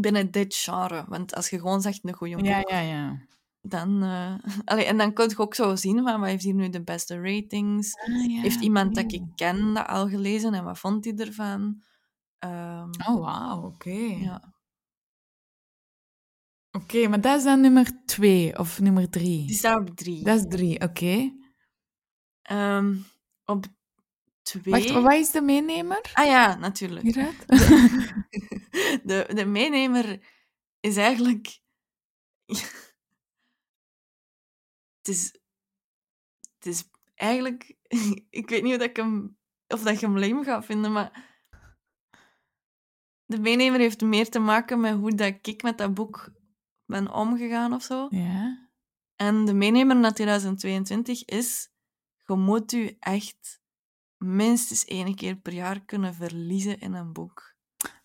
binnen 0.00 0.30
dit 0.30 0.54
genre. 0.54 1.04
Want 1.08 1.34
als 1.34 1.50
je 1.50 1.58
gewoon 1.58 1.80
zegt 1.80 2.00
een 2.02 2.12
goede 2.14 2.44
Ja, 2.44 2.60
boek, 2.60 2.70
ja, 2.70 2.80
ja. 2.80 3.26
dan... 3.60 4.02
eh, 4.02 4.34
allee, 4.70 4.84
en 4.84 4.96
dan 4.98 5.12
kun 5.12 5.28
je 5.28 5.38
ook 5.38 5.54
zo 5.54 5.76
zien, 5.76 6.02
van, 6.02 6.20
wat 6.20 6.28
heeft 6.28 6.44
hier 6.44 6.54
nu 6.54 6.68
de 6.68 6.82
beste 6.82 7.20
ratings? 7.20 7.94
Ah, 7.98 8.30
ja, 8.30 8.40
heeft 8.40 8.60
iemand 8.60 8.94
dat 8.94 9.12
ik 9.12 9.22
ken 9.34 9.74
dat 9.74 9.86
al 9.86 10.08
gelezen 10.08 10.54
en 10.54 10.64
wat 10.64 10.78
vond 10.78 11.04
hij 11.04 11.16
ervan? 11.16 11.82
Ehm, 12.38 12.90
Oh, 13.08 13.20
wauw, 13.20 13.62
oké. 13.64 13.90
ja. 13.90 14.50
Oké, 16.78 17.08
maar 17.08 17.20
dat 17.20 17.36
is 17.38 17.44
dan 17.44 17.60
nummer 17.60 18.04
twee 18.04 18.58
of 18.58 18.80
nummer 18.80 19.10
drie? 19.10 19.46
Die 19.46 19.56
staat 19.56 19.90
op 19.90 19.96
drie. 19.96 20.24
Dat 20.24 20.36
is 20.38 20.46
drie, 20.48 20.80
oké. 20.80 21.32
Ehm, 22.42 22.96
op 23.44 23.64
twee... 24.60 24.74
Wacht, 24.74 24.90
wat 24.90 25.12
is 25.12 25.30
de 25.30 25.40
meenemer? 25.40 26.10
Ah 26.12 26.26
ja, 26.26 26.54
natuurlijk. 26.54 27.02
Hieruit? 27.02 27.46
de, 29.08 29.28
de 29.34 29.44
meenemer 29.46 30.20
is 30.80 30.96
eigenlijk. 30.96 31.60
het 34.96 35.08
is. 35.08 35.38
Het 36.54 36.66
is 36.66 36.84
eigenlijk. 37.14 37.76
ik 38.30 38.48
weet 38.48 38.62
niet 38.62 38.72
of, 38.72 38.78
dat 38.78 38.88
ik 38.88 38.96
hem, 38.96 39.36
of 39.66 39.82
dat 39.82 40.00
je 40.00 40.06
hem 40.06 40.18
lame 40.18 40.44
gaat 40.44 40.64
vinden, 40.64 40.92
maar. 40.92 41.30
De 43.24 43.38
meenemer 43.40 43.80
heeft 43.80 44.00
meer 44.00 44.28
te 44.28 44.38
maken 44.38 44.80
met 44.80 44.94
hoe 44.94 45.14
dat 45.14 45.46
ik 45.46 45.62
met 45.62 45.78
dat 45.78 45.94
boek 45.94 46.32
ben 46.86 47.12
omgegaan 47.12 47.72
of 47.72 47.82
zo. 47.82 48.06
Ja. 48.10 48.68
En 49.16 49.44
de 49.44 49.54
meenemer 49.54 49.96
naar 49.96 50.14
2022 50.14 51.24
is: 51.24 51.70
je 52.26 52.34
moet 52.34 52.72
u 52.72 52.96
echt 52.98 53.61
minstens 54.22 54.84
één 54.84 55.14
keer 55.14 55.36
per 55.36 55.52
jaar 55.52 55.84
kunnen 55.84 56.14
verliezen 56.14 56.80
in 56.80 56.92
een 56.92 57.12
boek. 57.12 57.54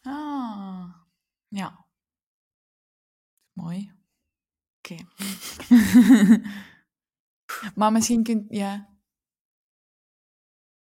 Ah. 0.02 0.94
Ja. 1.48 1.86
Mooi. 3.54 3.94
Oké. 4.78 4.96
maar 7.80 7.92
misschien 7.92 8.24
kunt... 8.24 8.46
Ja. 8.50 8.96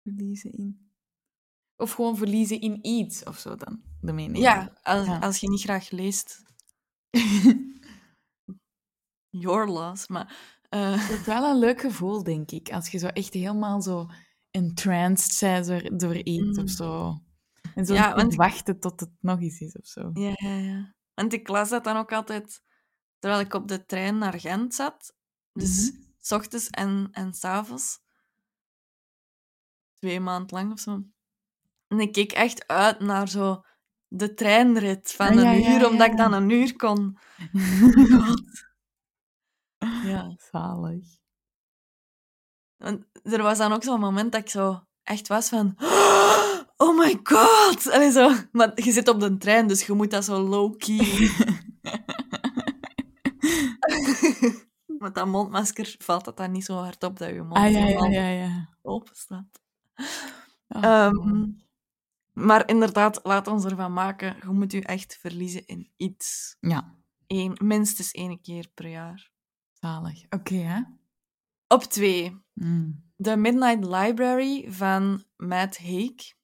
Verliezen 0.03 0.53
in... 0.53 0.91
Of 1.77 1.93
gewoon 1.93 2.17
verliezen 2.17 2.61
in 2.61 2.87
iets 2.87 3.25
of 3.25 3.39
zo 3.39 3.57
dan, 3.57 3.83
de 4.01 4.13
mening. 4.13 4.45
Ja, 4.45 4.79
als, 4.83 5.07
Ja. 5.07 5.19
als 5.19 5.39
je 5.39 5.49
niet 5.49 5.61
graag 5.61 5.91
leest, 5.91 6.43
your 9.45 9.69
loss. 9.69 10.07
Maar 10.09 10.59
eh, 10.69 11.09
Het 11.09 11.19
is 11.19 11.27
wel 11.27 11.51
een 11.51 11.59
leuk 11.59 11.81
gevoel, 11.81 12.23
denk 12.23 12.51
ik. 12.51 12.73
Als 12.73 12.89
je 12.89 12.99
zo 12.99 13.07
echt 13.07 13.35
helemaal 13.35 13.83
zo 13.83 14.11
entranced 14.51 15.41
bent 15.41 15.67
door, 15.67 15.99
door 15.99 16.17
iets 16.17 16.57
Mm. 16.57 16.63
of 16.65 16.71
zo. 16.71 17.19
En 17.75 17.87
zo 17.87 17.95
Ja, 17.95 18.07
niet 18.07 18.17
want- 18.17 18.35
wachten 18.35 18.81
tot 18.81 19.01
het 19.01 19.11
nog 19.21 19.41
eens 19.41 19.61
is 19.61 19.77
of 19.77 19.87
zo. 19.87 20.11
ja, 20.15 20.33
ja, 20.35 20.55
ja. 20.57 20.95
Want 21.15 21.33
ik 21.33 21.49
las 21.49 21.69
dat 21.69 21.85
dan 21.85 21.97
ook 21.97 22.13
altijd 22.13 22.63
terwijl 23.19 23.43
ik 23.43 23.55
op 23.55 23.69
de 23.69 23.87
trein 23.87 24.19
naar 24.19 24.41
Gent 24.41 24.75
zat. 24.75 25.15
Dus 25.53 25.91
Mhm. 25.93 26.01
s 26.21 26.33
ochtends 26.33 26.69
en, 26.71 27.09
en 27.13 27.35
s 27.35 27.45
avonds. 27.45 27.99
Twee 29.95 30.21
maanden 30.21 30.57
lang 30.57 30.73
of 30.73 30.81
zo. 30.81 31.05
En 31.89 32.01
ik 32.01 32.13
keek 32.13 32.33
echt 32.33 32.67
uit 32.69 33.01
naar 33.01 33.29
zo 33.29 33.65
de 34.09 34.35
treinrit 34.35 35.13
van 35.13 35.27
Ah, 35.29 35.35
een 35.35 35.61
ja, 35.61 35.77
uur, 35.79 35.89
omdat 35.89 36.07
ik 36.11 36.17
dan 36.17 36.33
een 36.33 36.51
uur 36.51 36.77
kon. 36.77 37.19
God. 38.11 38.69
Ja. 40.05 40.35
Zalig. 40.51 41.19
Want 42.81 43.05
er 43.23 43.43
was 43.43 43.59
dan 43.59 43.73
ook 43.73 43.83
zo'n 43.83 44.01
moment 44.01 44.33
dat 44.33 44.41
ik 44.41 44.49
zo 44.51 44.85
echt 45.03 45.29
was 45.29 45.49
van... 45.49 45.75
Oh 46.77 46.99
my 46.99 47.21
god! 47.23 47.91
Allee, 47.91 48.11
zo. 48.11 48.31
Maar 48.53 48.73
je 48.75 48.93
zit 48.93 49.09
op 49.09 49.21
de 49.21 49.37
trein, 49.39 49.67
dus 49.67 49.87
je 49.87 49.93
moet 49.93 50.11
dat 50.11 50.25
zo 50.25 50.39
low-key... 50.41 51.07
Met 54.99 55.15
dat 55.15 55.27
mondmasker 55.27 55.95
valt 55.99 56.25
dat 56.25 56.37
dan 56.37 56.53
niet 56.53 56.65
zo 56.65 56.77
hard 56.77 57.03
op 57.05 57.19
dat 57.19 57.29
je 57.29 57.43
mond 57.43 57.57
Ah, 57.57 57.71
ja, 57.71 57.87
ja, 57.87 58.07
ja, 58.07 58.29
ja. 58.29 58.69
open 58.83 59.17
staat. 59.17 59.61
Oh, 60.69 60.85
Ehm, 60.85 61.47
maar 62.33 62.69
inderdaad, 62.69 63.21
laat 63.23 63.47
ons 63.47 63.65
ervan 63.65 63.93
maken. 63.93 64.37
Je 64.43 64.49
moet 64.49 64.73
je 64.73 64.83
echt 64.83 65.17
verliezen 65.21 65.67
in 65.67 65.91
iets. 65.97 66.57
ja, 66.61 66.95
Eén, 67.27 67.57
minstens 67.63 68.11
één 68.11 68.41
keer 68.41 68.69
per 68.75 68.89
jaar. 68.89 69.31
zalig. 69.73 70.25
Oké, 70.31 70.55
hè? 70.55 70.81
Op 71.73 71.83
twee. 71.83 72.43
Mm. 72.53 73.13
The 73.17 73.37
Midnight 73.37 73.85
Library 73.85 74.73
van 74.73 75.25
Matt 75.37 75.79
Haig. 75.79 76.35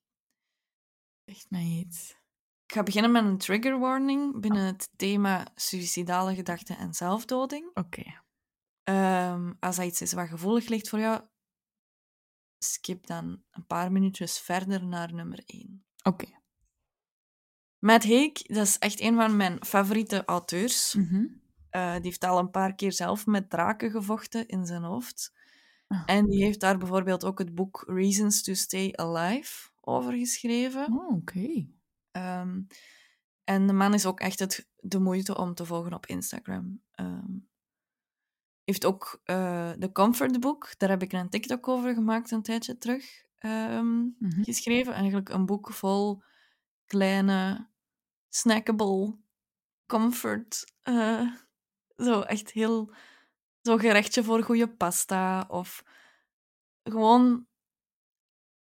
Echt 1.25 1.51
mij 1.51 1.65
iets. 1.65 2.11
Ik 2.67 2.73
ga 2.73 2.83
beginnen 2.83 3.13
met 3.13 3.25
een 3.25 3.39
trigger 3.39 3.79
warning 3.79 4.41
binnen 4.41 4.67
het 4.67 4.89
thema 4.97 5.47
suïcidale 5.55 6.35
gedachten 6.35 6.77
en 6.77 6.95
zelfdoding. 6.95 7.71
Oké. 7.75 8.23
Ehm, 8.83 9.53
als 9.61 9.77
dat 9.77 9.85
iets 9.85 10.01
is 10.01 10.13
wat 10.13 10.29
gevoelig 10.29 10.69
ligt 10.69 10.89
voor 10.89 10.99
jou, 10.99 11.23
skip 12.59 13.07
dan 13.07 13.43
een 13.51 13.67
paar 13.67 13.93
minuutjes 13.93 14.39
verder 14.39 14.85
naar 14.85 15.15
nummer 15.15 15.43
1. 15.47 15.87
Oké. 16.03 16.41
Matt 17.79 18.05
Haig, 18.05 18.33
dat 18.33 18.67
is 18.67 18.79
echt 18.79 19.01
een 19.01 19.15
van 19.15 19.37
mijn 19.37 19.65
favoriete 19.65 20.25
auteurs. 20.25 20.95
Mhm. 20.95 21.25
Eh, 21.77 21.93
die 21.93 22.03
heeft 22.03 22.25
al 22.25 22.39
een 22.39 22.51
paar 22.51 22.75
keer 22.75 22.93
zelf 22.93 23.27
met 23.27 23.51
draken 23.51 23.91
gevochten 23.91 24.47
in 24.49 24.67
zijn 24.67 24.83
hoofd. 24.83 25.33
Ah. 25.87 26.03
En 26.07 26.27
die 26.27 26.45
heeft 26.45 26.61
daar 26.61 26.79
bijvoorbeeld 26.79 27.25
ook 27.25 27.39
het 27.39 27.55
boek 27.55 27.85
Reasons 27.87 28.43
to 28.43 28.55
Stay 28.55 28.93
Alive 28.93 29.71
over 29.81 30.13
geschreven. 30.13 30.93
Oh, 30.93 31.13
oké. 31.13 31.67
Ehm, 32.11 32.61
en 33.45 33.67
de 33.67 33.73
man 33.73 33.95
is 33.95 34.07
ook 34.07 34.21
echt 34.21 34.39
het, 34.39 34.69
de 34.77 34.99
moeite 34.99 35.37
om 35.37 35.55
te 35.55 35.65
volgen 35.65 35.93
op 35.95 36.07
Instagram. 36.07 36.83
Ehm 36.93 37.37
heeft 38.65 38.85
ook 38.87 39.21
eh 39.25 39.73
de 39.79 39.93
Comfort 39.93 40.41
Book, 40.41 40.75
daar 40.79 40.89
heb 40.89 41.03
ik 41.03 41.13
een 41.13 41.29
TikTok 41.29 41.69
over 41.69 41.95
gemaakt 41.95 42.31
een 42.31 42.43
tijdje 42.43 42.79
terug, 42.79 43.25
Mhm. 43.41 44.43
geschreven. 44.43 44.93
Eigenlijk 44.93 45.29
een 45.29 45.47
boek 45.47 45.73
vol 45.73 46.23
kleine, 46.87 47.69
snackable 48.29 49.17
comfort. 49.87 50.75
eh, 50.83 51.31
zo 51.97 52.21
echt 52.21 52.51
heel... 52.51 52.93
Zo'n 53.61 53.79
gerechtje 53.79 54.25
voor 54.25 54.43
goede 54.43 54.69
pasta 54.69 55.45
of 55.49 55.85
gewoon 56.83 57.47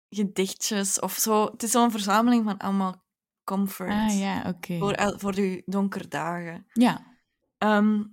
gedichtjes 0.09 1.01
of 1.01 1.13
zo. 1.13 1.45
Het 1.45 1.63
is 1.63 1.71
zo'n 1.71 1.91
verzameling 1.91 2.45
van 2.45 2.59
allemaal 2.59 3.05
comfort. 3.45 3.91
Ah, 3.91 4.19
ja, 4.19 4.45
oké. 4.49 4.79
Voor, 4.79 5.15
voor 5.19 5.35
de 5.35 5.63
donkere 5.67 6.09
dagen. 6.09 6.67
Ja. 6.73 7.19
Ehm, 7.59 8.05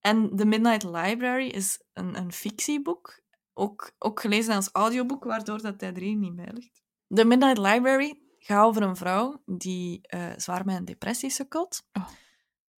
en 0.00 0.36
The 0.36 0.44
Midnight 0.44 0.82
Library 0.82 1.46
is 1.46 1.82
een, 1.92 2.16
een 2.16 2.32
fictieboek. 2.32 3.20
Ook, 3.54 3.92
ook 3.98 4.20
gelezen 4.20 4.54
als 4.54 4.68
audioboek, 4.72 5.24
waardoor 5.24 5.62
dat 5.62 5.80
hij 5.80 5.94
er 5.94 6.14
niet 6.14 6.36
bij 6.36 6.48
ligt. 6.52 6.82
The 7.08 7.24
Midnight 7.24 7.58
Library 7.58 8.20
gaat 8.38 8.64
over 8.64 8.82
een 8.82 8.96
vrouw 8.96 9.42
die 9.46 10.00
eh, 10.02 10.32
zwaar 10.36 10.64
met 10.64 10.76
een 10.76 10.84
depressie 10.84 11.30
sukkelt. 11.30 11.86
Oh. 11.92 12.08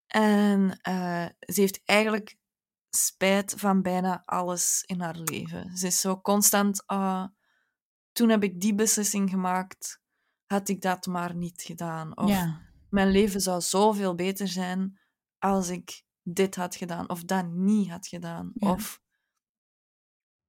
En 0.10 0.80
eh, 0.82 1.26
ze 1.40 1.62
heeft 1.62 1.82
eigenlijk 1.86 2.38
spijt 2.90 3.54
van 3.58 3.82
bijna 3.82 4.24
alles 4.26 4.84
in 4.86 5.02
haar 5.02 5.18
leven. 5.18 5.78
Ze 5.78 5.88
is 5.88 6.00
zo 6.00 6.22
constant... 6.22 6.86
ah, 6.86 7.28
toen 8.12 8.30
heb 8.30 8.44
ik 8.44 8.62
die 8.62 8.76
beslissing 8.76 9.30
gemaakt. 9.30 10.02
Had 10.46 10.70
ik 10.70 10.82
dat 10.82 11.06
maar 11.06 11.36
niet 11.36 11.62
gedaan. 11.62 12.18
Of 12.18 12.30
ja. 12.30 12.62
mijn 12.90 13.12
leven 13.12 13.42
zou 13.42 13.62
zoveel 13.62 14.16
beter 14.16 14.48
zijn 14.48 15.00
als 15.38 15.70
ik 15.70 16.04
dit 16.24 16.56
had 16.56 16.76
gedaan 16.76 17.10
of 17.10 17.24
dat 17.24 17.48
niet 17.48 17.90
had 17.90 18.08
gedaan. 18.08 18.52
Ja. 18.54 18.72
Of 18.72 19.02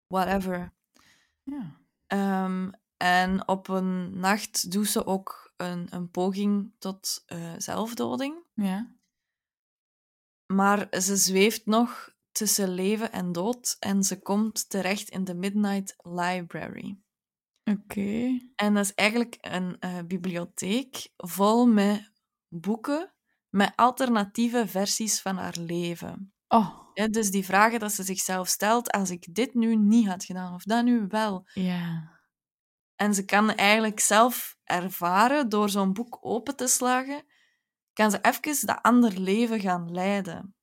whatever. 0.07 0.75
Ja. 1.43 1.81
Ehm, 2.07 2.71
en 2.97 3.49
op 3.49 3.69
een 3.69 4.19
nacht 4.19 4.71
doet 4.71 4.89
ze 4.89 5.07
ook 5.07 5.53
een, 5.57 5.87
een 5.91 6.11
poging 6.11 6.73
tot 6.79 7.23
eh, 7.27 7.55
zelfdoding. 7.57 8.45
Ja. 8.55 8.99
Maar 10.53 10.87
ze 11.01 11.17
zweeft 11.17 11.67
nog 11.67 12.15
tussen 12.33 12.75
leven 12.75 13.13
en 13.13 13.33
dood 13.33 13.77
en 13.79 14.03
ze 14.03 14.21
komt 14.21 14.71
terecht 14.71 15.09
in 15.09 15.25
de 15.25 15.35
Midnight 15.35 15.95
Library. 16.03 16.99
Oké. 17.65 18.41
En 18.55 18.75
dat 18.75 18.85
is 18.85 18.95
eigenlijk 18.95 19.37
een 19.41 19.77
eh, 19.79 19.99
bibliotheek 20.07 21.09
vol 21.17 21.67
met 21.67 22.13
boeken 22.49 23.15
met 23.49 23.73
alternatieve 23.77 24.69
versies 24.69 25.21
van 25.21 25.37
haar 25.37 25.57
leven. 25.59 26.33
Oh, 26.49 26.91
Ja, 26.95 27.09
dus 27.09 27.31
die 27.31 27.45
vragen 27.45 27.79
dat 27.81 27.93
ze 27.93 28.03
zichzelf 28.03 28.49
stelt, 28.49 28.91
als 28.91 29.11
ik 29.11 29.35
dit 29.35 29.55
nu 29.55 29.77
niet 29.77 30.07
had 30.07 30.25
gedaan, 30.25 30.55
of 30.55 30.63
dat 30.63 30.85
nu 30.85 31.07
wel. 31.09 31.49
ja. 31.53 32.19
En 32.97 33.15
ze 33.15 33.25
kan 33.25 33.51
eigenlijk 33.51 34.01
zelf 34.01 34.57
ervaren, 34.65 35.49
door 35.49 35.69
zo'n 35.69 35.93
boek 35.93 36.19
open 36.21 36.57
te 36.57 36.67
slagen, 36.67 37.25
kan 37.93 38.11
ze 38.11 38.21
even 38.21 38.67
dat 38.67 38.83
ander 38.83 39.19
leven 39.19 39.61
gaan 39.61 39.93
leiden. 39.93 40.55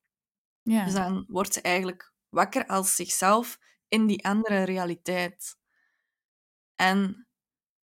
Ja. 0.62 0.84
Dus 0.84 0.94
dan 0.94 1.24
wordt 1.28 1.52
ze 1.52 1.60
eigenlijk 1.60 2.12
wakker 2.28 2.66
als 2.66 2.94
zichzelf 2.94 3.58
in 3.88 4.06
die 4.06 4.24
andere 4.24 4.62
realiteit. 4.62 5.56
En 6.74 7.28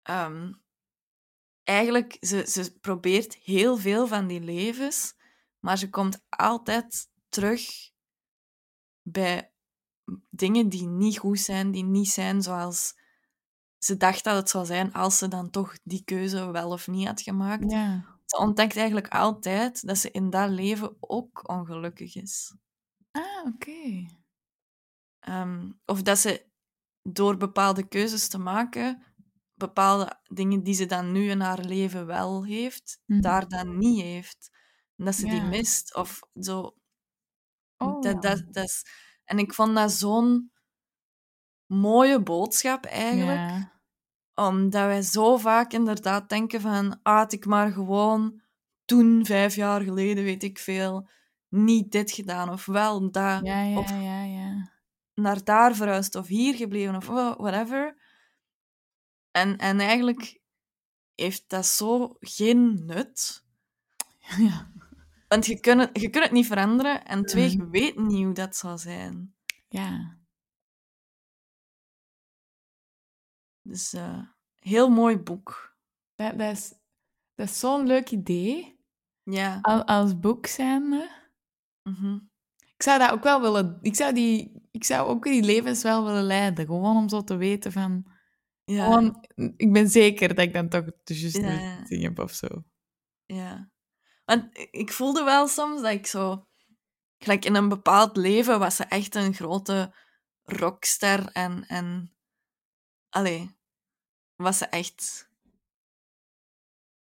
ehm, 0.03 0.53
eigenlijk, 1.63 2.17
ze, 2.21 2.47
ze 2.47 2.79
probeert 2.79 3.35
heel 3.35 3.77
veel 3.77 4.07
van 4.07 4.27
die 4.27 4.41
levens, 4.41 5.15
maar 5.59 5.79
ze 5.79 5.91
komt 5.91 6.25
altijd 6.29 7.09
terug 7.29 7.91
bij 9.03 9.53
dingen 10.31 10.69
die 10.69 10.87
niet 10.87 11.19
goed 11.19 11.41
zijn, 11.41 11.71
die 11.71 11.85
niet 11.85 12.09
zijn 12.09 12.43
zoals 12.43 12.95
ze 13.79 13.97
dacht 13.97 14.25
dat 14.25 14.37
het 14.37 14.51
zou 14.51 14.67
zijn 14.67 14.93
als 14.93 15.19
ze 15.19 15.29
dan 15.29 15.51
toch 15.51 15.79
die 15.83 16.05
keuze 16.05 16.51
wel 16.51 16.71
of 16.71 16.87
niet 16.87 17.07
had 17.07 17.21
gemaakt. 17.21 17.71
Ja. 17.71 18.16
Ze 18.27 18.37
ontdekt 18.39 18.77
eigenlijk 18.77 19.09
altijd 19.09 19.87
dat 19.87 19.99
ze 19.99 20.11
in 20.11 20.31
dat 20.31 20.51
leven 20.51 20.97
ook 21.01 21.49
ongelukkig 21.49 22.15
is. 22.17 22.57
Ah, 23.13 23.47
oké. 23.47 24.07
Ehm, 25.21 25.71
of 25.85 26.03
dat 26.03 26.19
ze 26.19 26.47
door 27.03 27.37
bepaalde 27.37 27.89
keuzes 27.89 28.29
te 28.29 28.39
maken, 28.39 29.03
bepaalde 29.55 30.21
dingen 30.23 30.63
die 30.63 30.75
ze 30.75 30.87
dan 30.87 31.13
nu 31.13 31.31
in 31.31 31.41
haar 31.41 31.61
leven 31.65 32.07
wel 32.07 32.45
heeft, 32.45 33.01
Mhm. 33.07 33.21
daar 33.21 33.49
dan 33.49 33.79
niet 33.79 34.03
heeft. 34.03 34.51
En 34.97 35.05
dat 35.05 35.15
ze 35.15 35.27
die 35.27 35.43
mist. 35.43 35.95
Of 35.95 36.21
zo. 36.41 36.77
Oh, 37.79 38.01
dat, 38.03 38.23
dat, 38.23 38.45
dat 38.51 38.65
is, 38.65 38.85
en 39.25 39.39
ik 39.39 39.55
vond 39.55 39.75
dat 39.75 39.93
zo'n 39.93 40.51
mooie 41.67 42.23
boodschap 42.23 42.85
eigenlijk. 42.85 43.39
Ja. 43.39 43.76
Omdat 44.39 44.85
wij 44.85 45.03
zo 45.03 45.37
vaak 45.37 45.73
inderdaad 45.73 46.29
denken 46.29 46.61
van, 46.61 46.99
ah, 47.03 47.17
had 47.17 47.33
ik 47.33 47.47
maar 47.47 47.71
gewoon 47.73 48.41
toen, 48.85 49.25
vijf 49.27 49.55
jaar 49.55 49.81
geleden, 49.81 50.25
weet 50.25 50.43
ik 50.43 50.59
veel, 50.59 51.09
niet 51.49 51.93
dit 51.93 52.11
gedaan. 52.11 52.51
Of 52.51 52.67
wel 52.67 53.11
dat. 53.11 53.41
Ja, 53.47 53.63
ja, 53.63 53.79
Of 53.79 53.91
ja, 53.91 54.23
ja. 54.23 54.71
naar 55.15 55.45
daar 55.45 55.75
verhuisd 55.75 56.15
of 56.15 56.27
hier 56.27 56.55
gebleven 56.55 56.97
of 56.97 57.07
wha- 57.07 57.37
whatever. 57.37 57.97
En, 59.31 59.57
en 59.57 59.81
eigenlijk 59.81 60.41
heeft 61.15 61.45
dat 61.49 61.67
zo 61.67 62.17
geen 62.21 62.85
nut. 62.85 63.45
Ja. 64.39 64.71
Want 65.29 65.47
je 65.47 65.61
kunt 65.61 65.81
het, 65.81 66.01
je 66.01 66.11
kunt 66.11 66.25
het 66.25 66.33
niet 66.33 66.47
veranderen. 66.47 67.05
En 67.05 67.25
twee, 67.25 67.51
je 67.51 67.69
weet 67.69 67.97
niet 67.99 68.25
hoe 68.25 68.33
dat 68.35 68.57
zal 68.57 68.79
zijn. 68.79 69.35
Ja. 69.69 70.16
Dus 73.67 73.93
eh 73.93 74.21
heel 74.67 74.89
mooi 74.89 75.19
boek. 75.19 75.77
Dat, 76.15 76.39
dat 76.39 76.53
is, 76.53 76.75
dat 77.35 77.49
is 77.49 77.59
zo'n 77.59 77.87
leuk 77.87 78.11
idee. 78.11 78.81
Ja. 79.23 79.59
Al, 79.63 79.85
als 79.85 80.19
boek 80.19 80.47
zijnde. 80.47 81.11
Mhm. 81.83 82.19
Ik 82.59 82.83
zou 82.83 82.99
dat 82.99 83.11
ook 83.11 83.23
wel 83.23 83.41
willen... 83.41 83.79
Ik 83.81 83.95
zou, 83.95 84.15
die, 84.15 84.69
ik 84.71 84.85
zou 84.85 85.09
ook 85.09 85.25
die 85.25 85.43
levens 85.43 85.83
wel 85.83 86.05
willen 86.05 86.25
leiden. 86.25 86.67
Gewoon 86.67 86.97
om 86.97 87.09
zo 87.09 87.25
te 87.25 87.37
weten 87.37 87.73
van... 87.73 88.15
Ja. 88.65 88.85
Gewoon, 88.85 89.25
ik 89.57 89.73
ben 89.73 89.89
zeker 89.89 90.29
dat 90.29 90.39
ik 90.39 90.53
dan 90.53 90.69
toch 90.69 90.85
de 91.05 91.21
juiste 91.21 91.41
Ja, 91.89 92.01
heb 92.01 92.19
of 92.19 92.33
zo. 92.33 92.47
Ja. 93.25 93.71
Want 94.25 94.49
ik 94.71 94.93
voelde 94.93 95.25
wel 95.25 95.49
soms 95.49 95.83
dat 95.83 95.93
ik 95.93 96.07
zo... 96.07 96.47
Gelijk 97.19 97.45
in 97.45 97.55
een 97.55 97.69
bepaald 97.69 98.17
leven 98.17 98.59
was 98.59 98.77
ze 98.77 98.85
echt 98.85 99.15
een 99.15 99.35
grote 99.35 99.95
rockster 100.43 101.29
en... 101.33 101.67
en 101.67 102.16
allee, 103.17 103.57
was 104.37 104.59
ze 104.59 104.67
echt... 104.67 105.29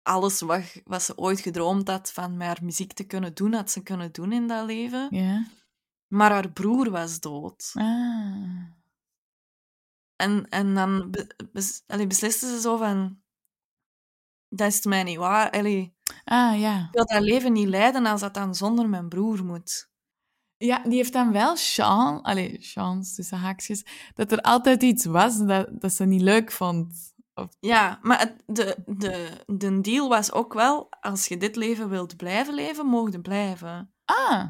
Alles 0.03 0.41
wat, 0.41 0.81
wat 0.83 1.01
ze 1.03 1.17
ooit 1.17 1.39
gedroomd 1.39 1.87
had 1.87 2.11
van 2.11 2.37
met 2.37 2.47
haar 2.47 2.63
muziek 2.63 2.93
te 2.93 3.03
kunnen 3.03 3.33
doen, 3.33 3.53
had 3.53 3.71
ze 3.71 3.83
kunnen 3.83 4.11
doen 4.11 4.31
in 4.31 4.47
dat 4.47 4.65
leven. 4.65 5.07
Ja? 5.15 5.47
Maar 6.07 6.31
haar 6.31 6.51
broer 6.51 6.89
was 6.89 7.19
dood. 7.19 7.71
Ah. 7.73 8.63
En, 10.15 10.49
en 10.49 10.73
dan 10.73 11.11
be, 11.11 11.47
bes, 11.51 11.83
allee, 11.87 12.07
besliste 12.07 12.47
ze 12.47 12.59
zo 12.59 12.77
van... 12.77 13.21
Dat 14.47 14.67
is 14.67 14.85
mij 14.85 15.03
niet 15.03 15.17
waar. 15.17 15.51
Allee, 15.51 15.95
Ah, 16.23 16.59
ja. 16.59 16.79
ik 16.85 16.91
wil 16.91 17.05
dat 17.05 17.21
leven 17.21 17.53
niet 17.53 17.67
leiden 17.67 18.05
als 18.05 18.21
dat 18.21 18.33
dan 18.33 18.55
zonder 18.55 18.89
mijn 18.89 19.09
broer 19.09 19.45
moet. 19.45 19.90
Ja, 20.65 20.83
die 20.83 20.95
heeft 20.95 21.13
dan 21.13 21.31
wel 21.31 21.55
chance, 21.55 22.23
allee, 22.23 22.57
chance 22.59 23.15
tussen 23.15 23.37
haakjes, 23.37 23.85
dat 24.13 24.31
er 24.31 24.41
altijd 24.41 24.83
iets 24.83 25.05
was 25.05 25.37
dat, 25.37 25.81
dat 25.81 25.93
ze 25.93 26.05
niet 26.05 26.21
leuk 26.21 26.51
vond. 26.51 27.13
Of, 27.33 27.47
Ja, 27.59 27.99
maar 28.01 28.19
het, 28.19 28.43
de, 28.45 28.83
de, 28.85 29.43
de 29.45 29.81
deal 29.81 30.09
was 30.09 30.31
ook 30.31 30.53
wel, 30.53 30.87
als 30.89 31.27
je 31.27 31.37
dit 31.37 31.55
leven 31.55 31.89
wilt 31.89 32.15
blijven 32.15 32.53
leven, 32.53 32.85
mogen 32.85 33.11
je 33.11 33.21
blijven. 33.21 33.93
ah, 34.05 34.49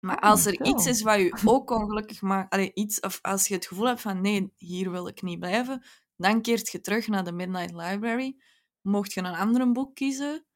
Maar 0.00 0.16
Oh, 0.16 0.22
als 0.30 0.46
er 0.46 0.64
iets 0.64 0.86
is 0.86 1.02
wat 1.02 1.18
je 1.18 1.40
ook 1.44 1.70
ongelukkig 1.70 2.20
maakt, 2.20 2.52
allee, 2.52 2.70
iets, 2.74 3.00
of 3.00 3.18
als 3.22 3.48
je 3.48 3.54
het 3.54 3.66
gevoel 3.66 3.86
hebt 3.86 4.00
van 4.00 4.20
nee, 4.20 4.52
hier 4.56 4.90
wil 4.90 5.08
ik 5.08 5.22
niet 5.22 5.38
blijven, 5.38 5.82
dan 6.16 6.42
keert 6.42 6.70
je 6.70 6.80
terug 6.80 7.06
naar 7.06 7.24
de 7.24 7.32
Midnight 7.32 7.72
Library, 7.72 8.36
mocht 8.80 9.12
je 9.12 9.20
een 9.20 9.36
ander 9.36 9.72
boek 9.72 9.94
kiezen. 9.94 10.46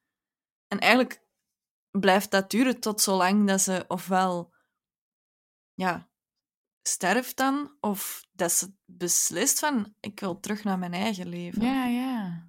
En 0.69 0.79
eigenlijk 0.79 1.23
blijft 1.91 2.31
dat 2.31 2.51
duren 2.51 2.81
tot 2.81 3.01
zolang 3.01 3.47
dat 3.47 3.61
ze 3.61 3.85
ofwel 3.89 4.55
ja, 5.75 6.11
sterft 6.83 7.37
dan, 7.37 7.77
of 7.81 8.27
dat 8.33 8.53
ze 8.53 8.75
beslist 8.85 9.59
van 9.59 9.95
ik 10.01 10.21
wil 10.21 10.41
terug 10.41 10.65
naar 10.65 10.79
mijn 10.79 10.95
eigen 10.95 11.29
leven. 11.29 11.63
ja, 11.63 11.87
ja. 11.87 12.49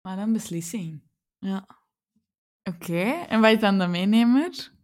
Wat 0.00 0.18
een 0.18 0.32
beslissing. 0.32 1.02
Ja. 1.38 1.66
Oké, 2.62 3.02
en 3.02 3.40
wat 3.40 3.50
is 3.52 3.60
dan 3.60 3.78
de 3.78 3.86
meenemer? 3.86 4.74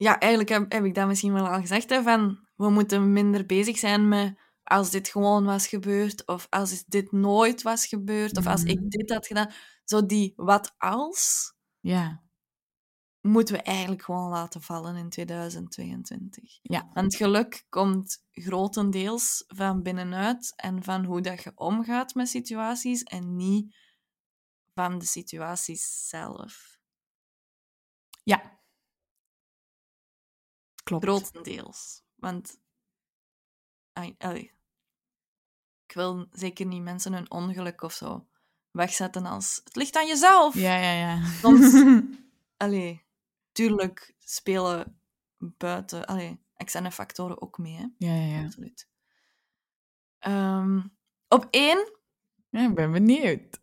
ja, 0.00 0.18
eigenlijk 0.18 0.50
heb, 0.50 0.72
heb 0.72 0.84
ik 0.84 0.94
dat 0.94 1.06
misschien 1.06 1.32
wel 1.32 1.48
al 1.48 1.60
gezegd, 1.60 1.90
hè, 1.90 2.02
van 2.02 2.48
we 2.56 2.70
moeten 2.70 3.12
minder 3.12 3.46
bezig 3.46 3.78
zijn 3.78 4.08
met 4.08 4.38
als 4.70 4.90
dit 4.90 5.08
gewoon 5.08 5.44
was 5.44 5.66
gebeurd, 5.66 6.26
of 6.26 6.46
als 6.50 6.84
dit 6.84 7.12
nooit 7.12 7.62
was 7.62 7.86
gebeurd, 7.86 8.36
of 8.36 8.46
als 8.46 8.62
ik 8.62 8.90
dit 8.90 9.10
had 9.10 9.26
gedaan. 9.26 9.52
Zo 9.84 10.06
die 10.06 10.32
wat 10.36 10.74
als 10.78 11.52
Ja, 11.80 12.22
moeten 13.20 13.54
we 13.54 13.62
eigenlijk 13.62 14.02
gewoon 14.02 14.28
laten 14.28 14.62
vallen 14.62 14.96
in 14.96 15.08
2022. 15.08 16.58
ja. 16.62 16.90
Want 16.92 17.14
geluk 17.14 17.66
komt 17.68 18.24
grotendeels 18.30 19.44
van 19.46 19.82
binnenuit 19.82 20.52
en 20.56 20.82
van 20.82 21.04
hoe 21.04 21.20
dat 21.20 21.42
je 21.42 21.52
omgaat 21.54 22.14
met 22.14 22.28
situaties 22.28 23.02
en 23.02 23.36
niet 23.36 23.76
van 24.74 24.98
de 24.98 25.06
situaties 25.06 26.08
zelf. 26.08 26.78
Ja. 28.22 28.60
Klopt. 30.82 31.04
Grotendeels. 31.04 32.02
Want 32.14 32.58
allee, 33.92 34.58
ik 35.90 35.96
wil 35.96 36.26
zeker 36.32 36.66
niet 36.66 36.82
mensen 36.82 37.12
hun 37.12 37.30
ongeluk 37.30 37.82
of 37.82 37.92
zo 37.92 38.26
wegzetten 38.70 39.26
als 39.26 39.60
het 39.64 39.76
ligt 39.76 39.96
aan 39.96 40.06
jezelf. 40.06 40.54
Ja, 40.54 40.76
ja, 40.76 40.92
ja. 40.92 41.24
Soms- 41.26 41.84
Allee, 42.56 43.04
tuurlijk 43.52 44.14
spelen 44.18 45.00
buiten 45.38 46.06
allee, 46.06 46.40
externe 46.54 46.90
factoren 46.90 47.42
ook 47.42 47.58
mee, 47.58 47.74
hè? 47.76 47.86
ja, 47.98 48.14
ja, 48.14 48.36
ja. 48.38 48.44
Absoluut. 48.44 48.88
Ehm, 50.18 50.80
op 51.28 51.46
één, 51.50 51.92
Ja, 52.50 52.60
ik 52.68 52.74
ben 52.74 52.92
benieuwd. 52.92 53.58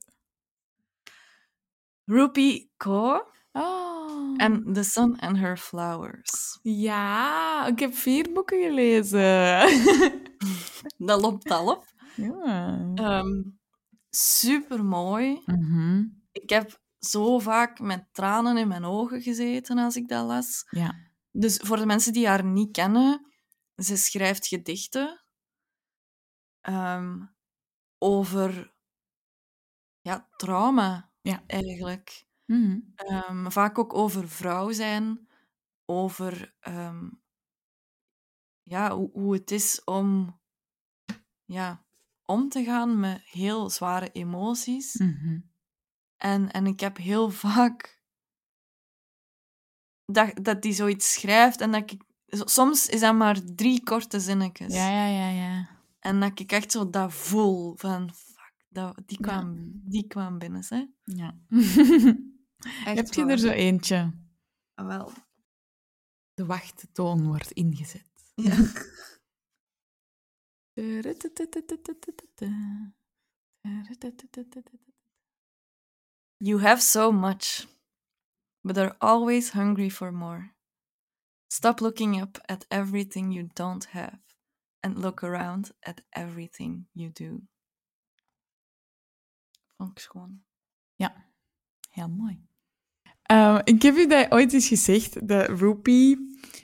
Rupi 2.06 2.72
Kaur 2.78 3.36
Oh. 3.52 4.34
en 4.38 4.74
The 4.74 4.84
Sun 4.84 5.20
and 5.20 5.38
Her 5.38 5.58
Flowers. 5.58 6.60
Ja, 6.62 7.66
ik 7.68 7.80
heb 7.80 7.94
vier 7.96 8.32
boeken 8.34 8.62
gelezen. 8.62 9.68
Dat 11.08 11.22
loopt 11.22 11.52
al 11.52 11.72
op. 11.72 11.86
ja. 12.18 12.80
Ehm 12.96 13.56
Super 14.10 14.86
mooi. 14.86 15.42
Mhm. 15.46 16.06
Ik 16.32 16.50
heb 16.50 16.82
zo 17.00 17.40
vaak 17.40 17.80
met 17.80 18.14
tranen 18.14 18.58
in 18.58 18.68
mijn 18.68 18.86
ogen 18.86 19.22
gezeten 19.22 19.78
als 19.78 19.96
ik 19.96 20.08
dat 20.08 20.26
las. 20.26 20.66
Ja. 20.70 20.96
Dus 21.32 21.58
voor 21.58 21.78
de 21.78 21.86
mensen 21.86 22.14
die 22.14 22.28
haar 22.28 22.46
niet 22.46 22.72
kennen, 22.72 23.32
ze 23.76 23.98
schrijft 23.98 24.48
gedichten 24.48 25.24
ehm, 26.62 27.26
over 27.98 28.74
ja, 30.02 30.28
trauma, 30.36 31.12
Ja. 31.22 31.44
eigenlijk. 31.48 32.26
Mhm. 32.46 32.80
Ehm, 32.96 33.50
vaak 33.50 33.78
ook 33.80 33.94
over 33.94 34.30
vrouw 34.30 34.72
zijn, 34.72 35.28
over 35.86 36.56
ja, 38.64 38.96
hoe, 38.96 39.10
hoe 39.14 39.34
het 39.34 39.52
is 39.52 39.84
om 39.84 40.40
ja, 41.46 41.87
om 42.28 42.50
te 42.50 42.64
gaan 42.64 43.00
met 43.00 43.22
heel 43.22 43.70
zware 43.70 44.12
emoties. 44.12 44.94
Mhm. 44.94 45.40
En, 46.18 46.52
en 46.52 46.66
ik 46.68 46.80
heb 46.80 46.98
heel 46.98 47.30
vaak 47.46 48.02
dat, 50.06 50.34
dat 50.42 50.62
die 50.62 50.74
zoiets 50.74 51.14
schrijft 51.14 51.62
en 51.62 51.72
dat 51.72 51.92
ik... 51.92 52.06
Soms 52.30 52.88
is 52.88 53.00
dat 53.00 53.16
maar 53.16 53.40
drie 53.56 53.84
korte 53.84 54.20
zinnetjes. 54.20 54.74
Ja, 54.74 54.90
ja, 54.90 55.08
ja, 55.08 55.30
ja. 55.30 55.70
En 56.00 56.20
dat 56.20 56.40
ik 56.40 56.52
echt 56.52 56.72
zo 56.72 56.90
dat 56.90 57.14
voel 57.14 57.76
van... 57.76 58.14
Fuck, 58.14 58.54
dat, 58.70 59.02
die, 59.06 59.20
kwam, 59.20 59.72
die 59.74 60.08
kwam 60.08 60.38
binnen, 60.38 60.64
hè. 60.68 60.86
ja. 61.04 61.38
Heb 62.84 63.14
je 63.14 63.22
waar. 63.22 63.32
er 63.32 63.40
zo 63.40 63.50
eentje? 63.50 64.14
Ah, 64.74 64.88
wel. 64.88 65.12
De 66.34 66.46
wachttoon 66.46 67.28
wordt 67.28 67.52
ingezet. 67.52 68.06
Ja. 68.36 68.56
You 76.40 76.60
have 76.60 76.82
so 76.82 77.12
much, 77.12 77.68
but 78.64 78.78
are 78.78 78.96
always 79.00 79.52
hungry 79.52 79.90
for 79.90 80.12
more. 80.12 80.54
Stop 81.48 81.82
looking 81.82 82.22
up 82.22 82.38
at 82.48 82.66
everything 82.70 83.32
you 83.32 83.50
don't 83.54 83.86
have 83.86 84.20
and 84.84 85.00
look 85.00 85.24
around 85.24 85.72
at 85.82 86.02
everything 86.12 86.88
you 86.94 87.10
do. 87.10 87.42
Schoon. 89.96 90.44
Heel 91.98 92.10
mooi. 92.10 92.46
Ehm, 93.24 93.62
ik 93.64 93.82
heb 93.82 93.96
u 93.96 94.08
dat 94.08 94.32
ooit 94.32 94.54
eens 94.54 94.68
gezegd, 94.68 95.28
dat 95.28 95.50
Rupi 95.50 96.18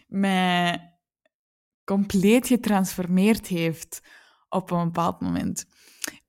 mij 0.08 0.93
compleet 1.84 2.48
getransformeerd 2.48 3.48
heeft 3.48 4.02
op 4.50 4.72
een 4.72 4.84
bepaald 4.84 5.22
moment. 5.22 5.66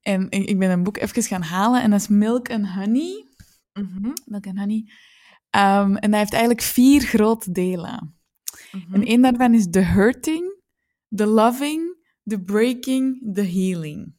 En 0.00 0.30
ik 0.30 0.58
ben 0.58 0.70
een 0.70 0.82
boek 0.82 0.96
even 0.96 1.22
gaan 1.22 1.42
halen 1.42 1.82
en 1.82 1.90
dat 1.90 2.00
is 2.00 2.08
Milk 2.08 2.50
and 2.50 2.68
Honey. 2.68 3.26
Mhm, 3.72 4.12
Milk 4.24 4.46
and 4.46 4.58
Honey. 4.58 4.90
Ehm, 5.50 5.94
en 5.96 6.10
dat 6.10 6.20
heeft 6.20 6.32
eigenlijk 6.32 6.62
vier 6.62 7.00
grote 7.00 7.50
delen. 7.52 8.18
mhm. 8.72 8.94
En 8.94 9.04
één 9.04 9.22
daarvan 9.22 9.54
is 9.54 9.70
the 9.70 9.80
hurting, 9.80 10.60
the 11.08 11.26
loving, 11.26 11.96
the 12.24 12.40
breaking, 12.40 13.34
the 13.34 13.42
healing. 13.42 14.14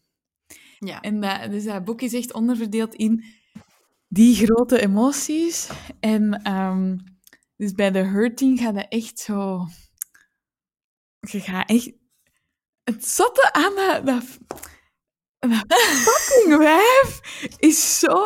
Ja. 0.80 1.02
En 1.02 1.22
dat, 1.22 1.52
dus 1.52 1.64
dat 1.64 1.86
boek 1.86 2.02
is 2.02 2.14
echt 2.14 2.34
onderverdeeld 2.34 2.96
in 2.96 3.24
die 4.08 4.36
grote 4.36 4.82
emoties. 4.82 5.70
En 6.00 6.42
ehm, 6.44 6.98
dus 7.56 7.72
bij 7.72 7.92
de 7.92 8.00
hurting 8.00 8.60
gaat 8.60 8.76
dat 8.76 8.86
echt 8.90 9.20
zo... 9.20 9.68
Je 11.32 11.40
gaat 11.40 11.70
echt... 11.70 11.92
Het 12.84 13.06
zotte 13.06 13.54
aan 13.54 13.76
dat, 13.76 14.06
dat, 14.06 14.24
dat 15.68 15.82
fucking 15.82 16.58
wijf 16.58 17.20
is 17.58 18.00
zo... 18.00 18.24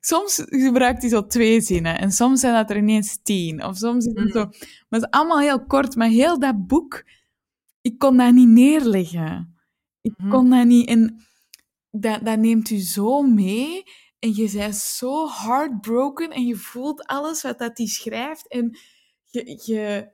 Soms 0.00 0.42
gebruikt 0.46 1.00
hij 1.00 1.10
zo 1.10 1.26
twee 1.26 1.60
zinnen 1.60 1.98
en 1.98 2.12
soms 2.12 2.40
zijn 2.40 2.54
dat 2.54 2.70
er 2.70 2.76
ineens 2.76 3.18
tien. 3.22 3.64
Of 3.64 3.76
soms 3.76 4.04
is 4.04 4.22
het 4.22 4.32
zo... 4.32 4.44
Maar 4.44 5.00
het 5.00 5.02
is 5.02 5.10
allemaal 5.10 5.38
heel 5.38 5.66
kort. 5.66 5.96
Maar 5.96 6.08
heel 6.08 6.38
dat 6.38 6.66
boek, 6.66 7.04
ik 7.80 7.98
kon 7.98 8.16
dat 8.16 8.32
niet 8.32 8.48
neerleggen. 8.48 9.58
ik 10.00 10.12
Mhm. 10.16 10.30
kon 10.30 10.50
dat 10.50 10.66
niet. 10.66 10.88
En 10.88 11.26
dat, 11.90 12.24
dat 12.24 12.38
neemt 12.38 12.70
u 12.70 12.76
zo 12.76 13.22
mee. 13.22 13.82
En 14.18 14.34
je 14.34 14.50
bent 14.52 14.74
zo 14.74 15.28
heartbroken. 15.28 16.30
En 16.30 16.46
je 16.46 16.56
voelt 16.56 17.06
alles 17.06 17.42
wat 17.42 17.58
dat 17.58 17.76
die 17.76 17.88
schrijft. 17.88 18.48
En 18.48 18.78
je, 19.24 19.62
je, 19.64 20.10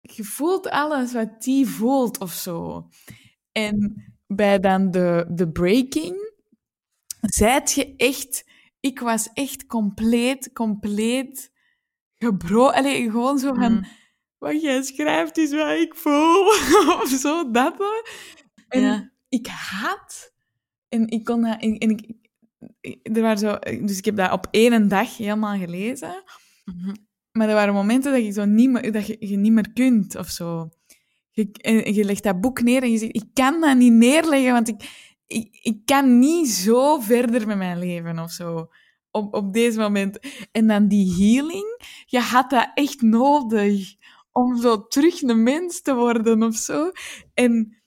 je 0.00 0.24
voelt 0.24 0.68
alles 0.70 1.12
wat 1.12 1.42
die 1.42 1.66
voelt 1.66 2.18
of 2.18 2.32
zo. 2.32 2.88
En 3.52 4.04
bij 4.26 4.58
dan 4.60 4.90
de, 4.90 5.26
de 5.28 5.50
breaking, 5.50 6.32
zijt 7.20 7.72
je 7.72 7.94
echt... 7.96 8.46
Ik 8.80 9.00
was 9.00 9.28
echt 9.32 9.66
compleet, 9.66 10.52
compleet 10.52 11.52
gebroken. 12.18 12.74
Allee, 12.74 13.10
gewoon 13.10 13.38
zo 13.38 13.54
van... 13.54 13.72
Mhm. 13.72 13.84
Wat 14.38 14.62
jij 14.62 14.82
schrijft 14.82 15.36
is 15.36 15.50
wat 15.52 15.70
ik 15.78 15.94
voel. 15.94 16.46
of 17.02 17.08
zo, 17.20 17.50
dat. 17.50 17.74
En 18.68 18.80
Ja. 18.82 19.12
ik 19.28 19.46
haat... 19.46 20.32
En 20.88 21.08
ik 21.08 21.24
kon 21.24 21.42
dat... 21.42 21.60
En, 21.62 21.78
en 21.78 21.90
ik, 21.90 22.10
ik- 22.80 23.16
er 23.16 23.22
waren 23.22 23.38
zo, 23.38 23.58
dus 23.58 23.98
ik 23.98 24.04
heb 24.04 24.16
dat 24.16 24.32
op 24.32 24.46
één 24.50 24.88
dag 24.88 25.16
helemaal 25.16 25.58
gelezen. 25.58 26.22
Mhm. 26.64 26.94
Maar 27.38 27.48
er 27.48 27.54
waren 27.54 27.74
momenten 27.74 28.12
dat 28.12 28.24
je, 28.24 28.30
zo 28.30 28.44
niet 28.44 28.70
meer, 28.70 28.92
dat 28.92 29.06
je, 29.06 29.16
je 29.18 29.36
niet 29.36 29.52
meer 29.52 29.72
kunt 29.72 30.16
of 30.16 30.28
zo. 30.28 30.68
Je, 31.30 31.48
en 31.52 31.94
je 31.94 32.04
legt 32.04 32.22
dat 32.22 32.40
boek 32.40 32.62
neer 32.62 32.82
en 32.82 32.90
je 32.90 32.98
zegt, 32.98 33.16
ik 33.16 33.28
kan 33.32 33.60
dat 33.60 33.76
niet 33.76 33.92
neerleggen, 33.92 34.52
want 34.52 34.68
ik, 34.68 35.10
ik, 35.26 35.58
ik 35.62 35.80
kan 35.84 36.18
niet 36.18 36.48
zo 36.48 37.00
verder 37.00 37.46
met 37.46 37.56
mijn 37.56 37.78
leven 37.78 38.18
of 38.18 38.30
zo. 38.30 38.68
Op, 39.10 39.34
op 39.34 39.52
deze 39.52 39.78
moment. 39.78 40.18
En 40.52 40.66
dan 40.66 40.88
die 40.88 41.12
healing, 41.12 41.82
je 42.06 42.20
had 42.20 42.50
dat 42.50 42.70
echt 42.74 43.00
nodig 43.00 43.94
om 44.32 44.56
zo 44.56 44.86
terug 44.86 45.22
een 45.22 45.42
mens 45.42 45.80
te 45.80 45.94
worden 45.94 46.42
of 46.42 46.56
zo. 46.56 46.90
En 47.34 47.82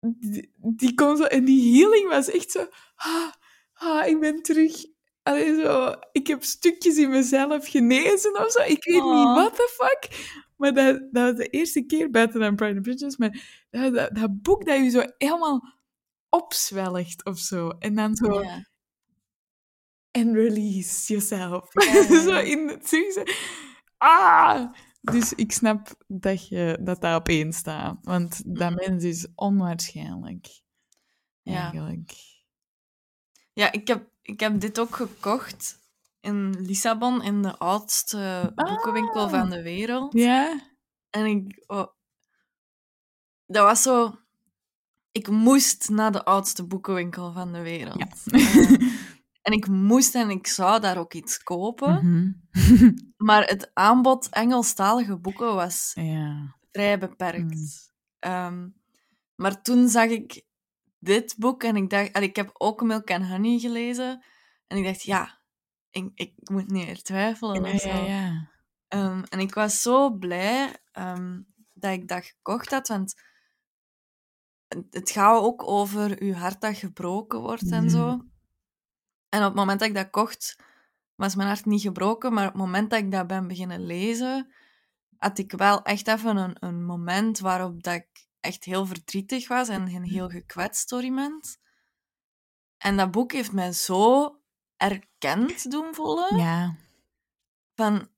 die, 0.00 0.52
die, 0.56 0.92
zo, 0.96 1.22
en 1.22 1.44
die 1.44 1.78
healing 1.78 2.08
was 2.08 2.30
echt 2.30 2.50
zo, 2.50 2.66
ah, 2.94 3.32
ah, 3.72 4.06
ik 4.06 4.20
ben 4.20 4.42
terug. 4.42 4.84
Allee, 5.24 5.60
zo, 5.62 5.94
ik 6.12 6.26
heb 6.26 6.42
stukjes 6.42 6.96
in 6.96 7.10
mezelf 7.10 7.68
genezen 7.68 8.44
of 8.44 8.50
zo. 8.50 8.62
Ik 8.62 8.84
weet 8.84 8.94
niet 8.94 9.02
Oh. 9.02 9.34
what 9.34 9.54
the 9.54 9.68
fuck. 9.76 10.32
Maar 10.56 10.74
dat, 10.74 11.00
dat 11.12 11.30
was 11.30 11.36
de 11.44 11.48
eerste 11.48 11.82
keer 11.86 12.10
buiten 12.10 12.40
dan 12.40 12.56
Pride 12.56 12.72
and 12.74 12.82
Prejudice. 12.82 13.16
Maar 13.18 13.64
dat, 13.70 13.94
dat, 13.94 14.14
dat 14.14 14.42
boek 14.42 14.64
dat 14.64 14.76
je 14.76 14.88
zo 14.90 15.02
helemaal 15.18 15.74
opzwelgt 16.28 17.24
of 17.24 17.38
zo. 17.38 17.68
En 17.68 17.94
dan 17.94 18.16
zo, 18.16 18.42
and 20.10 20.34
release 20.34 21.12
yourself. 21.12 21.70
Zo 22.24 22.38
in 22.40 22.68
het 22.68 22.88
zo, 22.88 23.22
Ah! 23.98 24.72
Dus 25.00 25.32
ik 25.32 25.52
snap 25.52 25.94
dat 26.06 26.48
je, 26.48 26.78
dat, 26.80 27.00
dat 27.00 27.16
op 27.20 27.28
één 27.28 27.52
staat. 27.52 27.98
Want 28.02 28.42
dat 28.58 28.70
Mhm. 28.70 28.90
mens 28.90 29.04
is 29.04 29.26
onwaarschijnlijk. 29.34 30.46
Ja, 33.52 33.72
ik 33.72 33.86
heb, 33.88 34.10
ik 34.24 34.40
heb 34.40 34.60
dit 34.60 34.80
ook 34.80 34.96
gekocht 34.96 35.78
in 36.20 36.50
Lissabon, 36.60 37.22
in 37.22 37.42
de 37.42 37.58
oudste 37.58 38.52
boekenwinkel 38.54 39.24
Ah. 39.24 39.30
van 39.30 39.50
de 39.50 39.62
wereld. 39.62 40.12
Ja? 40.12 40.60
En 41.10 41.26
ik... 41.26 41.64
oh, 41.66 41.86
dat 43.46 43.64
was 43.64 43.82
zo... 43.82 44.18
Ik 45.12 45.28
moest 45.28 45.88
naar 45.88 46.12
de 46.12 46.24
oudste 46.24 46.66
boekenwinkel 46.66 47.32
van 47.32 47.52
de 47.52 47.62
wereld. 47.62 48.22
Ja. 48.24 48.38
Eh, 48.38 48.70
en 49.42 49.52
ik 49.52 49.68
moest 49.68 50.14
en 50.14 50.30
ik 50.30 50.46
zou 50.46 50.80
daar 50.80 50.98
ook 50.98 51.14
iets 51.14 51.42
kopen. 51.42 51.94
Mhm. 51.94 52.32
Maar 53.16 53.44
het 53.44 53.70
aanbod 53.74 54.28
Engelstalige 54.28 55.18
boeken 55.18 55.54
was 55.54 55.92
vrij 56.72 56.98
beperkt. 56.98 57.92
Mm. 58.26 58.74
Maar 59.34 59.62
toen 59.62 59.88
zag 59.88 60.08
ik 60.08 60.44
dit 61.04 61.34
boek 61.38 61.62
en 61.62 61.76
ik 61.76 61.90
dacht... 61.90 62.10
en 62.10 62.22
ik 62.22 62.36
heb 62.36 62.50
ook 62.52 62.82
Milk 62.82 63.10
and 63.10 63.26
Honey 63.28 63.58
gelezen. 63.58 64.24
En 64.66 64.76
ik 64.76 64.84
dacht, 64.84 65.02
ja, 65.02 65.40
ik, 65.90 66.10
ik 66.14 66.32
moet 66.50 66.70
niet 66.70 66.86
meer 66.86 67.02
twijfelen. 67.02 67.54
Ja, 67.64 67.70
ja, 67.88 67.96
ja. 68.08 68.50
Ehm, 68.88 69.22
en 69.28 69.38
ik 69.38 69.54
was 69.54 69.82
zo 69.82 70.10
blij 70.10 70.76
ehm, 70.92 71.40
dat 71.72 71.92
ik 71.92 72.08
dat 72.08 72.24
gekocht 72.24 72.70
had, 72.70 72.88
want 72.88 73.14
het- 74.90 75.10
gaat 75.10 75.42
ook 75.42 75.68
over 75.68 76.22
uw 76.22 76.32
hart 76.32 76.60
dat 76.60 76.76
gebroken 76.76 77.40
wordt 77.40 77.70
en 77.70 77.90
zo. 77.90 78.06
Mhm. 78.16 78.26
En 79.28 79.40
op 79.40 79.46
het 79.46 79.54
moment 79.54 79.78
dat 79.80 79.88
ik 79.88 79.94
dat 79.94 80.10
kocht, 80.10 80.56
was 81.14 81.34
mijn 81.34 81.48
hart 81.48 81.64
niet 81.64 81.80
gebroken, 81.80 82.32
maar 82.32 82.46
op 82.46 82.52
het 82.52 82.62
moment 82.62 82.90
dat 82.90 82.98
ik 82.98 83.10
dat 83.10 83.26
ben 83.26 83.46
beginnen 83.48 83.86
lezen, 83.86 84.52
had 85.18 85.38
ik 85.38 85.52
wel 85.52 85.82
echt 85.82 86.08
even 86.08 86.36
een, 86.36 86.56
een 86.60 86.84
moment 86.84 87.38
waarop 87.38 87.82
dat 87.82 87.94
ik 87.94 88.26
echt 88.44 88.64
heel 88.64 88.86
verdrietig 88.86 89.48
was 89.48 89.68
en 89.68 89.86
heel 89.86 90.28
gekwetst 90.28 90.88
door 90.88 91.02
iemand. 91.02 91.58
En 92.78 92.96
dat 92.96 93.10
boek 93.10 93.32
heeft 93.32 93.52
mij 93.52 93.72
zo 93.72 94.36
erkend 94.76 95.70
doen 95.70 95.94
voelen 95.94 96.36
Ja. 96.36 96.74
van... 97.74 98.08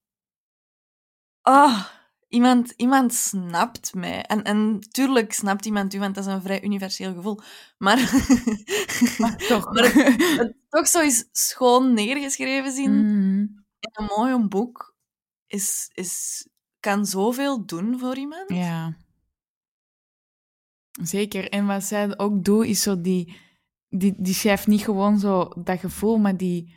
Ah, 1.42 1.86
iemand, 2.28 2.70
iemand 2.76 3.14
snapt 3.14 3.94
mij. 3.94 4.22
En, 4.22 4.42
en 4.42 4.80
tuurlijk 4.90 5.32
snapt 5.32 5.66
iemand 5.66 5.94
u, 5.94 5.98
want 5.98 6.14
dat 6.14 6.26
is 6.26 6.32
een 6.32 6.42
vrij 6.42 6.62
universeel 6.62 7.14
gevoel. 7.14 7.40
Maar, 7.78 7.96
Maar 9.18 9.36
toch. 9.36 9.72
Maar 9.72 9.92
het 10.36 10.54
toch 10.68 10.88
zo 10.88 11.00
is 11.00 11.28
schoon 11.32 11.94
neergeschreven 11.94 12.72
zien 12.72 12.92
Mhm. 12.92 13.40
in 13.80 13.90
een 13.92 14.04
mooi 14.16 14.36
boek 14.48 14.94
is, 15.46 15.90
is, 15.94 16.46
kan 16.80 17.06
zoveel 17.06 17.66
doen 17.66 17.98
voor 17.98 18.16
iemand. 18.16 18.50
Ja. 18.50 18.96
Zeker. 21.02 21.48
En 21.48 21.66
wat 21.66 21.84
zij 21.84 22.18
ook 22.18 22.44
doet, 22.44 22.64
is 22.66 22.82
zo 22.82 23.00
die... 23.00 23.44
Die, 23.88 24.14
die 24.18 24.34
schrijft 24.34 24.66
niet 24.66 24.80
gewoon 24.84 25.18
zo 25.18 25.48
dat 25.62 25.78
gevoel, 25.80 26.16
maar 26.16 26.36
die, 26.36 26.74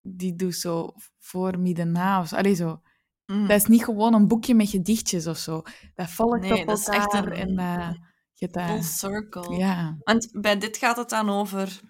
die 0.00 0.34
doet 0.36 0.54
zo 0.54 0.92
voor 1.18 1.58
midden 1.58 1.92
na. 1.92 2.20
Of 2.20 2.28
zo. 2.28 2.36
Allee, 2.36 2.54
zo. 2.54 2.82
Mm. 3.26 3.46
Dat 3.48 3.56
is 3.60 3.66
niet 3.66 3.84
gewoon 3.84 4.14
een 4.14 4.28
boekje 4.28 4.54
met 4.54 4.68
gedichtjes 4.68 5.26
of 5.26 5.36
zo. 5.36 5.62
Dat 5.94 6.10
volgt 6.10 6.40
Nee, 6.40 6.60
op 6.60 6.66
dat 6.66 6.78
is 6.78 6.86
echt 6.86 7.12
een- 7.14 7.32
en. 7.32 8.14
Je 8.38 8.48
Full 8.50 8.82
circle. 8.82 9.56
ja. 9.56 9.96
Want 9.98 10.28
bij 10.40 10.58
dit 10.58 10.76
gaat 10.76 10.96
het 10.96 11.08
dan 11.08 11.30
over 11.30 11.80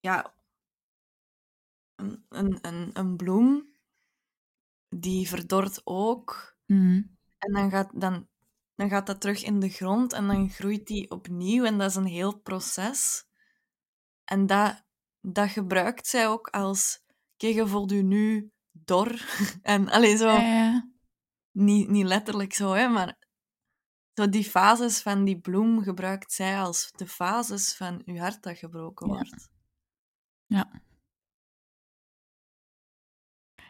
ja, 0.00 0.34
een, 1.94 2.24
een, 2.28 2.58
een, 2.62 2.90
een 2.92 3.16
bloem 3.16 3.74
die 4.88 5.28
verdort 5.28 5.80
ook. 5.84 6.56
Mhm. 6.66 7.02
En 7.38 7.52
dan 7.52 7.70
gaat, 7.70 8.00
dan, 8.00 8.28
dan 8.80 8.88
gaat 8.88 9.06
dat 9.06 9.20
terug 9.20 9.42
in 9.42 9.60
de 9.60 9.68
grond 9.68 10.12
en 10.12 10.26
dan 10.26 10.50
groeit 10.50 10.86
die 10.86 11.10
opnieuw. 11.10 11.64
En 11.64 11.78
dat 11.78 11.90
is 11.90 11.96
een 11.96 12.04
heel 12.06 12.38
proces. 12.38 13.24
En 14.24 14.46
dat, 14.46 14.84
dat 15.20 15.50
gebruikt 15.50 16.06
zij 16.06 16.28
ook 16.28 16.48
als... 16.48 17.02
Kijk, 17.36 17.54
je 17.54 17.66
voelt 17.66 17.90
je 17.90 18.02
nu 18.02 18.52
dor. 18.70 19.26
En 19.62 19.88
alleen 19.88 20.18
zo... 20.18 20.28
Ja, 20.28 20.40
ja. 20.40 20.88
Niet, 21.50 21.88
niet 21.88 22.04
letterlijk 22.06 22.52
zo, 22.52 22.72
hè, 22.72 22.88
maar... 22.88 23.18
Zo 24.14 24.28
die 24.28 24.44
fases 24.44 25.02
van 25.02 25.24
die 25.24 25.40
bloem 25.40 25.82
gebruikt 25.82 26.32
zij 26.32 26.60
als 26.60 26.92
de 26.92 27.06
fases 27.06 27.76
van 27.76 28.02
je 28.04 28.20
hart 28.20 28.42
dat 28.42 28.58
gebroken 28.58 29.06
Ja. 29.06 29.12
wordt. 29.12 29.50
Ja. 30.46 30.82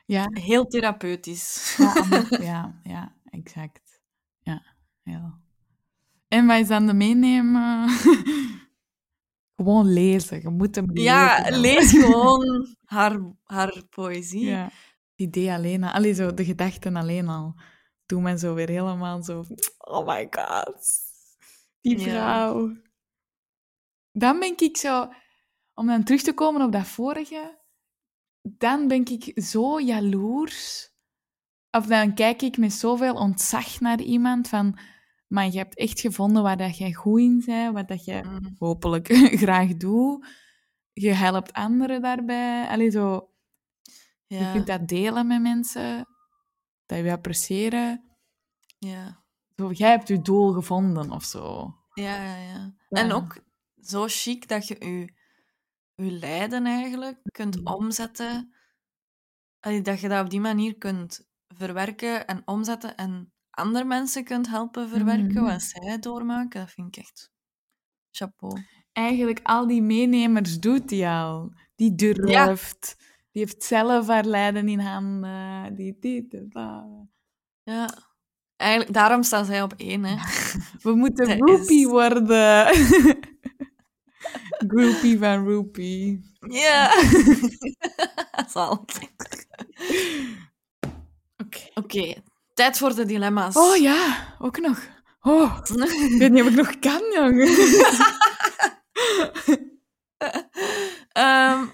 Ja, 0.07 0.27
Heel 0.31 0.67
therapeutisch. 0.67 1.77
ja, 1.77 1.95
ja, 2.51 2.81
ja, 2.83 3.17
exact. 3.25 3.90
Ja. 5.11 5.39
En 6.29 6.51
is 6.51 6.69
dan 6.69 6.87
de 6.87 6.95
meenemen? 6.95 7.89
Gewoon 9.57 9.93
lezen. 9.93 10.41
Je 10.43 10.49
moet 10.49 10.75
hem 10.75 10.91
Ja, 10.97 11.43
lezen. 11.43 11.61
lees 11.61 11.91
gewoon 12.05 12.77
haar, 12.85 13.21
haar 13.45 13.83
poëzie. 13.91 14.45
Ja. 14.45 14.65
Het 14.65 14.73
idee 15.29 15.53
alleen 15.53 15.85
al, 15.85 15.91
allee, 15.91 16.15
zo, 16.15 16.35
de 16.35 16.45
gedachten 16.45 16.97
alleen 16.97 17.29
al, 17.29 17.55
doen 18.07 18.23
me 18.23 18.39
zo 18.39 18.55
weer 18.55 18.69
helemaal 18.69 19.23
zo... 19.23 19.45
Oh 19.79 20.07
my 20.07 20.27
god. 20.31 20.87
Die 21.81 21.99
Ja. 21.99 22.05
vrouw. 22.05 22.77
Dan 24.13 24.39
ben 24.39 24.55
ik 24.59 24.77
zo... 24.77 25.09
Om 25.75 25.87
dan 25.87 26.05
terug 26.05 26.23
te 26.23 26.33
komen 26.35 26.63
op 26.63 26.73
dat 26.73 26.87
vorige, 26.87 27.59
dan 28.43 28.89
ben 28.89 29.05
ik 29.07 29.43
zo 29.43 29.81
jaloers. 29.81 30.91
Of 31.71 31.87
dan 31.87 32.15
kijk 32.15 32.43
ik 32.43 32.57
met 32.57 32.73
zoveel 32.73 33.15
ontzag 33.15 33.81
naar 33.81 34.01
iemand 34.01 34.49
van... 34.49 34.79
Maar 35.31 35.45
je 35.47 35.59
hebt 35.59 35.77
echt 35.77 36.01
gevonden 36.01 36.43
waar 36.43 36.57
dat 36.57 36.79
jij 36.79 36.93
goed 36.93 37.21
in 37.21 37.43
bent, 37.47 37.75
wat 37.75 37.89
dat 37.89 38.05
je 38.05 38.23
Mm. 38.23 38.55
hopelijk 38.59 39.07
graag 39.43 39.77
doet. 39.77 40.27
Je 40.93 41.13
helpt 41.13 41.53
anderen 41.53 42.01
daarbij. 42.03 42.69
Allee, 42.69 42.91
zo... 42.91 43.31
Je 44.27 44.37
Ja, 44.37 44.53
kunt 44.53 44.67
dat 44.67 44.89
delen 44.89 45.27
met 45.27 45.41
mensen, 45.43 46.07
dat 46.87 46.99
je 46.99 47.13
appreciëren. 47.13 48.05
ja, 48.79 49.23
Zo, 49.57 49.71
jij 49.71 49.91
hebt 49.91 50.09
je 50.09 50.21
doel 50.23 50.53
gevonden 50.53 51.11
of 51.11 51.25
zo. 51.25 51.75
ja, 51.95 52.23
ja, 52.25 52.37
ja. 52.37 52.75
En 52.89 53.13
ook 53.13 53.43
zo 53.81 54.05
chic 54.09 54.49
dat 54.49 54.69
je 54.69 54.77
je, 54.79 55.13
je 56.05 56.11
lijden 56.11 56.67
eigenlijk 56.67 57.19
kunt 57.33 57.57
Mhm. 57.63 57.73
omzetten. 57.75 58.55
Allee, 59.61 59.81
Dat 59.83 60.01
je 60.01 60.09
dat 60.09 60.25
op 60.25 60.31
die 60.31 60.41
manier 60.41 60.79
kunt 60.79 61.29
verwerken 61.49 62.27
en 62.27 62.43
omzetten 62.45 62.97
en 62.97 63.33
andere 63.61 63.85
mensen 63.85 64.25
kunt 64.25 64.49
helpen 64.49 64.89
verwerken 64.89 65.43
Mhm. 65.43 65.45
wat 65.45 65.63
zij 65.63 65.99
doormaken. 65.99 66.61
Dat 66.61 66.71
vind 66.71 66.97
ik 66.97 67.03
echt 67.03 67.31
chapeau. 68.11 68.63
Eigenlijk 68.93 69.41
al 69.43 69.67
die 69.67 69.83
meenemers 69.83 70.61
doet 70.61 70.91
hij 70.91 71.09
al. 71.09 71.53
Die 71.77 71.95
durft. 71.95 72.97
Die 73.33 73.43
heeft 73.43 73.65
zelf 73.65 74.07
haar 74.07 74.25
lijden 74.25 74.69
in 74.69 74.79
handen. 74.81 75.75
Die 75.75 75.97
dit, 76.01 76.49
bla. 76.49 76.87
Ja. 77.63 77.89
Eigenlijk, 78.57 78.93
daarom 78.93 79.23
staan 79.23 79.45
zij 79.45 79.63
op 79.63 79.73
één, 79.77 80.05
hè. 80.05 80.17
We 80.83 80.95
moeten 80.95 81.39
Dat 81.39 81.71
is- 81.71 81.85
worden. 81.85 82.67
Groupie 84.69 85.19
van 85.19 85.45
Roopie. 85.49 86.31
Ja. 86.49 86.91
Zal. 88.53 88.71
Oké. 88.71 89.07
Oké, 91.75 92.15
tijd 92.61 92.79
voor 92.79 92.95
de 92.95 93.05
dilemma's. 93.05 93.57
Oh 93.57 93.77
ja, 93.77 94.35
ook 94.39 94.59
nog. 94.59 94.89
Oh, 95.21 95.59
ik 95.63 96.19
weet 96.19 96.33
niet 96.33 96.43
of 96.43 96.49
ik 96.49 96.55
nog 96.55 96.79
kan, 96.79 97.03
jongen. 97.15 97.49
Ehm, 101.13 101.67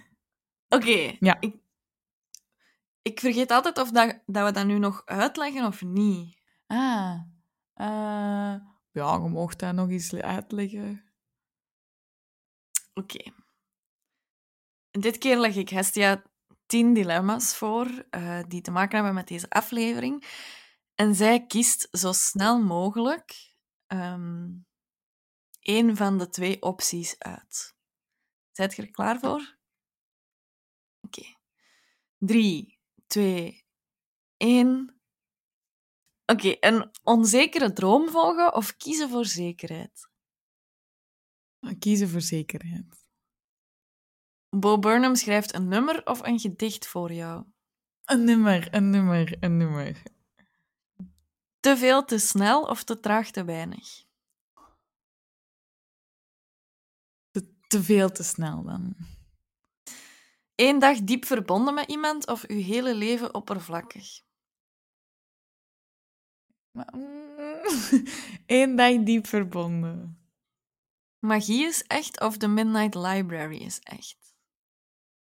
Oké. 0.68 1.16
Ja. 1.20 1.36
Ik, 1.40 1.54
ik 3.02 3.20
vergeet 3.20 3.50
altijd 3.50 3.78
of 3.78 3.90
dat, 3.90 4.22
dat 4.26 4.46
we 4.46 4.52
dat 4.52 4.66
nu 4.66 4.78
nog 4.78 5.02
uitleggen 5.04 5.66
of 5.66 5.82
niet. 5.82 6.38
Ah. 6.66 7.20
eh, 7.74 8.54
ja, 8.90 9.12
je 9.12 9.28
mocht 9.28 9.58
dat 9.58 9.74
nog 9.74 9.90
eens 9.90 10.14
uitleggen. 10.14 11.04
Oké. 12.94 13.32
Dit 14.90 15.18
keer 15.18 15.38
leg 15.38 15.56
ik 15.56 15.68
Hestia 15.68 16.22
tien 16.66 16.94
dilemma's 16.94 17.56
voor 17.56 18.04
eh, 18.10 18.40
die 18.48 18.60
te 18.60 18.70
maken 18.70 18.96
hebben 18.96 19.14
met 19.14 19.28
deze 19.28 19.50
aflevering. 19.50 20.24
En 20.96 21.14
zij 21.14 21.46
kiest 21.46 21.88
zo 21.90 22.12
snel 22.12 22.62
mogelijk 22.62 23.54
ehm 23.86 24.48
één 25.66 25.96
van 25.96 26.18
de 26.18 26.28
twee 26.28 26.62
opties 26.62 27.18
uit. 27.18 27.74
Zijt 28.52 28.76
je 28.76 28.82
er 28.82 28.90
klaar 28.90 29.18
voor? 29.18 29.58
Oké. 31.00 31.36
Drie, 32.18 32.80
twee, 33.06 33.66
één. 34.36 35.00
Oké, 36.26 36.56
een 36.60 36.90
onzekere 37.02 37.72
droom 37.72 38.08
volgen 38.08 38.54
of 38.54 38.76
kiezen 38.76 39.08
voor 39.08 39.24
zekerheid? 39.24 40.08
Kiezen 41.78 42.08
voor 42.08 42.20
zekerheid. 42.20 43.06
Bo 44.48 44.78
Burnham 44.78 45.14
schrijft 45.14 45.54
een 45.54 45.68
nummer 45.68 46.06
of 46.06 46.26
een 46.26 46.38
gedicht 46.38 46.86
voor 46.86 47.12
jou. 47.12 47.44
Een 48.04 48.24
nummer, 48.24 48.74
een 48.74 48.90
nummer, 48.90 49.36
een 49.40 49.56
nummer. 49.56 50.02
Te 51.66 51.76
veel 51.76 52.04
te 52.04 52.18
snel 52.18 52.62
of 52.62 52.84
te 52.84 53.00
traag 53.00 53.30
te 53.30 53.44
weinig? 53.44 54.04
Te, 57.30 57.56
te 57.68 57.82
veel 57.82 58.10
te 58.10 58.22
snel 58.22 58.62
dan. 58.62 58.96
Eén 60.54 60.78
dag 60.78 60.98
diep 60.98 61.24
verbonden 61.24 61.74
met 61.74 61.88
iemand 61.88 62.26
of 62.26 62.44
uw 62.44 62.62
hele 62.62 62.94
leven 62.94 63.34
oppervlakkig? 63.34 64.22
Maar, 66.70 66.94
mm, 66.96 67.60
Eén 68.56 68.76
dag 68.76 69.02
diep 69.02 69.26
verbonden. 69.26 70.18
Magie 71.18 71.64
is 71.66 71.82
echt 71.82 72.20
of 72.20 72.36
de 72.36 72.48
Midnight 72.48 72.94
Library 72.94 73.56
is 73.56 73.78
echt? 73.80 74.36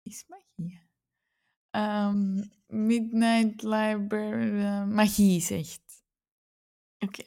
Is 0.02 0.26
magie? 0.28 0.82
Ehm, 1.70 2.44
Midnight 2.68 3.62
Library. 3.62 4.60
eh, 4.60 4.86
magie 4.86 5.36
is 5.36 5.52
echt. 5.52 5.87
Oké. 7.00 7.24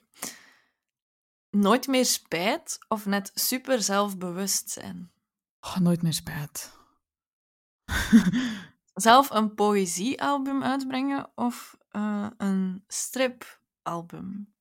Nooit 1.50 1.86
meer 1.86 2.04
spijt 2.04 2.78
of 2.88 3.06
net 3.06 3.30
super 3.34 3.82
zelfbewust 3.82 4.70
zijn? 4.70 5.12
Oh, 5.60 5.76
nooit 5.76 6.02
meer 6.02 6.12
spijt. 6.12 6.78
Zelf 8.94 9.30
een 9.30 9.54
poëziealbum 9.54 10.62
uitbrengen 10.62 11.32
of 11.34 11.76
eh, 11.88 12.26
een 12.36 12.84
stripalbum? 12.86 14.54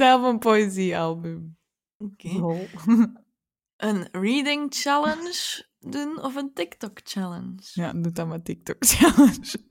Zelf 0.00 0.22
een 0.22 0.38
poëziealbum. 0.38 1.58
Oké. 1.96 2.28
Een 3.76 4.08
reading 4.12 4.74
challenge 4.74 5.66
doen 5.78 6.22
of 6.22 6.34
een 6.34 6.52
TikTok 6.52 7.00
challenge? 7.02 7.62
Ja, 7.72 7.92
doe 7.92 8.12
dan 8.12 8.28
maar 8.28 8.42
TikTok 8.42 8.76
challenge. 8.78 9.64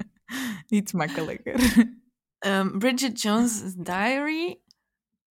Iets 0.80 0.92
makkelijker. 0.92 1.86
Ehm, 2.40 2.78
Bridget 2.78 3.22
Jones' 3.22 3.74
Diary 3.76 4.62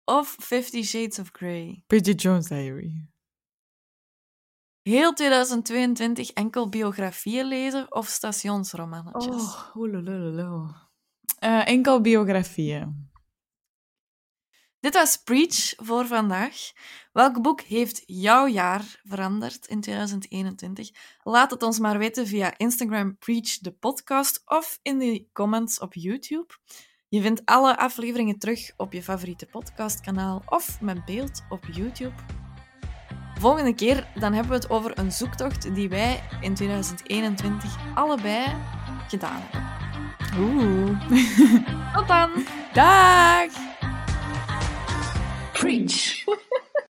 of 0.05 0.35
Fifty 0.39 0.83
Shades 0.83 1.19
of 1.19 1.31
Grey? 1.31 1.83
Bridget 1.87 2.21
Jones 2.21 2.47
Diary. 2.47 3.07
Heel 4.81 5.13
2022 5.13 6.33
enkel 6.33 6.69
biografieën 6.69 7.45
lezen 7.45 7.91
of 7.93 8.07
stationsromannetjes? 8.07 9.55
Oh. 9.55 9.73
Eh, 11.39 11.67
enkel 11.67 12.01
biografieën. 12.01 13.08
Dit 14.79 14.93
was 14.93 15.17
Preach 15.17 15.73
voor 15.75 16.07
vandaag. 16.07 16.55
Welk 17.11 17.41
boek 17.41 17.61
heeft 17.61 18.03
jouw 18.05 18.47
jaar 18.47 19.01
veranderd 19.03 19.67
in 19.67 19.81
2021? 19.81 20.89
Laat 21.23 21.51
het 21.51 21.63
ons 21.63 21.79
maar 21.79 21.97
weten 21.97 22.27
via 22.27 22.57
Instagram 22.57 23.17
Preach 23.17 23.57
de 23.57 23.71
podcast 23.71 24.41
of 24.45 24.79
in 24.81 24.99
de 24.99 25.27
comments 25.33 25.79
op 25.79 25.93
YouTube. 25.93 26.53
Je 27.07 27.21
vindt 27.21 27.41
alle 27.45 27.77
afleveringen 27.77 28.39
terug 28.39 28.71
op 28.77 28.93
je 28.93 29.03
favoriete 29.03 29.45
podcastkanaal 29.45 30.43
of 30.45 30.81
met 30.81 31.05
beeld 31.05 31.43
op 31.49 31.65
YouTube. 31.71 32.15
Volgende 33.39 33.75
keer 33.75 34.07
dan 34.19 34.33
hebben 34.33 34.51
we 34.51 34.57
het 34.57 34.69
over 34.69 34.97
een 34.97 35.11
zoektocht 35.11 35.75
die 35.75 35.89
wij 35.89 36.23
in 36.41 36.53
2021 36.53 37.95
allebei 37.95 38.55
gedaan 39.07 39.41
hebben. 39.41 39.77
Oeh. 40.39 41.93
Tot 41.95 42.07
dan! 42.07 42.29
Dag! 42.73 43.68
Preach. 45.59 46.25